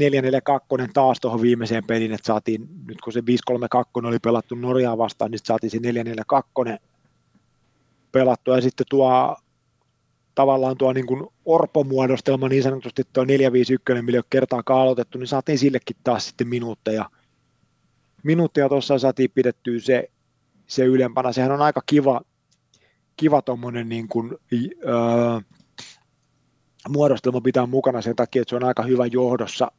[0.92, 5.40] taas tuohon viimeiseen peliin, että saatiin, nyt kun se 5-3-2 oli pelattu Norjaa vastaan, niin
[5.44, 5.78] saatiin se
[6.74, 6.78] 4-4-2
[8.12, 9.36] pelattua, ja sitten tuo
[10.34, 15.96] tavallaan tuo niin kuin orpomuodostelma niin sanotusti tuo 451, millä kertaa aloitettu, niin saatiin sillekin
[16.04, 17.10] taas sitten minuutteja.
[18.24, 20.10] Minuutteja tuossa saatiin pidettyä se,
[20.66, 21.32] se ylempänä.
[21.32, 22.20] Sehän on aika kiva,
[23.16, 24.08] kiva tuommoinen niin
[24.84, 25.40] öö,
[26.88, 29.72] muodostelma pitää mukana sen takia, että se on aika hyvä johdossa,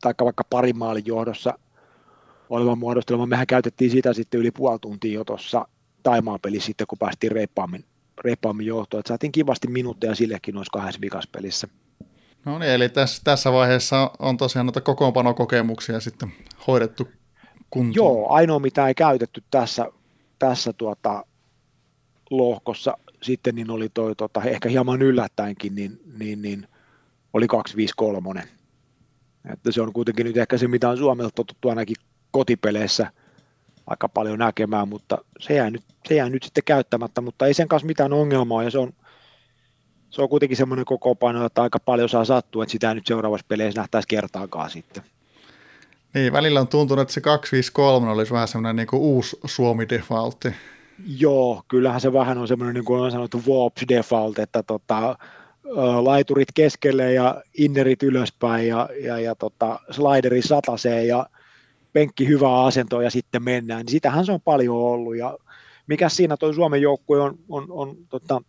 [0.00, 1.58] tai vaikka parin maalin johdossa
[2.50, 3.26] oleva muodostelma.
[3.26, 5.68] Mehän käytettiin sitä sitten yli puoli tuntia jo tuossa
[6.02, 7.84] Taimaan pelissä sitten, kun päästiin reippaammin,
[8.24, 8.98] reippaammin johtoon.
[8.98, 11.68] Että saatiin kivasti minuutteja sillekin noissa kahdessa vikaspelissä.
[12.44, 16.32] No niin, eli tässä, tässä vaiheessa on tosiaan noita kokoonpanokokemuksia sitten
[16.66, 17.08] hoidettu
[17.74, 17.94] kuntoon.
[17.94, 19.86] Joo, ainoa mitä ei käytetty tässä,
[20.38, 21.24] tässä tuota,
[22.30, 26.68] lohkossa sitten niin oli toi, tota, ehkä hieman yllättäenkin, niin, niin, niin
[27.32, 28.42] oli 253.
[29.52, 31.96] Että se on kuitenkin nyt ehkä se, mitä on Suomelta totuttu ainakin
[32.30, 33.12] kotipeleissä
[33.86, 37.68] aika paljon näkemään, mutta se jää, nyt, se jää nyt sitten käyttämättä, mutta ei sen
[37.68, 38.92] kanssa mitään ongelmaa, ja se on,
[40.10, 40.84] se on kuitenkin semmoinen
[41.20, 45.02] paino, että aika paljon saa sattua, että sitä nyt seuraavassa peleissä nähtäisi kertaakaan sitten.
[46.14, 50.54] Niin, välillä on tuntunut, että se 253 olisi vähän semmoinen niin uusi Suomi-defaultti.
[51.06, 55.18] Joo, kyllähän se vähän on semmoinen, niin kuin on sanottu, warp default, että tota,
[56.00, 61.26] laiturit keskelle ja innerit ylöspäin ja, ja, ja tota, slideri satasee ja
[61.92, 63.80] penkki hyvää asentoa ja sitten mennään.
[63.80, 65.38] Niin sitähän se on paljon ollut ja
[65.86, 68.42] mikä siinä tuo Suomen joukkue on, on, on tota,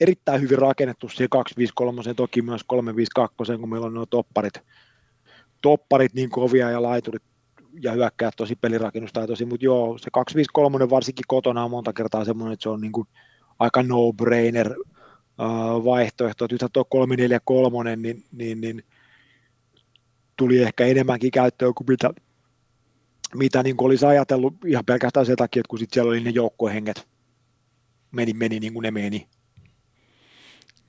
[0.00, 4.54] erittäin hyvin rakennettu siihen 253, toki myös 352, kun meillä on nuo topparit,
[5.62, 7.22] topparit niin kovia ja laiturit
[7.82, 12.62] ja hyökkää tosi pelirakennustaitosi, mutta joo, se 253 varsinkin kotona on monta kertaa semmoinen, että
[12.62, 13.08] se on niin kuin
[13.58, 18.84] aika no-brainer uh, vaihtoehto, että nythän tuo 343, niin, niin, niin
[20.36, 22.10] tuli ehkä enemmänkin käyttöön kuin mitä,
[23.34, 26.30] mitä niin kuin olisi ajatellut ihan pelkästään sen takia, että kun sit siellä oli ne
[26.30, 27.08] joukkohenget,
[28.12, 29.28] meni, meni niin kuin ne meni.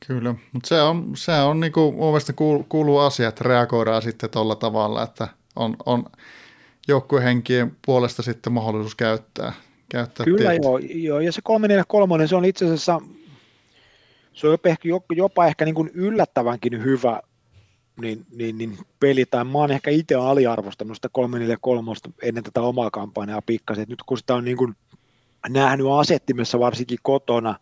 [0.07, 2.33] Kyllä, mutta se on, se on niin kuin, mun mielestä
[2.69, 6.05] kuuluu, asia, että reagoidaan sitten tuolla tavalla, että on, on
[6.87, 9.53] joukkuehenkien puolesta sitten mahdollisuus käyttää.
[9.89, 13.01] käyttää Kyllä joo, joo, ja se 343, se on itse asiassa,
[14.33, 17.21] se on jopa ehkä, jopa ehkä niin kuin yllättävänkin hyvä
[18.01, 21.91] niin, niin, niin peli, tai mä oon ehkä itse aliarvostanut sitä 343
[22.21, 24.75] ennen tätä omaa kampanjaa pikkasen, nyt kun sitä on niin kuin
[25.49, 27.55] nähnyt asettimessa varsinkin kotona,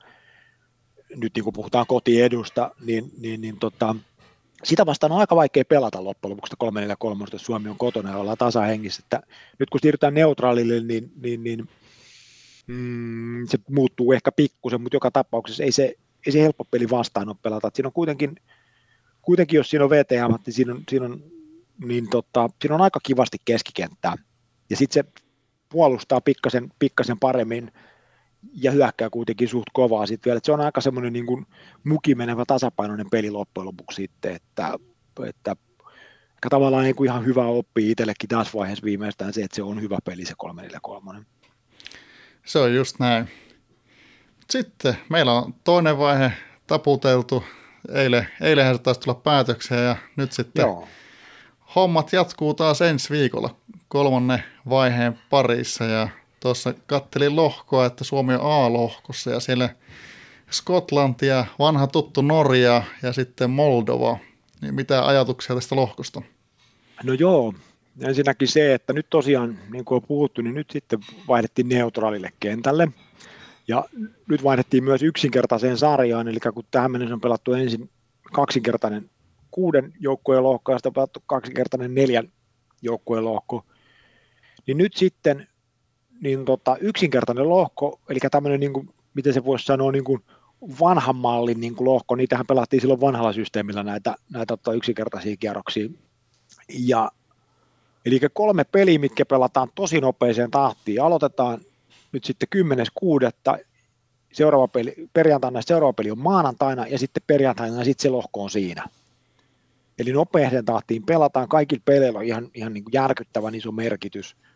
[1.16, 3.96] nyt niin kuin puhutaan kotiedusta, niin, niin, niin tota,
[4.64, 8.38] sitä vastaan on aika vaikea pelata loppujen lopuksi 3-4-3, jos Suomi on kotona ja ollaan
[8.38, 9.02] tasahengissä.
[9.06, 9.22] Että
[9.60, 11.70] nyt kun siirrytään neutraalille, niin, niin, niin
[12.68, 15.96] mm, se muuttuu ehkä pikkusen, mutta joka tapauksessa ei se,
[16.26, 17.72] ei se helppo peli vastaan ole pelata.
[17.74, 18.36] siinä on kuitenkin,
[19.22, 21.24] kuitenkin jos siinä on VTM, niin siinä on, siinä on,
[21.86, 24.16] niin tota, siinä on aika kivasti keskikenttää.
[24.70, 25.22] Ja sitten se
[25.70, 27.72] puolustaa pikkasen, pikkasen paremmin
[28.54, 30.38] ja hyökkää kuitenkin suht kovaa sitten vielä.
[30.38, 31.46] Et se on aika semmoinen niin kuin
[31.84, 34.74] mukimenevä tasapainoinen peli loppujen lopuksi sitten, että,
[35.28, 35.56] että
[36.38, 39.82] ehkä tavallaan niin kuin ihan hyvä oppii itsellekin tässä vaiheessa viimeistään se, että se on
[39.82, 41.26] hyvä peli se 343.
[42.46, 43.30] Se on just näin.
[44.50, 46.32] Sitten meillä on toinen vaihe
[46.68, 47.44] taputeltu.
[47.94, 50.88] Eilen, eilenhän se taisi tulla päätökseen ja nyt sitten Joo.
[51.76, 53.56] hommat jatkuu taas ensi viikolla
[53.88, 56.10] kolmannen vaiheen parissa ja
[56.40, 59.70] tuossa kattelin lohkoa, että Suomi on A-lohkossa ja siellä
[60.52, 64.18] Skotlantia, vanha tuttu Norja ja sitten Moldova.
[64.62, 66.22] Niin mitä ajatuksia tästä lohkosta?
[67.04, 67.54] No joo,
[68.02, 72.88] ensinnäkin se, että nyt tosiaan, niin kuin on puhuttu, niin nyt sitten vaihdettiin neutraalille kentälle.
[73.68, 73.86] Ja
[74.28, 77.90] nyt vaihdettiin myös yksinkertaiseen sarjaan, eli kun tähän mennessä on pelattu ensin
[78.34, 79.10] kaksinkertainen
[79.52, 82.32] kuuden joukkueen lohko ja sitten on pelattu kaksinkertainen neljän
[82.82, 83.66] joukkueen lohko,
[84.68, 85.48] niin nyt sitten
[86.22, 90.24] niin tota, yksinkertainen lohko, eli tämmöinen, niin kuin, miten se voisi sanoa, niin kuin
[90.80, 95.90] vanhan mallin niin kuin lohko, niitähän pelattiin silloin vanhalla systeemillä näitä, näitä tota, yksinkertaisia kierroksia.
[96.80, 97.12] Ja,
[98.06, 101.02] eli kolme peliä, mitkä pelataan tosi nopeeseen tahtiin.
[101.02, 101.60] Aloitetaan
[102.12, 102.48] nyt sitten
[103.56, 103.64] 10.6.
[104.34, 108.86] Seuraava peli, perjantaina seuraava peli on maanantaina ja sitten perjantaina sitten se lohko on siinä.
[110.00, 111.48] Eli nopeeseen tahtiin pelataan.
[111.48, 114.36] Kaikilla peleillä on ihan, ihan niin kuin järkyttävän iso merkitys–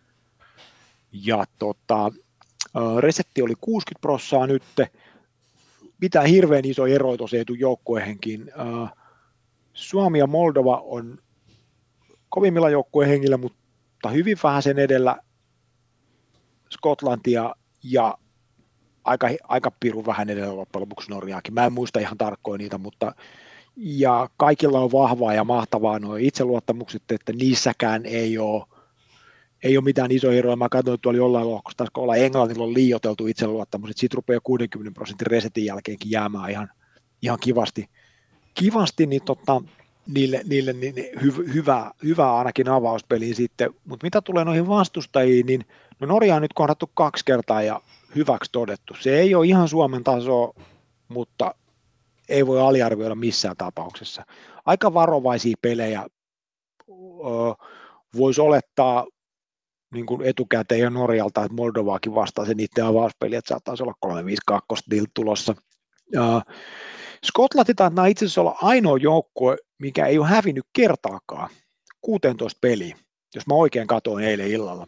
[1.12, 2.12] ja tota,
[3.00, 4.64] resetti oli 60 prossaa nyt,
[6.02, 8.52] mitään hirveän iso ero tosiaan joukkueenkin.
[9.74, 11.18] Suomi ja Moldova on
[12.30, 15.18] kovimmilla joukkueen hengillä, mutta hyvin vähän sen edellä
[16.72, 18.18] Skotlantia ja
[19.04, 21.54] aika, aika piru vähän edellä loppujen lopuksi Norjaakin.
[21.54, 23.16] Mä en muista ihan tarkkoin niitä, mutta
[23.76, 28.66] ja kaikilla on vahvaa ja mahtavaa nuo itseluottamukset, että niissäkään ei ole,
[29.64, 30.56] ei ole mitään isoja eroja.
[30.56, 34.40] Mä katsoin, että tuolla jollain lohkossa taisi olla Englannilla on liioteltu itseluottamus, että siitä rupeaa
[34.44, 36.70] 60 prosentin resetin jälkeenkin jäämään ihan,
[37.22, 37.90] ihan kivasti.
[38.54, 39.62] Kivasti, niin tota,
[40.14, 43.74] niille, niille niin hy, hyvä, hyvä ainakin avauspeliin sitten.
[43.86, 45.66] Mutta mitä tulee noihin vastustajiin, niin
[46.00, 47.82] no Norja on nyt kohdattu kaksi kertaa ja
[48.16, 48.94] hyväksi todettu.
[49.00, 50.54] Se ei ole ihan Suomen taso,
[51.08, 51.56] mutta
[52.30, 54.26] ei voi aliarvioida missään tapauksessa.
[54.66, 56.06] Aika varovaisia pelejä
[58.18, 59.08] voisi olettaa
[59.94, 65.06] niin kuin etukäteen ja Norjalta, että Moldovaakin vastaa se niiden avauspeli, että saattaisi olla 3-5-2
[65.14, 65.56] tulossa.
[66.14, 66.42] Ja
[67.26, 71.50] Skotlanti taitaa itse asiassa olla ainoa joukkue, mikä ei ole hävinnyt kertaakaan
[72.02, 72.98] 16 peliä,
[73.36, 74.88] jos mä oikein katoin eilen illalla.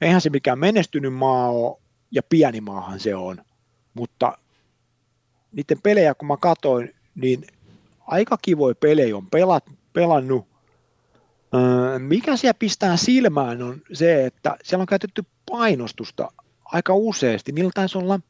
[0.00, 1.76] Eihän se mikään menestynyt maa ole,
[2.10, 3.44] ja pieni maahan se on,
[3.94, 4.38] mutta
[5.52, 7.46] niiden pelejä kun mä katoin, niin
[8.06, 9.28] aika kivoja pelejä on
[9.92, 10.49] pelannut.
[11.54, 16.32] Öö, mikä siellä pistää silmään on se, että siellä on käytetty painostusta
[16.64, 17.52] aika useasti.
[17.52, 18.20] Niillä taisi olla,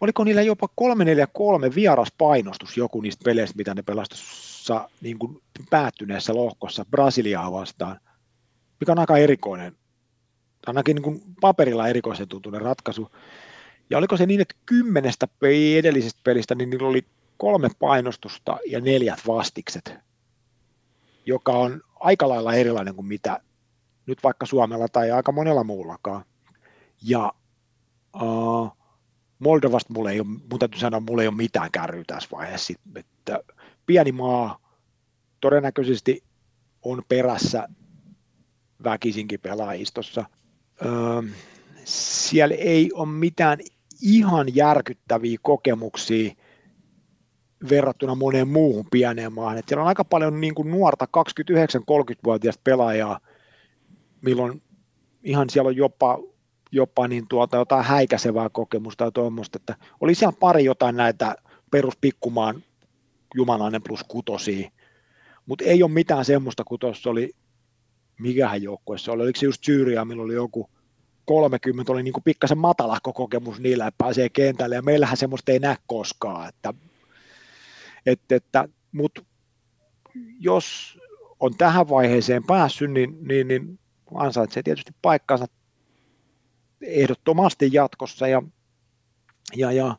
[0.00, 6.34] oliko niillä jopa 343 vieras painostus joku niistä peleistä, mitä ne pelastussa niin kuin päättyneessä
[6.34, 8.00] lohkossa Brasiliaa vastaan,
[8.80, 9.76] mikä on aika erikoinen,
[10.66, 13.08] ainakin niin kuin paperilla erikoisen tuntuinen ratkaisu.
[13.90, 15.28] Ja oliko se niin, että kymmenestä
[15.76, 17.04] edellisestä pelistä, niin niillä oli
[17.36, 19.94] kolme painostusta ja neljät vastikset,
[21.26, 23.40] joka on aika lailla erilainen kuin mitä
[24.06, 26.24] nyt vaikka Suomella tai aika monella muullakaan.
[27.02, 27.32] Ja
[28.22, 28.76] uh,
[29.38, 32.74] Moldovasta mulle ei ole, mun täytyy sanoa, mulla ei ole mitään kärryä tässä vaiheessa.
[32.96, 33.40] Että
[33.86, 34.58] pieni maa
[35.40, 36.24] todennäköisesti
[36.82, 37.68] on perässä
[38.84, 40.24] väkisinkin pelaajistossa.
[40.84, 41.22] Öö,
[41.84, 43.58] siellä ei ole mitään
[44.02, 46.32] ihan järkyttäviä kokemuksia
[47.68, 49.58] verrattuna moneen muuhun pieneen maahan.
[49.58, 53.20] Et siellä on aika paljon niin kuin nuorta 29-30-vuotiaista pelaajaa,
[54.22, 54.62] milloin
[55.22, 56.18] ihan siellä on jopa,
[56.72, 61.36] jopa niin tuota, jotain häikäisevää kokemusta ja tuommoista, että oli siellä pari jotain näitä
[61.70, 62.62] peruspikkumaan
[63.34, 64.70] jumalainen plus kutosia,
[65.46, 67.32] mutta ei ole mitään semmoista, kun tuossa oli,
[68.18, 70.70] mikähän joukkueessa oli, oliko se just Syyriä, milloin oli joku
[71.24, 75.58] 30 oli niin kuin pikkasen matalahko kokemus niillä, että pääsee kentälle, ja meillähän semmoista ei
[75.58, 76.74] näe koskaan, että,
[78.06, 79.22] että, että mutta
[80.40, 80.98] jos
[81.40, 83.78] on tähän vaiheeseen päässyt, niin, niin, niin
[84.14, 85.46] ansaitsee tietysti paikkansa
[86.80, 88.42] ehdottomasti jatkossa, ja,
[89.56, 89.96] ja, ja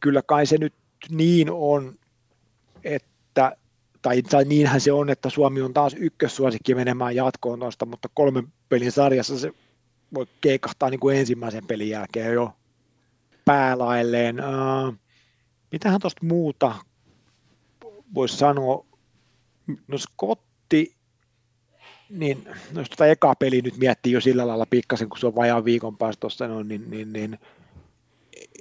[0.00, 0.74] kyllä kai se nyt
[1.10, 1.98] niin on,
[2.84, 3.56] että
[4.02, 8.52] tai, tai niinhän se on, että Suomi on taas ykkössuosikki menemään jatkoon tuosta, mutta kolmen
[8.68, 9.52] pelin sarjassa se
[10.14, 12.52] voi keikahtaa niin kuin ensimmäisen pelin jälkeen jo
[13.44, 14.36] päälailleen.
[14.40, 14.94] Uh,
[15.74, 16.74] mitähän tuosta muuta
[18.14, 18.86] voisi sanoa?
[19.88, 20.96] No Scotti,
[22.10, 25.34] niin no jos tuota eka peli nyt miettii jo sillä lailla pikkasen, kun se on
[25.34, 27.38] vajaan viikon päästä tuossa, no, niin, niin, niin,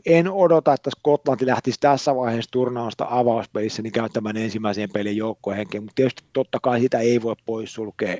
[0.05, 5.81] en odota, että Skotlanti lähtisi tässä vaiheessa turnausta avauspelissä niin käyttämään ensimmäisen pelin joukkojen henkeä,
[5.81, 8.17] mutta tietysti totta kai sitä ei voi poissulkea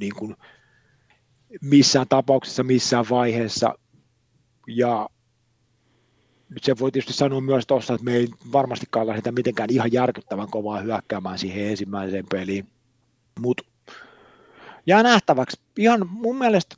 [0.00, 0.36] niin kuin
[1.62, 3.74] missään tapauksessa, missään vaiheessa.
[4.66, 5.08] Ja
[6.50, 10.50] nyt se voi tietysti sanoa myös tuossa, että me ei varmastikaan lähdetä mitenkään ihan järkyttävän
[10.50, 12.68] kovaa hyökkäämään siihen ensimmäiseen peliin.
[13.40, 13.62] Mutta
[14.86, 15.60] jää nähtäväksi.
[15.78, 16.76] Ihan mun mielestä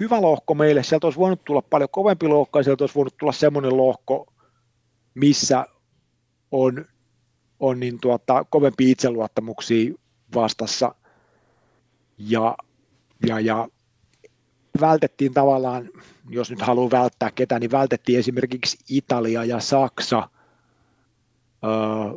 [0.00, 0.82] hyvä lohko meille.
[0.82, 4.32] Sieltä olisi voinut tulla paljon kovempi lohko ja sieltä olisi voinut tulla semmoinen lohko,
[5.14, 5.66] missä
[6.50, 6.84] on,
[7.60, 9.94] on niin tuota, kovempi itseluottamuksia
[10.34, 10.94] vastassa.
[12.18, 12.56] Ja
[13.26, 13.68] ja, ja
[14.80, 15.88] vältettiin tavallaan,
[16.30, 20.28] jos nyt haluaa välttää ketään, niin vältettiin esimerkiksi Italia ja Saksa,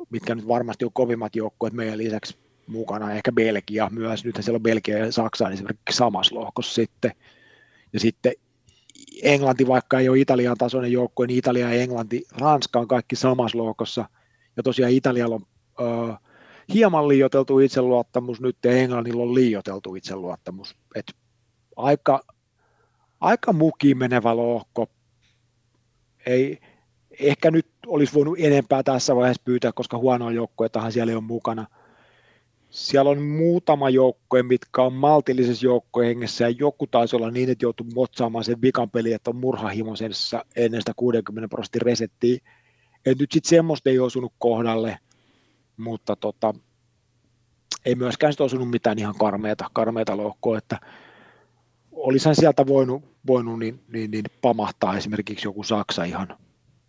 [0.10, 2.38] mitkä nyt varmasti on kovimmat joukkueet meidän lisäksi
[2.68, 7.12] mukana, ehkä Belgia myös, nythän siellä on Belgia ja Saksa niin esimerkiksi samassa lohkossa sitten,
[7.94, 8.34] ja sitten
[9.24, 13.58] Englanti, vaikka ei ole Italian tasoinen joukkue, niin Italia ja Englanti, Ranska on kaikki samassa
[13.58, 14.10] lohkossa,
[14.58, 15.46] ja tosiaan Italialla on
[16.10, 16.16] uh,
[16.74, 20.76] hieman liioteltu itseluottamus, nyt Englannilla on liioteltu itseluottamus.
[20.96, 21.14] Et
[21.76, 22.24] aika,
[23.22, 24.88] aika mukiin menevä lohko.
[26.26, 26.60] Ei,
[27.20, 31.68] ehkä nyt olisi voinut enempää tässä vaiheessa pyytää, koska huonoa joukkoja siellä ei ole mukana.
[32.70, 37.86] Siellä on muutama joukkue, mitkä on maltillisessa joukkohengessä ja joku taisi olla niin, että joutuu
[37.96, 42.38] motsaamaan sen vikan peli, että on murhahimoisessa ennen sitä 60 prosentin resettiä.
[43.06, 45.00] Et nyt sitten semmoista ei osunut kohdalle,
[45.78, 46.54] mutta tota,
[47.86, 50.80] ei myöskään sit osunut mitään ihan karmeita, karmeita lohkoa, että
[52.00, 56.38] olisihan sieltä voinut, voinut niin, niin, niin pamahtaa esimerkiksi joku Saksa ihan,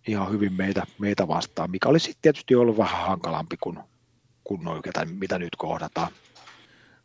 [0.09, 3.79] ihan hyvin meitä, meitä vastaan, mikä olisi tietysti ollut vähän hankalampi kuin,
[4.45, 6.13] kuin oikein, mitä nyt kohdataan.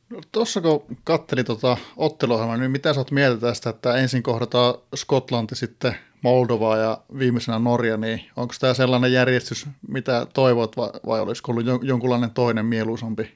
[0.10, 4.74] No, Tuossa kun katteli tota otteluohjelmaa, niin mitä sä oot mieltä tästä, että ensin kohdataan
[4.96, 11.22] Skotlanti, sitten Moldova ja viimeisenä Norja, niin onko tämä sellainen järjestys, mitä toivot vai, vai
[11.22, 13.32] olisiko ollut jonkunlainen toinen mieluisampi?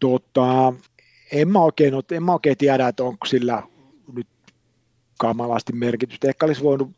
[0.00, 0.72] Tota,
[1.32, 3.62] en, mä oikein, en mä oikein tiedä, että onko sillä
[4.12, 4.26] nyt
[5.18, 6.28] kamalasti merkitystä.
[6.28, 6.90] Ehkä olisi voinut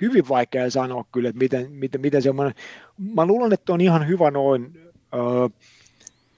[0.00, 2.54] hyvin vaikea sanoa kyllä, että miten, miten, miten semmoinen,
[2.98, 4.80] mä luulen, että on ihan hyvä noin,
[5.14, 5.48] öö,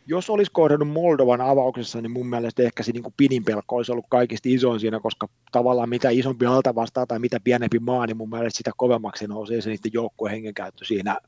[0.06, 3.92] jos olisi kohdannut Moldovan avauksessa, niin mun mielestä ehkä se niin kuin pinin pelko olisi
[3.92, 8.16] ollut kaikista isoin siinä, koska tavallaan mitä isompi alta vastaa tai mitä pienempi maa, niin
[8.16, 11.18] mun mielestä sitä kovemmaksi nousee se niiden joukkueen hengenkäyttö siinä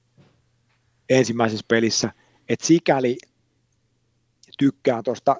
[1.10, 2.12] ensimmäisessä pelissä.
[2.48, 3.18] Et sikäli
[4.58, 5.36] tykkään tuosta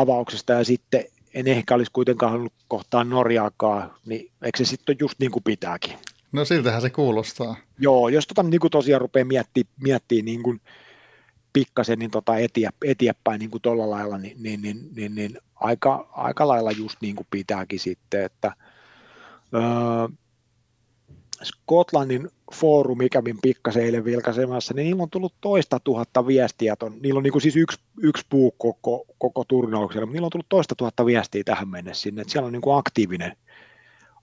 [0.00, 4.96] avauksesta ja sitten en ehkä olisi kuitenkaan halunnut kohtaa Norjaakaan, niin eikö se sitten ole
[5.00, 5.92] just niin kuin pitääkin?
[6.32, 7.56] No siltähän se kuulostaa.
[7.78, 10.60] Joo, jos tota niin kuin tosiaan rupeaa miettimään, miettimään niin kuin
[11.52, 16.48] pikkasen niin tota etiä, eteenpäin niin tuolla lailla, niin, niin, niin, niin, niin aika, aika
[16.48, 18.52] lailla just niin kuin pitääkin sitten, että
[19.54, 19.62] öö,
[21.44, 26.76] Skotlannin foorumi kävin pikkasen eilen vilkaisemassa, niin niillä on tullut toista tuhatta viestiä.
[26.76, 30.30] Ton, niillä on niin kuin siis yksi, yksi puu koko, koko turnauksella, mutta niillä on
[30.30, 33.36] tullut toista tuhatta viestiä tähän mennessä sinne, että siellä on niin kuin aktiivinen,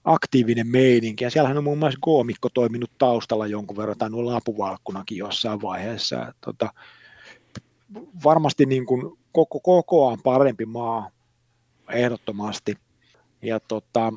[0.04, 1.24] aktiivinen meininki.
[1.24, 6.28] Ja siellähän on muun muassa koomikko toiminut taustalla jonkun verran, tai ollut apuvalkkunakin jossain vaiheessa.
[6.28, 6.72] Et, tota,
[8.24, 11.10] varmasti niin kuin koko, kokoaan parempi maa
[11.90, 12.78] ehdottomasti.
[13.42, 14.12] Ja tota,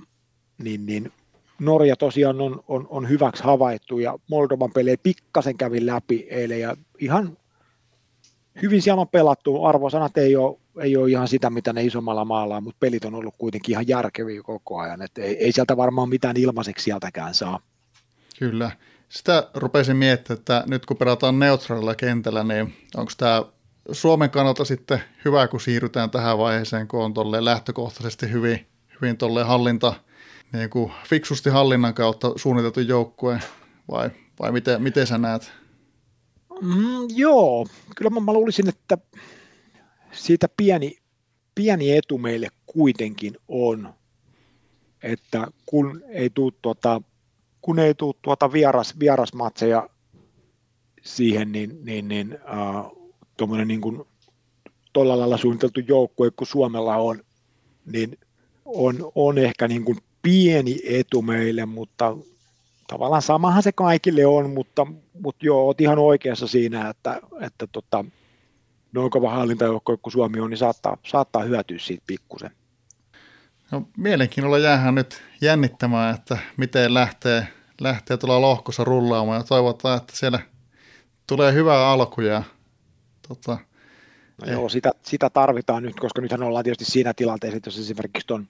[0.63, 1.11] niin, niin
[1.59, 6.77] Norja tosiaan on, on, on hyväksi havaittu ja Moldovan pelejä pikkasen kävin läpi eilen ja
[6.99, 7.37] ihan
[8.61, 9.63] hyvin siellä on pelattu.
[9.63, 13.15] Arvosanat ei ole, ei ole ihan sitä, mitä ne isommalla maalla on, mutta pelit on
[13.15, 15.01] ollut kuitenkin ihan järkeviä koko ajan.
[15.01, 17.59] Et ei, ei sieltä varmaan mitään ilmaiseksi sieltäkään saa.
[18.39, 18.71] Kyllä.
[19.09, 23.43] Sitä rupesin miettimään, että nyt kun pelataan neutraalilla kentällä, niin onko tämä
[23.91, 28.65] Suomen kannalta sitten hyvä, kun siirrytään tähän vaiheeseen, kun on lähtökohtaisesti hyvin,
[29.01, 29.93] hyvin hallinta–
[30.55, 33.39] niin kuin fiksusti hallinnan kautta suunniteltu joukkue,
[33.91, 35.51] vai, vai miten, miten sä näet?
[36.61, 38.97] Mm, joo, kyllä mä, mä luulisin, että
[40.11, 40.97] siitä pieni,
[41.55, 43.93] pieni etu meille kuitenkin on,
[45.03, 47.01] että kun ei tule tuota,
[47.61, 49.89] kun ei tule tuota vieras, vierasmatseja
[51.01, 52.37] siihen, niin, niin, niin
[53.43, 54.03] äh, niin kuin
[54.93, 57.23] tuolla lailla suunniteltu joukkue, kun Suomella on,
[57.85, 58.17] niin
[58.65, 62.17] on, on ehkä niin kuin pieni etu meille, mutta
[62.87, 64.87] tavallaan samahan se kaikille on, mutta,
[65.19, 68.05] mutta joo, olet ihan oikeassa siinä, että, että tota,
[68.91, 72.51] noin kova hallintajoukko, kun Suomi on, niin saattaa, saattaa hyötyä siitä pikkusen.
[73.71, 77.47] No, mielenkiinnolla jäähän nyt jännittämään, että miten lähtee,
[77.81, 80.39] lähtee tuolla lohkossa rullaamaan ja toivotaan, että siellä
[81.27, 82.43] tulee hyvä alku ja
[83.27, 83.57] tota,
[84.41, 88.27] no joo, sitä, sitä, tarvitaan nyt, koska nythän ollaan tietysti siinä tilanteessa, että jos esimerkiksi
[88.27, 88.47] tuon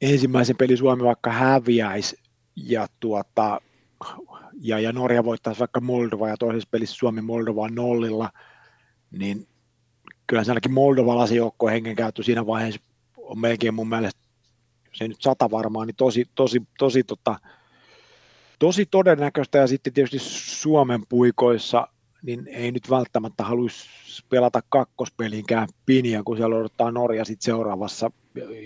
[0.00, 2.16] ensimmäisen peli Suomi vaikka häviäisi
[2.56, 3.60] ja, tuota,
[4.60, 8.30] ja, ja Norja voittaisi vaikka Moldova ja toisessa pelissä Suomi Moldova nollilla,
[9.10, 9.48] niin
[10.26, 12.80] kyllä se ainakin moldovalaisen joukkojen hengenkäyttö siinä vaiheessa
[13.16, 14.20] on melkein mun mielestä,
[14.92, 17.36] se nyt sata varmaan, niin tosi, tosi, tosi, tota,
[18.58, 19.58] tosi todennäköistä.
[19.58, 21.88] Ja sitten tietysti Suomen puikoissa
[22.22, 23.88] niin ei nyt välttämättä haluaisi
[24.28, 28.10] pelata kakkospelinkään piniä, kun siellä odottaa Norja sitten seuraavassa,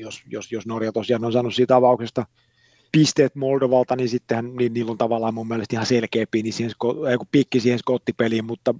[0.00, 2.26] jos, jos, jos Norja tosiaan on saanut siitä avauksesta
[2.92, 6.72] pisteet Moldovalta, niin sittenhän niin niillä on tavallaan mun mielestä ihan selkeä pini siihen,
[7.32, 8.74] pikki siihen skottipeliin, mutta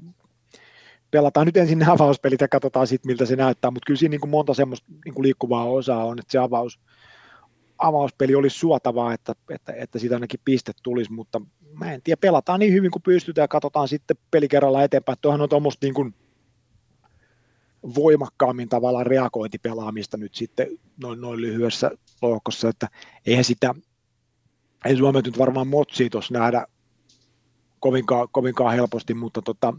[1.11, 4.20] pelataan nyt ensin ne avauspelit ja katsotaan sitten, miltä se näyttää, mutta kyllä siinä niin
[4.20, 6.80] kuin monta semmoista niin kuin liikkuvaa osaa on, että se avaus,
[7.78, 11.40] avauspeli olisi suotavaa, että, että, että siitä ainakin piste tulisi, mutta
[11.74, 15.18] mä en tiedä, pelataan niin hyvin kuin pystytään ja katsotaan sitten peli kerralla eteenpäin.
[15.20, 16.14] Tuohan on tuommoista niin kuin
[17.95, 20.66] voimakkaammin tavallaan reagointipelaamista nyt sitten
[21.03, 21.91] noin, noin lyhyessä
[22.22, 22.89] lohkossa, että
[23.26, 23.74] eihän sitä,
[24.85, 26.66] ei Suomi nyt varmaan motsia tuossa nähdä
[27.80, 29.74] kovinkaan, kovinkaan helposti, mutta tota,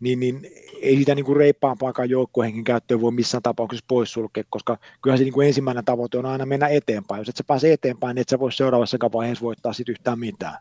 [0.00, 0.50] niin, niin
[0.82, 5.34] ei sitä niin kuin reippaampaakaan joukkuehenkin käyttöön voi missään tapauksessa poissulkea, koska kyllähän se niin
[5.34, 7.18] kuin ensimmäinen tavoite on aina mennä eteenpäin.
[7.18, 10.58] Jos et sä pääse eteenpäin, niin et sä voi seuraavassa vaiheessa voittaa sit yhtään mitään.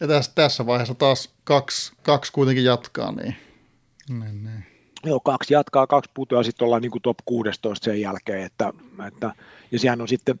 [0.00, 3.36] Ja tässä, tässä vaiheessa taas kaksi, kaksi kuitenkin jatkaa, niin,
[4.08, 4.77] niin, niin.
[5.04, 8.72] Joo, kaksi jatkaa, kaksi putoaa, sitten ollaan niin kuin top 16 sen jälkeen, että,
[9.06, 9.34] että,
[9.72, 10.40] ja sehän on sitten,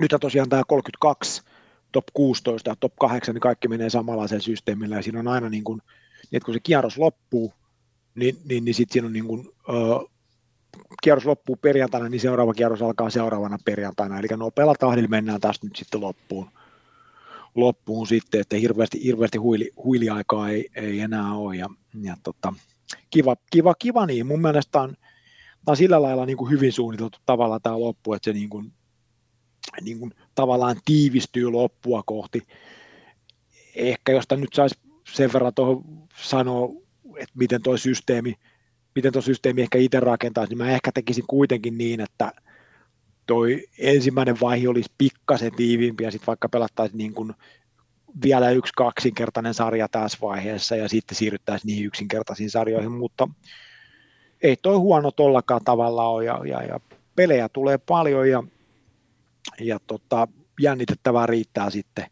[0.00, 1.42] nyt tosiaan tämä 32
[1.92, 5.64] top 16 ja top 8, niin kaikki menee samanlaisella systeemillä ja siinä on aina niin
[5.64, 5.82] kuin,
[6.32, 7.52] että kun se kierros loppuu,
[8.14, 9.72] niin, niin, niin sitten siinä on niin kuin, ö,
[11.02, 15.76] kierros loppuu perjantaina, niin seuraava kierros alkaa seuraavana perjantaina, eli nopealla tahdilla mennään tästä nyt
[15.76, 16.50] sitten loppuun,
[17.54, 21.68] loppuun sitten, että hirveästi, hirveästi huili, huiliaikaa ei, ei enää ole, ja,
[22.02, 22.52] ja tota,
[23.10, 24.94] kiva, kiva, kiva, niin mun mielestä on,
[25.64, 28.72] tämä on sillä lailla niin kuin hyvin suunniteltu tavalla tämä loppu, että se niin kuin,
[29.80, 32.42] niin kuin tavallaan tiivistyy loppua kohti.
[33.74, 34.78] Ehkä jos nyt saisi
[35.12, 35.84] sen verran tuohon
[36.22, 36.68] sanoa,
[37.16, 38.34] että miten tuo systeemi,
[38.94, 42.32] miten tuo systeemi ehkä itse rakentaisi, niin mä ehkä tekisin kuitenkin niin, että
[43.26, 47.34] toi ensimmäinen vaihe olisi pikkasen tiiviimpi ja sitten vaikka pelattaisiin niin kuin
[48.22, 53.28] vielä yksi kaksinkertainen sarja tässä vaiheessa ja sitten siirryttäisiin niihin yksinkertaisiin sarjoihin, mutta
[54.42, 56.80] ei toi huono tollakaan tavalla ole ja, ja, ja
[57.16, 58.42] pelejä tulee paljon ja,
[59.60, 60.28] ja tota,
[60.60, 62.06] jännitettävää riittää sitten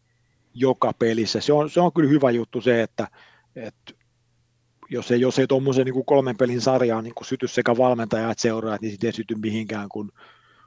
[0.53, 1.41] joka pelissä.
[1.41, 3.07] Se on, se on kyllä hyvä juttu se, että,
[3.55, 3.93] että
[4.89, 8.81] jos ei, jos ei tuommoisen niin kolmen pelin sarjaan niin syty sekä valmentaja että seuraajat,
[8.81, 10.11] niin sitten ei syty mihinkään, kun,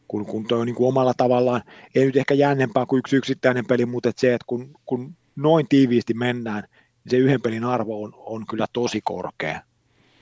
[0.09, 1.63] kun, kun toi on niin kuin omalla tavallaan,
[1.95, 5.69] ei nyt ehkä jännempää kuin yksi yksittäinen peli, mutta että se, että kun, kun noin
[5.69, 9.61] tiiviisti mennään, niin se yhden pelin arvo on, on kyllä tosi korkea.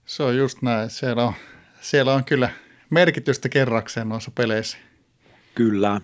[0.07, 0.91] Se on just näin.
[0.91, 1.35] Siellä on,
[1.81, 2.51] siellä on kyllä
[2.91, 4.79] merkitystä kerrakseen noissa peleissä.
[5.55, 6.01] Kyllä.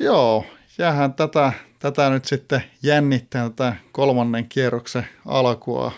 [0.00, 0.46] Joo,
[0.78, 5.92] jäähän tätä, tätä nyt sitten jännittää tätä kolmannen kierroksen alkua,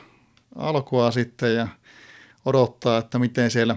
[0.56, 1.68] alkua sitten ja
[2.44, 3.76] odottaa, että miten siellä,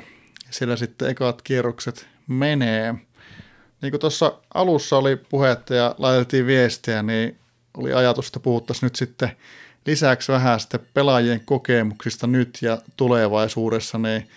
[0.50, 2.96] siellä sitten ekat kierrokset menee.
[3.82, 7.41] Niin kuin tuossa alussa oli puhetta ja laitettiin viestiä, niin
[7.78, 9.32] oli ajatus, että puhuttaisiin nyt sitten
[9.86, 14.28] lisäksi vähän sitten pelaajien kokemuksista nyt ja tulevaisuudessa, niin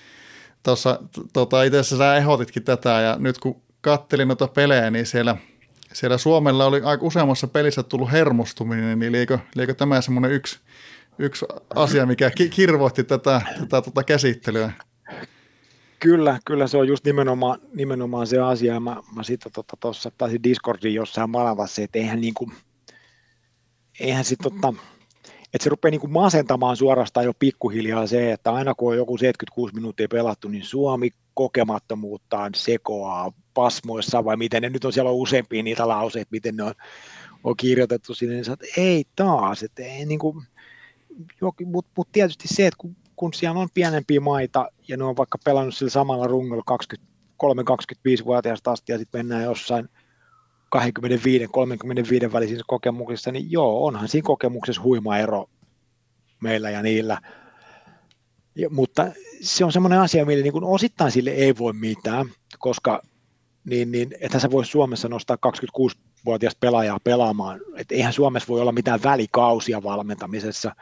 [0.63, 1.01] tuossa
[1.33, 5.37] tota, itse asiassa sä ehdotitkin tätä ja nyt kun kattelin noita pelejä, niin siellä,
[5.93, 10.59] siellä Suomella oli aika useammassa pelissä tullut hermostuminen, niin liekö, liekö tämä semmoinen yksi,
[11.19, 14.73] yksi asia, mikä ki- kirvoitti tätä, tätä tota käsittelyä?
[16.01, 18.81] Kyllä, kyllä se on just nimenomaan, nimenomaan se asia.
[18.81, 22.51] Mä, mä sitten tuossa tota, taisin Discordiin jossain malavassa, että eihän niinku,
[24.01, 24.75] eihän sit tota,
[25.55, 29.19] että se rupeaa niin kuin masentamaan suorastaan jo pikkuhiljaa se, että aina kun on joku
[29.19, 35.17] 76 minuuttia pelattu, niin Suomi kokemattomuuttaan sekoaa pasmoissa, vai miten ne nyt on, siellä on
[35.17, 36.75] useampia niitä lauseita, miten ne on,
[37.45, 40.47] on kirjoitettu sinne, niin että ei taas, että ei niin kuin,
[41.67, 45.39] mutta mut tietysti se, että kun, kun siellä on pienempiä maita, ja ne on vaikka
[45.45, 46.79] pelannut sillä samalla rungolla
[47.43, 49.89] 23-25-vuotiaasta asti, ja sitten mennään jossain–
[50.77, 55.47] 25-35 välisissä kokemuksissa, niin joo, onhan siinä kokemuksessa huima ero
[56.41, 57.19] meillä ja niillä.
[58.55, 59.07] Ja, mutta
[59.41, 62.27] se on semmoinen asia, millä niin kuin osittain sille ei voi mitään,
[62.59, 63.03] koska
[63.65, 67.61] niin, niin, että sä voisi Suomessa nostaa 26-vuotiaasta pelaajaa pelaamaan.
[67.77, 70.75] Et eihän Suomessa voi olla mitään välikausia valmentamisessa.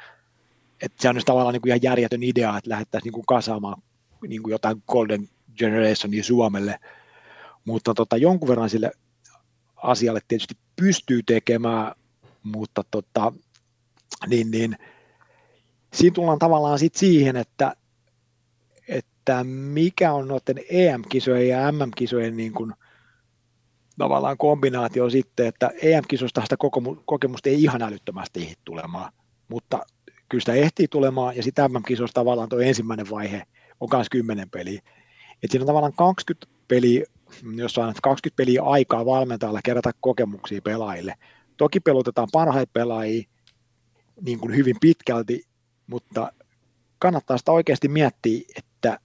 [0.82, 3.82] Et se on just tavallaan niin kuin ihan järjetön idea, että lähdettäisiin niin kuin kasaamaan
[4.28, 5.28] niin kuin jotain Golden
[5.58, 6.80] Generationia Suomelle.
[7.64, 8.90] Mutta tota, jonkun verran sille
[9.82, 11.94] asialle tietysti pystyy tekemään,
[12.42, 13.32] mutta tota,
[14.26, 14.76] niin, niin,
[15.94, 17.76] siinä tullaan tavallaan sit siihen, että,
[18.88, 22.72] että mikä on noiden EM-kisojen ja MM-kisojen niin kuin,
[23.98, 26.56] tavallaan kombinaatio sitten, että EM-kisosta sitä
[27.04, 29.12] kokemusta ei ihan älyttömästi ehdi tulemaan,
[29.48, 29.80] mutta
[30.28, 33.42] kyllä sitä ehtii tulemaan, ja sitten MM-kisosta tavallaan tuo ensimmäinen vaihe
[33.80, 34.82] on myös 10 peliä.
[35.42, 37.04] Et siinä on tavallaan 20 peliä
[37.56, 41.14] jos on 20 peliä aikaa valmentajalle kerätä kokemuksia pelaajille.
[41.56, 43.22] Toki pelutetaan parhaita pelaajia
[44.20, 45.42] niin kuin hyvin pitkälti,
[45.86, 46.32] mutta
[46.98, 48.98] kannattaa sitä oikeasti miettiä, että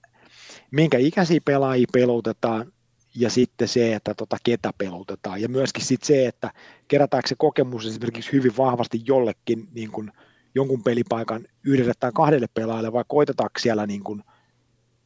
[0.70, 2.72] minkä ikäisiä pelaajia pelutetaan
[3.14, 5.42] ja sitten se, että tota, ketä pelutetaan.
[5.42, 6.50] Ja myöskin sitten se, että
[6.88, 10.12] kerätäänkö se kokemus esimerkiksi hyvin vahvasti jollekin niin kuin
[10.54, 14.24] jonkun pelipaikan yhdelle tai kahdelle pelaajalle, vai koitetaanko siellä niin kuin,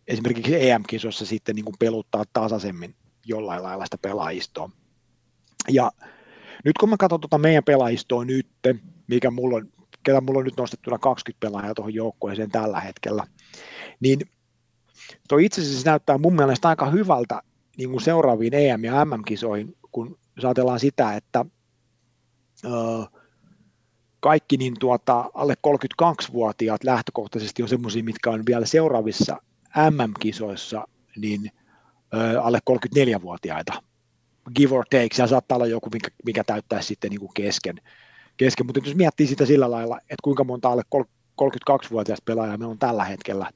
[0.09, 2.94] esimerkiksi EM-kisossa sitten niin kuin peluttaa tasaisemmin
[3.26, 4.70] jollain lailla sitä pelaajistoa.
[5.70, 5.92] Ja
[6.64, 8.46] nyt kun mä katson tuota meidän pelaajistoa nyt,
[9.06, 9.68] mikä mulla on,
[10.02, 13.26] ketä mulla on nyt nostettuna 20 pelaajaa tuohon joukkueeseen tällä hetkellä,
[14.00, 14.20] niin
[15.28, 17.42] tuo itse asiassa näyttää mun mielestä aika hyvältä
[17.76, 21.44] niin kuin seuraaviin EM- ja MM-kisoihin, kun ajatellaan sitä, että
[22.64, 22.72] öö,
[24.20, 29.42] kaikki niin tuota, alle 32-vuotiaat lähtökohtaisesti on semmoisia, mitkä on vielä seuraavissa
[29.90, 31.50] MM-kisoissa niin
[32.43, 33.82] alle 34-vuotiaita.
[34.55, 37.76] Give or take, siellä saattaa olla joku, mikä, mikä täyttää sitten niin kuin kesken.
[38.36, 38.66] kesken.
[38.66, 40.82] Mutta jos miettii sitä sillä lailla, että kuinka monta alle
[41.43, 43.51] 32-vuotiaista pelaajaa meillä on tällä hetkellä,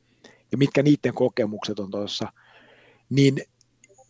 [0.52, 2.32] ja mitkä niiden kokemukset on tuossa,
[3.10, 3.36] niin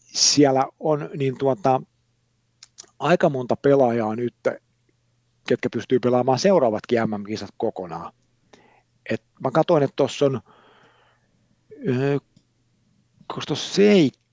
[0.02, 1.82] siellä on niin tuota,
[2.98, 4.34] aika monta pelaajaa nyt,
[5.48, 8.12] ketkä pystyy pelaamaan seuraavatkin MM-kisat kokonaan.
[9.10, 10.40] Et mä katsoin, että tuossa on
[13.54, 14.25] 7,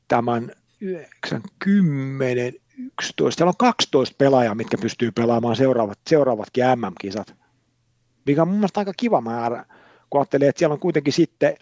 [0.81, 7.35] 9, 10, 11, siellä on 12 pelaajaa, mitkä pystyy pelaamaan seuraavat, seuraavatkin MM-kisat,
[8.25, 9.65] mikä on mun mielestä aika kiva määrä,
[10.09, 11.55] kun ajattelee, että siellä on kuitenkin sitten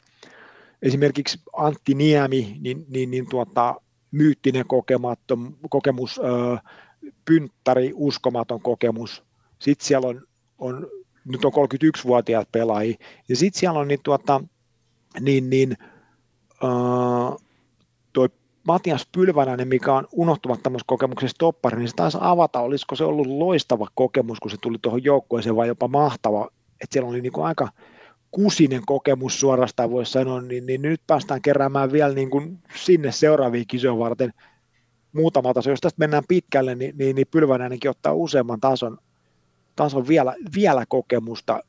[0.81, 6.57] esimerkiksi Antti Niemi, niin, niin, niin tuota, myyttinen kokematon, kokemus, ö,
[7.25, 9.23] pynttäri, uskomaton kokemus.
[9.59, 10.27] Sitten siellä on,
[10.59, 10.87] on
[11.25, 12.97] nyt on 31-vuotiaat pelaajia,
[13.29, 14.43] ja sitten siellä on niin, tuota,
[15.19, 15.77] niin, niin
[16.59, 17.50] toi
[18.67, 23.87] Matias Pylvänäinen, mikä on unohtumattomassa kokemuksessa toppari, niin se taisi avata, olisiko se ollut loistava
[23.95, 27.69] kokemus, kun se tuli tuohon joukkueeseen, vai jopa mahtava, että siellä oli niin kuin aika
[28.31, 33.67] kusinen kokemus suorastaan voisi sanoa, niin, niin nyt päästään keräämään vielä niin kuin sinne seuraaviin
[33.67, 34.33] kisoja varten
[35.13, 35.69] muutama taso.
[35.69, 38.97] Jos tästä mennään pitkälle, niin, niin, niin Pylvänäinenkin ottaa useamman tason,
[39.75, 41.59] tason vielä, vielä kokemusta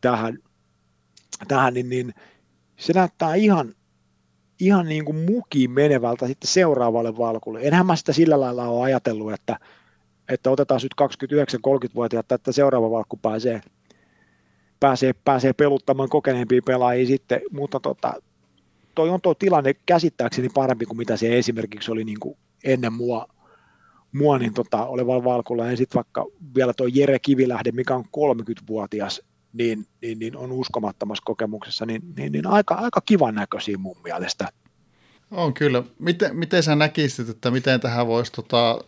[0.00, 0.38] tähän,
[1.48, 2.14] tähän niin, niin
[2.76, 3.74] se näyttää ihan,
[4.60, 7.60] ihan niin kuin mukiin menevältä sitten seuraavalle valkulle.
[7.62, 9.58] Enhän mä sitä sillä lailla ole ajatellut, että,
[10.28, 11.10] että otetaan nyt
[11.86, 13.60] 29-30-vuotiaat, että seuraava valkku pääsee,
[14.80, 18.14] pääsee, pääsee peluttamaan kokeneempia pelaajia sitten, mutta tota,
[18.94, 23.26] toi on tuo tilanne käsittääkseni parempi kuin mitä se esimerkiksi oli niin kuin ennen mua,
[24.12, 25.66] mua niin tota, olevalla valkulla.
[25.66, 29.22] Ja sitten vaikka vielä tuo Jere Kivilähde, mikä on 30-vuotias,
[29.52, 34.48] niin, niin, niin on uskomattomassa kokemuksessa, niin, niin, niin aika, aika kivan näköisiä mun mielestä.
[35.30, 35.82] On kyllä.
[35.98, 38.84] Miten, miten sä näkisit, että miten tähän voisi tota,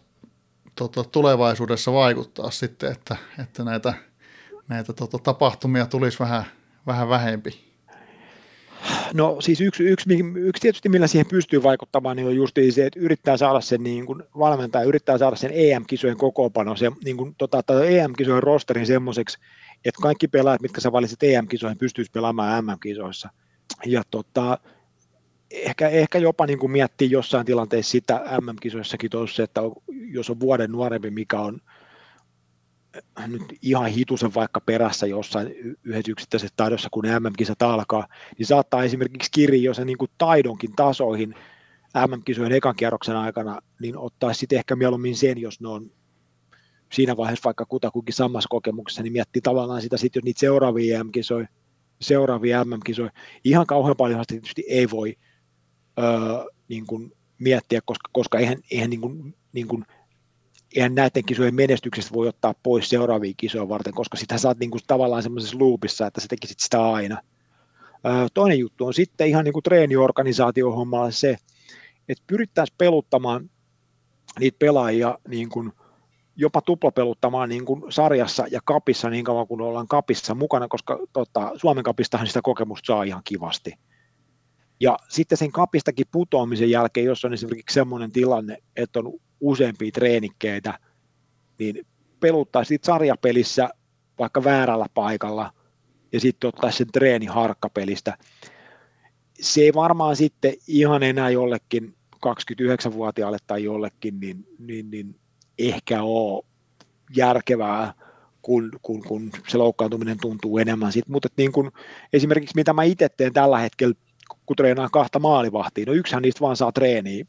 [0.75, 3.95] tota, tulevaisuudessa vaikuttaa sitten, että, että näitä,
[4.69, 6.45] näitä tota, tapahtumia tulisi vähän,
[6.87, 7.73] vähän vähempi?
[9.15, 13.01] No siis yksi, yksi, yksi tietysti, millä siihen pystyy vaikuttamaan, niin on just se, että
[13.01, 17.85] yrittää saada sen niin kuin valmentaja, yrittää saada sen EM-kisojen kokoopano, se, niin kuin, tota,
[17.85, 19.39] EM-kisojen rosterin semmoiseksi,
[19.85, 23.29] että kaikki pelaajat, mitkä sä valitset EM-kisoihin, pystyisi pelaamaan MM-kisoissa.
[23.87, 24.59] Ja tota,
[25.51, 30.73] ehkä, ehkä jopa niin kuin miettii jossain tilanteessa sitä MM-kisoissakin tuossa, että jos on vuoden
[30.73, 31.61] nuorempi, mikä on
[33.27, 35.55] nyt ihan hitusen vaikka perässä jossain
[35.85, 38.07] yhdessä yksittäisessä taidossa, kun MM-kisat alkaa,
[38.39, 41.35] niin saattaa esimerkiksi kirja jo sen niin kuin taidonkin tasoihin
[42.07, 45.91] MM-kisojen ekan kierroksen aikana, niin ottaisi sitten ehkä mieluummin sen, jos ne on
[46.93, 51.49] siinä vaiheessa vaikka kutakuinkin samassa kokemuksessa, niin miettii tavallaan sitä sitten, jos niitä seuraavia EM-kisoja,
[52.01, 53.11] seuraavia MM-kisoja,
[53.45, 55.17] ihan kauhean paljon tietysti ei voi
[55.99, 56.05] öö,
[56.69, 59.85] niin kuin miettiä, koska, koska eihän, eihän niin kuin, niin kuin
[60.77, 64.81] eihän näiden kisojen menestyksestä voi ottaa pois seuraavia kisoja varten, koska sitä saat niin kuin
[64.87, 67.23] tavallaan semmoisessa loopissa, että sä tekisit sitä aina.
[68.35, 71.37] toinen juttu on sitten ihan niin kuin treeniorganisaatiohommalla se,
[72.09, 73.51] että pyrittäisiin peluttamaan
[74.41, 75.73] niitä pelaajia niin kuin
[76.37, 81.53] jopa tuplapeluttamaan niin kuin sarjassa ja kapissa niin kauan kuin ollaan kapissa mukana, koska tota,
[81.57, 83.75] Suomen kapistahan sitä kokemusta saa ihan kivasti.
[84.81, 90.79] Ja sitten sen kapistakin putoamisen jälkeen, jos on esimerkiksi semmoinen tilanne, että on useampia treenikkeitä,
[91.59, 91.87] niin
[92.21, 93.69] peluttaa sitten sarjapelissä
[94.19, 95.53] vaikka väärällä paikalla
[96.13, 98.19] ja sitten ottaa sen treeni harkkapelistä.
[99.41, 101.95] Se ei varmaan sitten ihan enää jollekin
[102.27, 105.21] 29-vuotiaalle tai jollekin, niin, niin, niin
[105.59, 106.45] ehkä ole
[107.17, 107.95] järkevää,
[108.43, 110.93] kun, kun, kun se loukkaantuminen tuntuu enemmän.
[110.93, 111.73] Sit, mutta niin kun,
[112.13, 113.95] esimerkiksi mitä mä itse teen tällä hetkellä,
[114.47, 117.25] kun treenaan kahta maalivahtia, no yksihän niistä vaan saa treeniä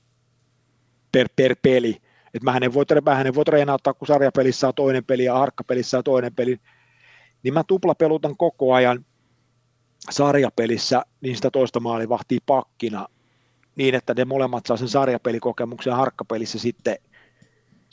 [1.12, 1.98] per, per peli.
[2.34, 5.98] Et mähän en voi, mähän en voi treenauttaa, kun sarjapelissä on toinen peli ja harkkapelissä
[5.98, 6.58] on toinen peli,
[7.44, 9.06] niin mä tuplapelutan koko ajan
[10.10, 13.08] sarjapelissä niin sitä toista maalivahtia pakkina
[13.76, 16.95] niin, että ne molemmat saa sen sarjapelikokemuksen ja harkkapelissä sitten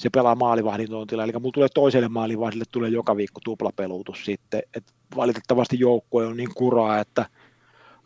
[0.01, 1.25] se pelaa maalivahdin tontilla.
[1.25, 4.63] Eli mulla tulee toiselle maalivahdille tulee joka viikko tuplapelutus sitten.
[4.75, 4.85] Et
[5.17, 7.27] valitettavasti joukkue on niin kuraa, että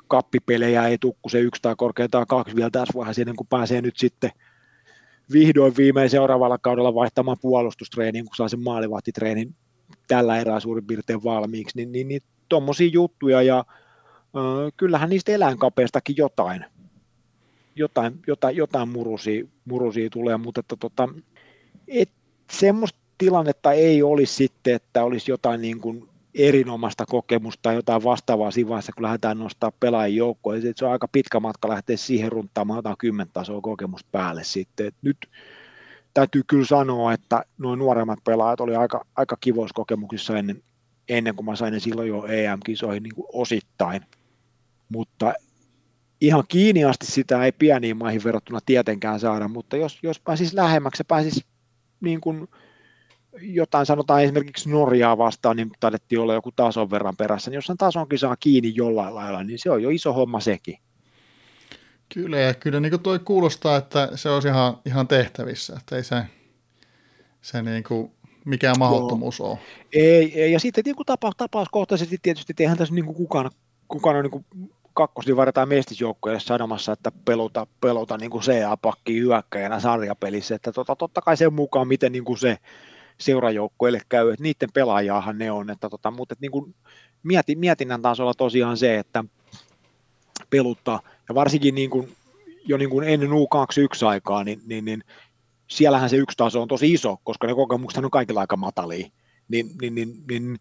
[0.09, 3.97] kappipelejä ei tukku se yksi tai korkeintaan kaksi vielä tässä vaiheessa ennen kuin pääsee nyt
[3.97, 4.31] sitten
[5.33, 9.55] vihdoin viimein seuraavalla kaudella vaihtamaan puolustustreeniin, kun saa sen maalivahtitreenin
[10.09, 16.17] tällä erää suurin piirtein valmiiksi, niin, niin, niin tuommoisia juttuja ja äh, kyllähän niistä eläinkapeistakin
[16.19, 16.65] jotain,
[17.77, 21.09] jotain, jotain, jotain murusia, murusia tulee, mutta että tota,
[21.89, 22.11] et
[22.51, 28.51] semmoista tilannetta ei olisi sitten, että olisi jotain niin kuin erinomaista kokemusta tai jotain vastaavaa
[28.51, 30.61] siinä vaiheessa, kun lähdetään nostaa pelaajien joukkoon.
[30.77, 32.97] Se on aika pitkä matka lähteä siihen runttaamaan jotain
[33.33, 34.87] tasoa kokemusta päälle sitten.
[34.87, 35.31] Et nyt
[36.15, 40.63] täytyy kyllä sanoa, että nuo nuoremmat pelaajat oli aika, aika kivoissa kokemuksissa ennen,
[41.09, 44.03] ennen kuin mä sain ne silloin jo EM-kisoihin niin kuin osittain.
[44.89, 45.35] Mutta
[46.21, 51.05] ihan kiinni asti sitä ei pieniin maihin verrattuna tietenkään saada, mutta jos, jos pääsis lähemmäksi,
[51.09, 51.47] pääsis
[52.05, 52.49] niin kuin
[53.41, 57.77] jotain sanotaan esimerkiksi Norjaa vastaan, niin taidettiin olla joku tason verran perässä, niin jos sen
[57.77, 60.79] tasonkin saa kiinni jollain lailla, niin se on jo iso homma sekin.
[62.15, 66.05] Kyllä, ja kyllä niin kuin toi kuulostaa, että se olisi ihan, ihan tehtävissä, että ei
[66.05, 66.23] se,
[67.43, 68.13] se niin kuin
[68.45, 69.51] mikään mahdottomuus Joo.
[69.51, 69.59] ole.
[69.93, 73.51] Ei, ei, ja sitten niin kuin tapaus, tapauskohtaisesti tietysti, eihän tässä niin kuin kukaan,
[73.89, 74.45] kukaan on niin kuin
[74.95, 81.21] kakkosdivari tai mestisjoukkoille sanomassa, että pelota, pelota niin kuin CA-pakki hyökkäjänä sarjapelissä, että tota, totta
[81.21, 82.59] kai sen mukaan, miten niin kuin se
[83.19, 86.75] seurajoukkoille käy, että niiden pelaajaahan ne on, että tota, mutta että niin kuin
[87.23, 89.25] mietin, mietinnän tasolla tosiaan se, että
[90.51, 92.17] peluttaa, ja varsinkin niin kuin,
[92.67, 95.05] jo niin kuin ennen U21-aikaa, niin, niin, niin
[95.67, 99.07] siellähän se yksi taso on tosi iso, koska ne kokemukset on kaikilla aika matalia,
[99.49, 100.59] niin, niin, niin, niin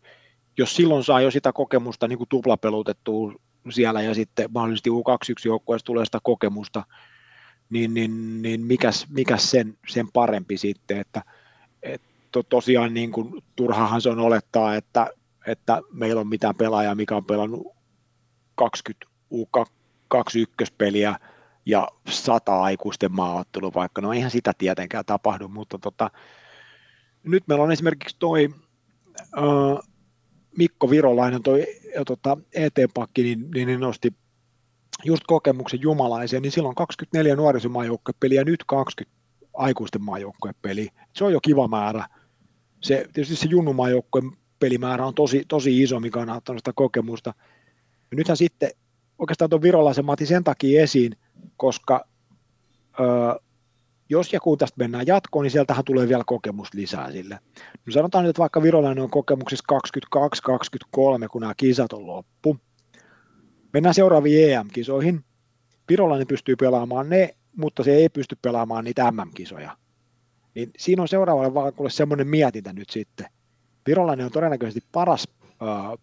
[0.57, 3.33] jos silloin saa jo sitä kokemusta niin kuin tuplapelutettua
[3.69, 6.83] siellä ja sitten mahdollisesti U21-joukkueessa tulee sitä kokemusta,
[7.69, 11.21] niin, niin, niin mikäs, mikäs sen, sen parempi sitten, että
[11.83, 15.09] et to, tosiaan niin kuin, turhahan se on olettaa, että,
[15.47, 17.67] että meillä on mitään pelaajaa, mikä on pelannut
[18.55, 21.15] 20 U21-peliä
[21.65, 26.11] ja sata aikuisten maaottelu, vaikka no eihän sitä tietenkään tapahdu, mutta tota,
[27.23, 28.49] nyt meillä on esimerkiksi toi
[30.57, 31.65] Mikko Virolainen, toi
[32.05, 34.13] tota, ET-pakki, niin, niin, niin nosti
[35.03, 39.23] just kokemuksen jumalaisen, niin silloin 24 nuorisomaajoukkuepeliä ja nyt 20
[39.53, 40.91] aikuisten maajoukkuepeliä.
[41.13, 42.05] Se on jo kiva määrä.
[42.81, 47.33] Se, tietysti se junnumaajoukkueen pelimäärä on tosi, tosi iso, mikä on ottanut sitä kokemusta.
[48.11, 48.71] Ja nythän sitten
[49.19, 51.15] oikeastaan tuon virolaisen Mati sen takia esiin,
[51.57, 52.05] koska
[52.99, 53.03] ö,
[54.09, 57.39] jos ja kun tästä mennään jatkoon, niin sieltähän tulee vielä kokemus lisää sille.
[57.85, 59.65] No sanotaan nyt, että vaikka virolainen on kokemuksessa
[60.15, 62.57] 22-23, kun nämä kisat on loppu.
[63.73, 65.25] Mennään seuraaviin EM-kisoihin.
[65.89, 69.77] Virolainen pystyy pelaamaan ne, mutta se ei pysty pelaamaan niitä MM-kisoja.
[70.55, 73.27] Niin siinä on seuraavalle valkulle semmoinen mietintä nyt sitten.
[73.87, 75.27] Virolainen on todennäköisesti paras
[75.61, 75.97] äh,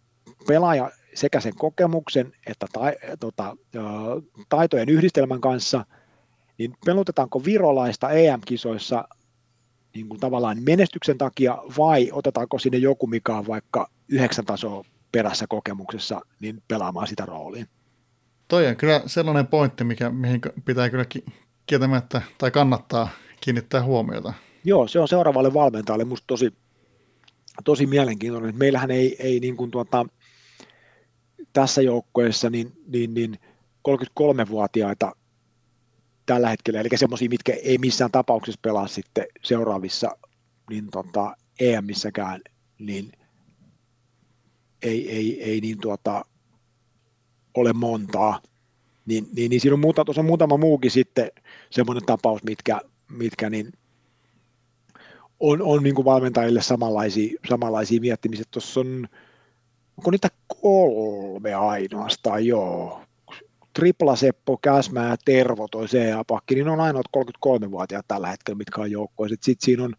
[0.47, 2.81] pelaaja sekä sen kokemuksen että ta,
[3.21, 3.57] tota,
[4.49, 5.87] taitojen yhdistelmän kanssa,
[6.61, 9.09] niin pelutetaanko virolaista EM-kisoissa
[9.95, 15.47] niin kuin tavallaan menestyksen takia vai otetaanko sinne joku, mikä on vaikka yhdeksän tasoa perässä
[15.49, 17.67] kokemuksessa, niin pelaamaan sitä rooliin?
[18.49, 21.05] Toi on kyllä sellainen pointti, mikä, mihin pitää kyllä
[21.67, 23.09] kieltämättä tai kannattaa
[23.41, 24.33] kiinnittää huomiota.
[24.65, 26.53] Joo, se on seuraavalle valmentajalle musta tosi,
[27.65, 28.59] tosi mielenkiintoinen.
[28.59, 30.07] Meillähän ei, ei niin kuin tuota,
[31.53, 33.39] tässä joukkueessa niin, niin, niin
[33.89, 35.13] 33-vuotiaita
[36.31, 40.17] tällä hetkellä, eli semmoisia, mitkä ei missään tapauksessa pelaa sitten seuraavissa
[40.71, 42.41] niin tota, EM-missäkään,
[42.79, 43.13] niin
[44.83, 46.25] ei, ei, ei niin tuota,
[47.55, 48.41] ole montaa.
[49.07, 51.31] Niin, niin, niin siinä on, muuta, tuossa on muutama muukin sitten
[51.71, 53.73] semmoinen tapaus, mitkä, mitkä niin
[55.41, 58.45] on, on niin kuin valmentajille samanlaisia, samanlaisia miettimisiä.
[58.51, 59.09] Tuossa on
[59.97, 60.29] onko niitä
[60.61, 63.03] kolme ainoastaan, joo.
[63.73, 68.91] Tripla Seppo, Käsmä ja Tervo toi CA-pakki, niin on ainoat 33-vuotiaat tällä hetkellä, mitkä on
[68.91, 69.29] joukkoja.
[69.29, 69.95] Sitten sit siinä on,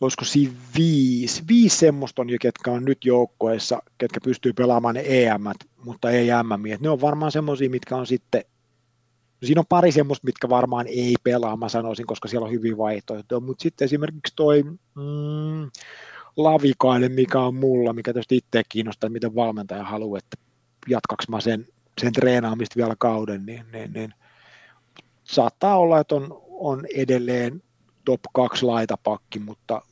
[0.00, 5.04] olisiko siinä viisi, viisi semmoista on jo, ketkä on nyt joukkoissa, ketkä pystyy pelaamaan ne
[5.06, 5.44] EM,
[5.84, 6.80] mutta ei MM.
[6.80, 8.44] Ne on varmaan semmoisia, mitkä on sitten
[9.44, 13.40] Siinä on pari semmoista, mitkä varmaan ei pelaa, mä sanoisin, koska siellä on hyvin vaihtoehtoja,
[13.40, 15.70] mutta sitten esimerkiksi toi mm,
[16.36, 20.36] Lavikainen, mikä on mulla, mikä tietysti itse kiinnostaa, miten valmentaja haluaa, että
[20.88, 21.66] jatkaks mä sen,
[22.00, 24.14] sen treenaamista vielä kauden, niin, niin, niin
[25.24, 27.62] saattaa olla, että on, on edelleen
[28.04, 29.82] top 2 laitapakki, mutta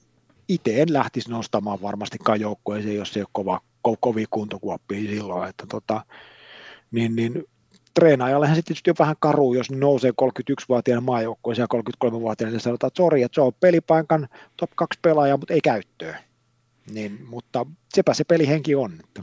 [0.48, 5.66] itse en lähtisi nostamaan varmasti joukkueeseen, jos ei ole kova, ko, kovia kuntokuoppia silloin, että
[5.68, 6.04] tota,
[6.90, 7.44] niin, niin
[7.94, 13.02] treenaajallehan sitten tietysti on vähän karu, jos nousee 31-vuotiaana maajoukkueeseen ja 33-vuotiaana, niin sanotaan, että
[13.02, 16.16] sori, että se on pelipaikan top 2 pelaaja, mutta ei käyttöön.
[16.90, 18.92] Niin, mutta sepä se pelihenki on.
[19.04, 19.22] Että.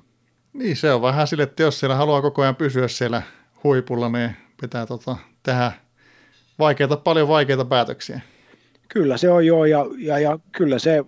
[0.53, 3.21] Niin, se on vähän sille, että jos siellä haluaa koko ajan pysyä siellä
[3.63, 5.71] huipulla, niin pitää tota, tehdä
[6.59, 8.21] vaikeita, paljon vaikeita päätöksiä.
[8.87, 11.03] Kyllä se on joo, ja, ja, ja kyllä se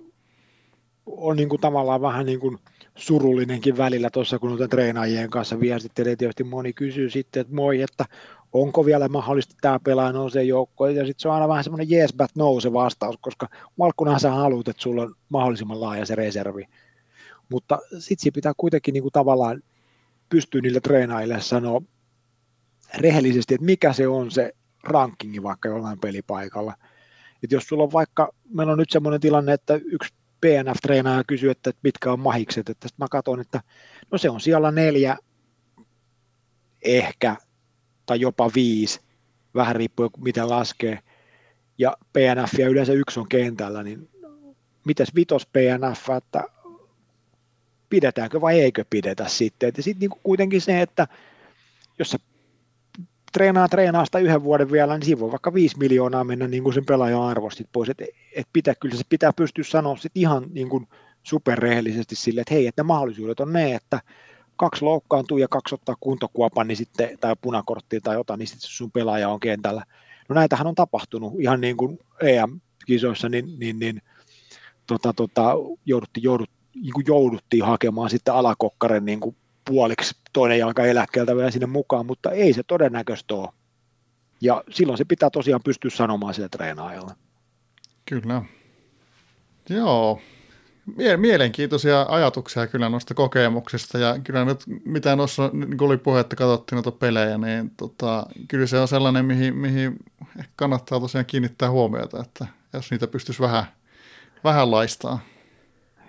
[1.05, 2.57] on niin kuin tavallaan vähän niin kuin
[2.95, 6.15] surullinenkin välillä tuossa, kun noiden treenaajien kanssa viestittelee.
[6.15, 8.05] Tietysti moni kysyy sitten, että moi, että
[8.53, 12.13] onko vielä mahdollista tämä pelaaja nousee joukkoon, ja sitten se on aina vähän semmoinen yes
[12.13, 16.67] but no se vastaus, koska Malkkunahan sä haluat, että sulla on mahdollisimman laaja se reservi.
[17.51, 19.63] Mutta sitten pitää kuitenkin niin kuin tavallaan
[20.29, 21.81] pystyä niille treenaajille sanoa
[22.97, 24.53] rehellisesti, että mikä se on se
[24.83, 26.73] rankingi vaikka jollain pelipaikalla.
[27.43, 31.71] Et jos sulla on vaikka, meillä on nyt semmoinen tilanne, että yksi PNF-treenaaja kysyy, että
[31.83, 33.61] mitkä on mahikset, että sitten mä katson, että
[34.11, 35.17] no se on siellä neljä,
[36.81, 37.35] ehkä
[38.05, 38.99] tai jopa viisi,
[39.55, 40.99] vähän riippuen miten laskee,
[41.77, 44.09] ja PNF ja yleensä yksi on kentällä, niin
[44.85, 46.43] mitäs vitos PNF, että
[47.91, 49.73] pidetäänkö vai eikö pidetä sitten.
[49.77, 51.07] Ja sitten niin kuitenkin se, että
[51.99, 52.17] jos sä
[53.31, 56.73] treenaa treenaa sitä yhden vuoden vielä, niin siinä voi vaikka 5 miljoonaa mennä niin kuin
[56.73, 57.89] sen pelaajan arvostit pois.
[57.89, 58.01] Et,
[58.35, 60.87] et pitää, kyllä se pitää pystyä sanoa sit ihan niin kuin
[61.23, 64.01] superrehellisesti sille, että hei, että ne mahdollisuudet on ne, että
[64.55, 68.91] kaksi loukkaantuu ja kaksi ottaa kuntokuopan niin sitten, tai punakorttia tai jotain, niin sitten sun
[68.91, 69.83] pelaaja on kentällä.
[70.29, 74.01] No näitähän on tapahtunut ihan niin kuin EM-kisoissa, niin, niin, niin
[74.87, 75.53] tota, tota,
[75.85, 76.60] jouduttiin, joudut, kuin
[77.07, 79.35] jouduttiin hakemaan sitten alakokkaren niin kuin
[79.65, 83.49] puoliksi toinen jalka eläkkeeltä vielä sinne mukaan, mutta ei se todennäköistä ole.
[84.41, 87.13] Ja silloin se pitää tosiaan pystyä sanomaan sille treenaajalle.
[88.05, 88.41] Kyllä.
[89.69, 90.21] Joo.
[91.17, 96.75] Mielenkiintoisia ajatuksia kyllä noista kokemuksista ja kyllä nyt mitä noissa niin oli puhe, että katsottiin
[96.75, 99.95] noita pelejä, niin tota, kyllä se on sellainen, mihin, mihin
[100.55, 103.65] kannattaa tosiaan kiinnittää huomiota, että jos niitä pystyisi vähän,
[104.43, 105.19] vähän laistaa.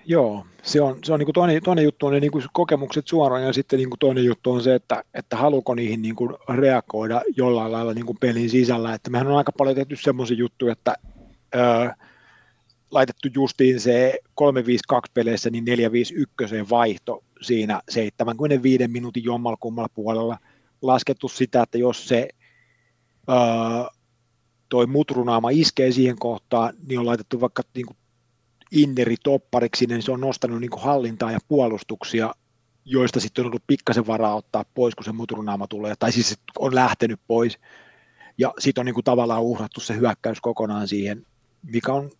[0.04, 3.08] Joo, se on, se on niin kuin toinen, toinen juttu on ne niin kuin kokemukset
[3.08, 6.34] suoraan ja sitten niin kuin toinen juttu on se, että, että haluuko niihin niin kuin
[6.48, 8.94] reagoida jollain lailla niin kuin pelin sisällä.
[8.94, 10.94] Että mehän on aika paljon tehty semmoisia juttuja, että
[11.54, 11.90] öö,
[12.90, 20.38] laitettu justiin se 352 peleissä niin 451 vaihto siinä 75 minuutin jommalla kummalla puolella.
[20.82, 22.28] Laskettu sitä, että jos se
[23.28, 23.36] öö,
[24.68, 27.96] toi mutrunaama iskee siihen kohtaan, niin on laitettu vaikka niin kuin
[28.72, 32.34] inneri toppariksi, niin se on nostanut niin kuin hallintaa ja puolustuksia,
[32.84, 36.74] joista sitten on ollut pikkasen varaa ottaa pois, kun se mutrunaama tulee, tai siis on
[36.74, 37.58] lähtenyt pois,
[38.38, 41.26] ja sitten on niin kuin tavallaan uhrattu se hyökkäys kokonaan siihen,
[41.62, 42.10] mikä on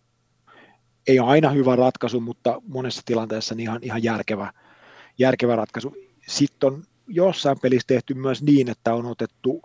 [1.07, 4.53] ei ole aina hyvä ratkaisu, mutta monessa tilanteessa niin ihan, ihan järkevä,
[5.17, 5.95] järkevä ratkaisu.
[6.27, 9.61] Sitten on jossain pelissä tehty myös niin, että on otettu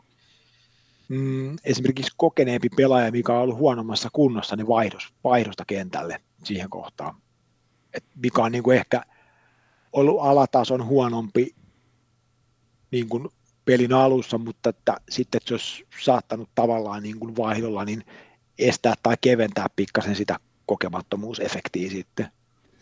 [1.08, 7.14] mm, esimerkiksi kokeneempi pelaaja, mikä on ollut huonommassa kunnossa, niin vaihdos, vaihdosta kentälle siihen kohtaan.
[7.94, 9.02] Et mikä on niin kuin ehkä
[9.92, 11.54] ollut alatason huonompi
[12.90, 13.28] niin kuin
[13.64, 18.04] pelin alussa, mutta että sitten että se olisi saattanut tavallaan niin kuin vaihdolla niin
[18.58, 22.28] estää tai keventää pikkasen sitä kokemattomuusefektiä sitten.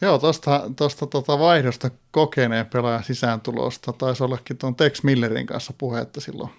[0.01, 6.20] Joo, tuosta tosta, tota vaihdosta kokeneen pelaajan sisääntulosta taisi ollakin tuon Tex Millerin kanssa puhetta
[6.20, 6.51] silloin,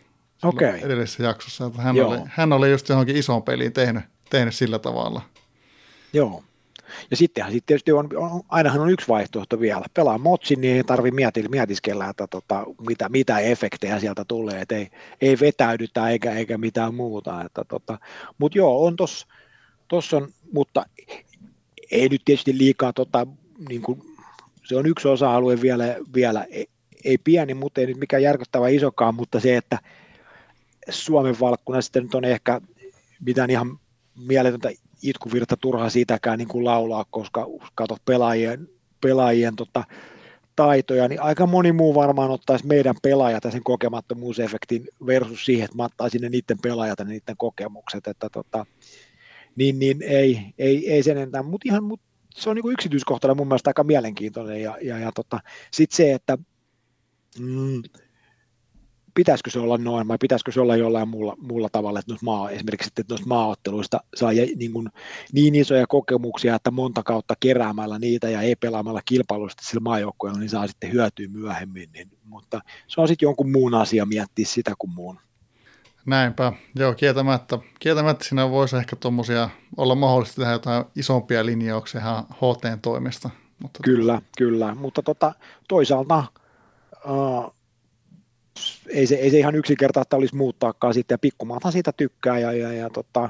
[0.44, 0.80] okay.
[0.80, 1.66] edellisessä jaksossa.
[1.66, 5.22] Että hän, oli, hän oli just johonkin isoon peliin tehnyt, tehnyt sillä tavalla.
[6.14, 6.44] Joo.
[7.12, 9.86] Ja sittenhän sitten tietysti on, on, ainahan on yksi vaihtoehto vielä.
[9.94, 14.62] Pelaa motsin, niin ei tarvitse mieti, mietiskellä, että tota, mitä, mitä efektejä sieltä tulee.
[14.62, 14.88] Et ei,
[15.22, 17.42] ei vetäydytä eikä, eikä mitään muuta.
[17.46, 18.00] Että tota,
[18.38, 19.28] Mutta joo, on tuossa
[19.88, 20.86] tos on, mutta
[21.92, 23.28] ei nyt tietysti liikaa, tota,
[23.70, 24.02] niin kuin,
[24.64, 26.68] se on yksi osa-alue vielä, vielä ei,
[27.04, 29.80] ei pieni, mutta ei nyt mikään järkyttävä isokaan, mutta se, että
[30.90, 32.62] Suomen valkkuna sitten nyt on ehkä
[33.22, 33.80] mitään ihan
[34.28, 34.70] mieletöntä
[35.04, 38.70] itkuvirta turhaa siitäkään niin kuin laulaa, koska katsot pelaajien,
[39.02, 39.84] pelaajien tota,
[40.56, 45.78] taitoja, niin aika moni muu varmaan ottaisi meidän pelaajat ja sen kokemattomuusefektin versus siihen, että
[45.78, 48.66] mä ottaisin ne niiden pelaajat ja niiden kokemukset, että tota,
[49.56, 52.02] niin, niin ei, ei, ei sen enää, mutta ihan, mut
[52.36, 55.40] se on niin yksityiskohtana mun mielestä aika mielenkiintoinen ja, ja, ja tota,
[55.72, 56.38] sitten se, että
[57.40, 57.82] mm,
[59.18, 62.90] pitäisikö se olla noin vai pitäisikö se olla jollain muulla, muulla tavalla, että maa, esimerkiksi
[62.98, 64.90] että noista maaotteluista saa niin, kuin,
[65.34, 70.50] niin isoja kokemuksia, että monta kautta keräämällä niitä ja ei pelaamalla kilpailusta sillä maajoukkueella, niin
[70.50, 74.92] saa sitten hyötyä myöhemmin, niin, mutta se on sitten jonkun muun asia miettiä sitä kuin
[74.92, 75.20] muun.
[76.06, 82.24] Näinpä, joo, kieltämättä, kieltämättä siinä voisi ehkä tuommoisia olla mahdollista tehdä jotain isompia linjauksia ihan
[82.24, 83.30] HTn toimesta.
[83.62, 85.34] Mutta kyllä, kyllä, mutta tota,
[85.68, 86.24] toisaalta
[87.06, 87.57] uh,
[88.90, 92.74] ei, se, ei se ihan yksinkertaista olisi muuttaakaan sitten, ja pikkumaathan siitä tykkää, ja, ja,
[92.74, 93.30] ja tota,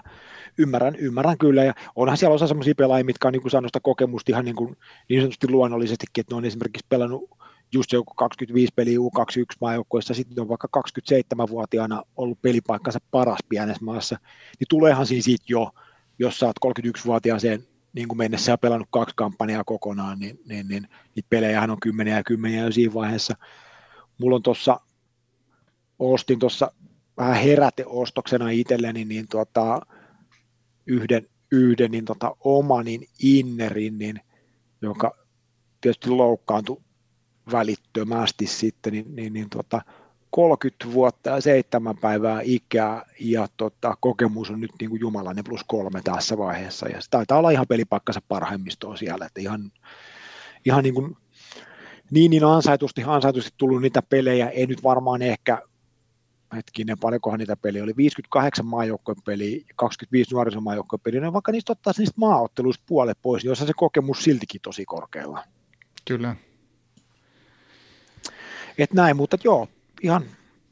[0.58, 3.52] ymmärrän, ymmärrän kyllä, ja onhan siellä osa sellaisia pelaajia, mitkä on niin kuin
[3.82, 4.78] kokemusta ihan niin, kuin,
[5.10, 7.30] niin sanotusti luonnollisestikin, että ne on esimerkiksi pelannut
[7.72, 14.18] just joku 25 peliä U21 maajoukkueessa, sitten on vaikka 27-vuotiaana ollut pelipaikkansa paras pienessä maassa,
[14.60, 15.72] niin tuleehan siinä siitä jo,
[16.20, 17.64] jos sä oot 31-vuotiaaseen
[17.94, 22.16] niin kuin mennessä ja pelannut kaksi kampanjaa kokonaan, niin, niin, niin niitä pelejähän on kymmeniä
[22.16, 23.36] ja kymmeniä jo siinä vaiheessa.
[24.18, 24.80] Mulla on tuossa,
[26.00, 26.72] ostin tuossa
[27.18, 29.82] vähän heräteostoksena itselleni niin tuota,
[30.88, 34.22] yhden, yhden niin tota, omanin innerin, niin,
[34.82, 35.18] joka
[35.82, 36.82] tietysti loukkaantui
[37.52, 39.82] välittömästi sitten, niin, niin, niin tota,
[40.30, 45.64] 30 vuotta ja seitsemän päivää ikää ja tota, kokemus on nyt niin kuin jumalainen plus
[45.68, 46.88] kolme tässä vaiheessa.
[46.88, 49.72] Ja se taitaa olla ihan pelipaikkansa parhaimmistoa siellä, että ihan,
[50.66, 51.18] ihan niin, kuin,
[52.12, 55.62] niin, niin ansaitusti, ansaitusti tullut niitä pelejä, ei nyt varmaan ehkä
[56.56, 62.02] hetkinen, paljonkohan niitä peliä oli, 58 maajoukkojen peliä, 25 nuorisomaajoukkojen peliä, niin vaikka niistä ottaisi
[62.02, 65.44] niistä maaotteluista puolet pois, niin se kokemus siltikin tosi korkealla.
[66.06, 66.36] Kyllä.
[68.78, 69.68] Et näin, mutta joo,
[70.02, 70.24] ihan,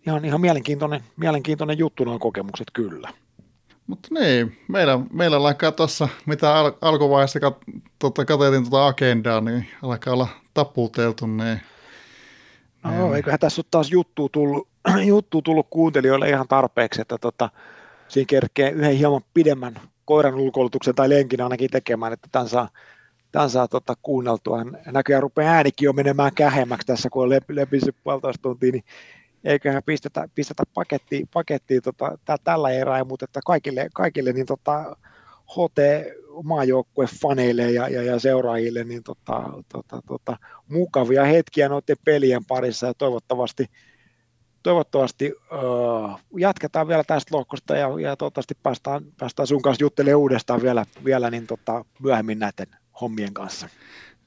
[0.07, 3.09] ihan, ihan mielenkiintoinen, mielenkiintoinen juttu noin kokemukset kyllä.
[3.87, 7.57] Mutta niin, meillä, meillä alkaa tuossa, mitä al- alkuvaiheessa kat,
[7.99, 11.27] tota, katseltiin tuota agendaa, niin alkaa olla taputeltu.
[11.27, 11.61] Niin,
[12.91, 14.67] no, eiköhän tässä ole taas juttu tullut,
[15.43, 17.49] tullut kuuntelijoille ihan tarpeeksi, että tota,
[18.07, 19.75] siinä kerkee yhden hieman pidemmän
[20.05, 22.69] koiran ulkoilutuksen tai lenkin ainakin tekemään, että tämän saa,
[23.31, 24.63] tämän saa tota, kuunneltua.
[24.91, 28.83] Näköjään rupeaa äänikin jo menemään kähemmäksi tässä, kun on lepissyt puolitoista tuntia, niin
[29.43, 34.95] eiköhän pistetä, pistetä pakettiin, pakettiin tota, tällä erää, mutta että kaikille, kaikille niin tota,
[35.51, 35.79] HT
[36.43, 40.37] maajoukkue faneille ja, ja, ja, seuraajille niin tota, tota, tota,
[40.69, 43.65] mukavia hetkiä noiden pelien parissa ja toivottavasti,
[44.63, 50.61] toivottavasti uh, jatketaan vielä tästä lohkosta ja, ja toivottavasti päästään, päästään sun kanssa juttelemaan uudestaan
[50.61, 52.67] vielä, vielä niin tota, myöhemmin näiden
[53.01, 53.69] hommien kanssa.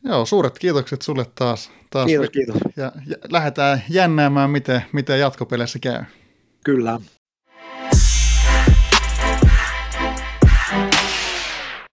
[0.04, 1.70] Joo, suuret kiitokset sulle taas.
[1.90, 2.56] taas kiitos, kiitos.
[2.76, 6.04] Ja, ja lähdetään jännäämään, miten, miten jatkopeleissä käy.
[6.64, 7.00] Kyllä.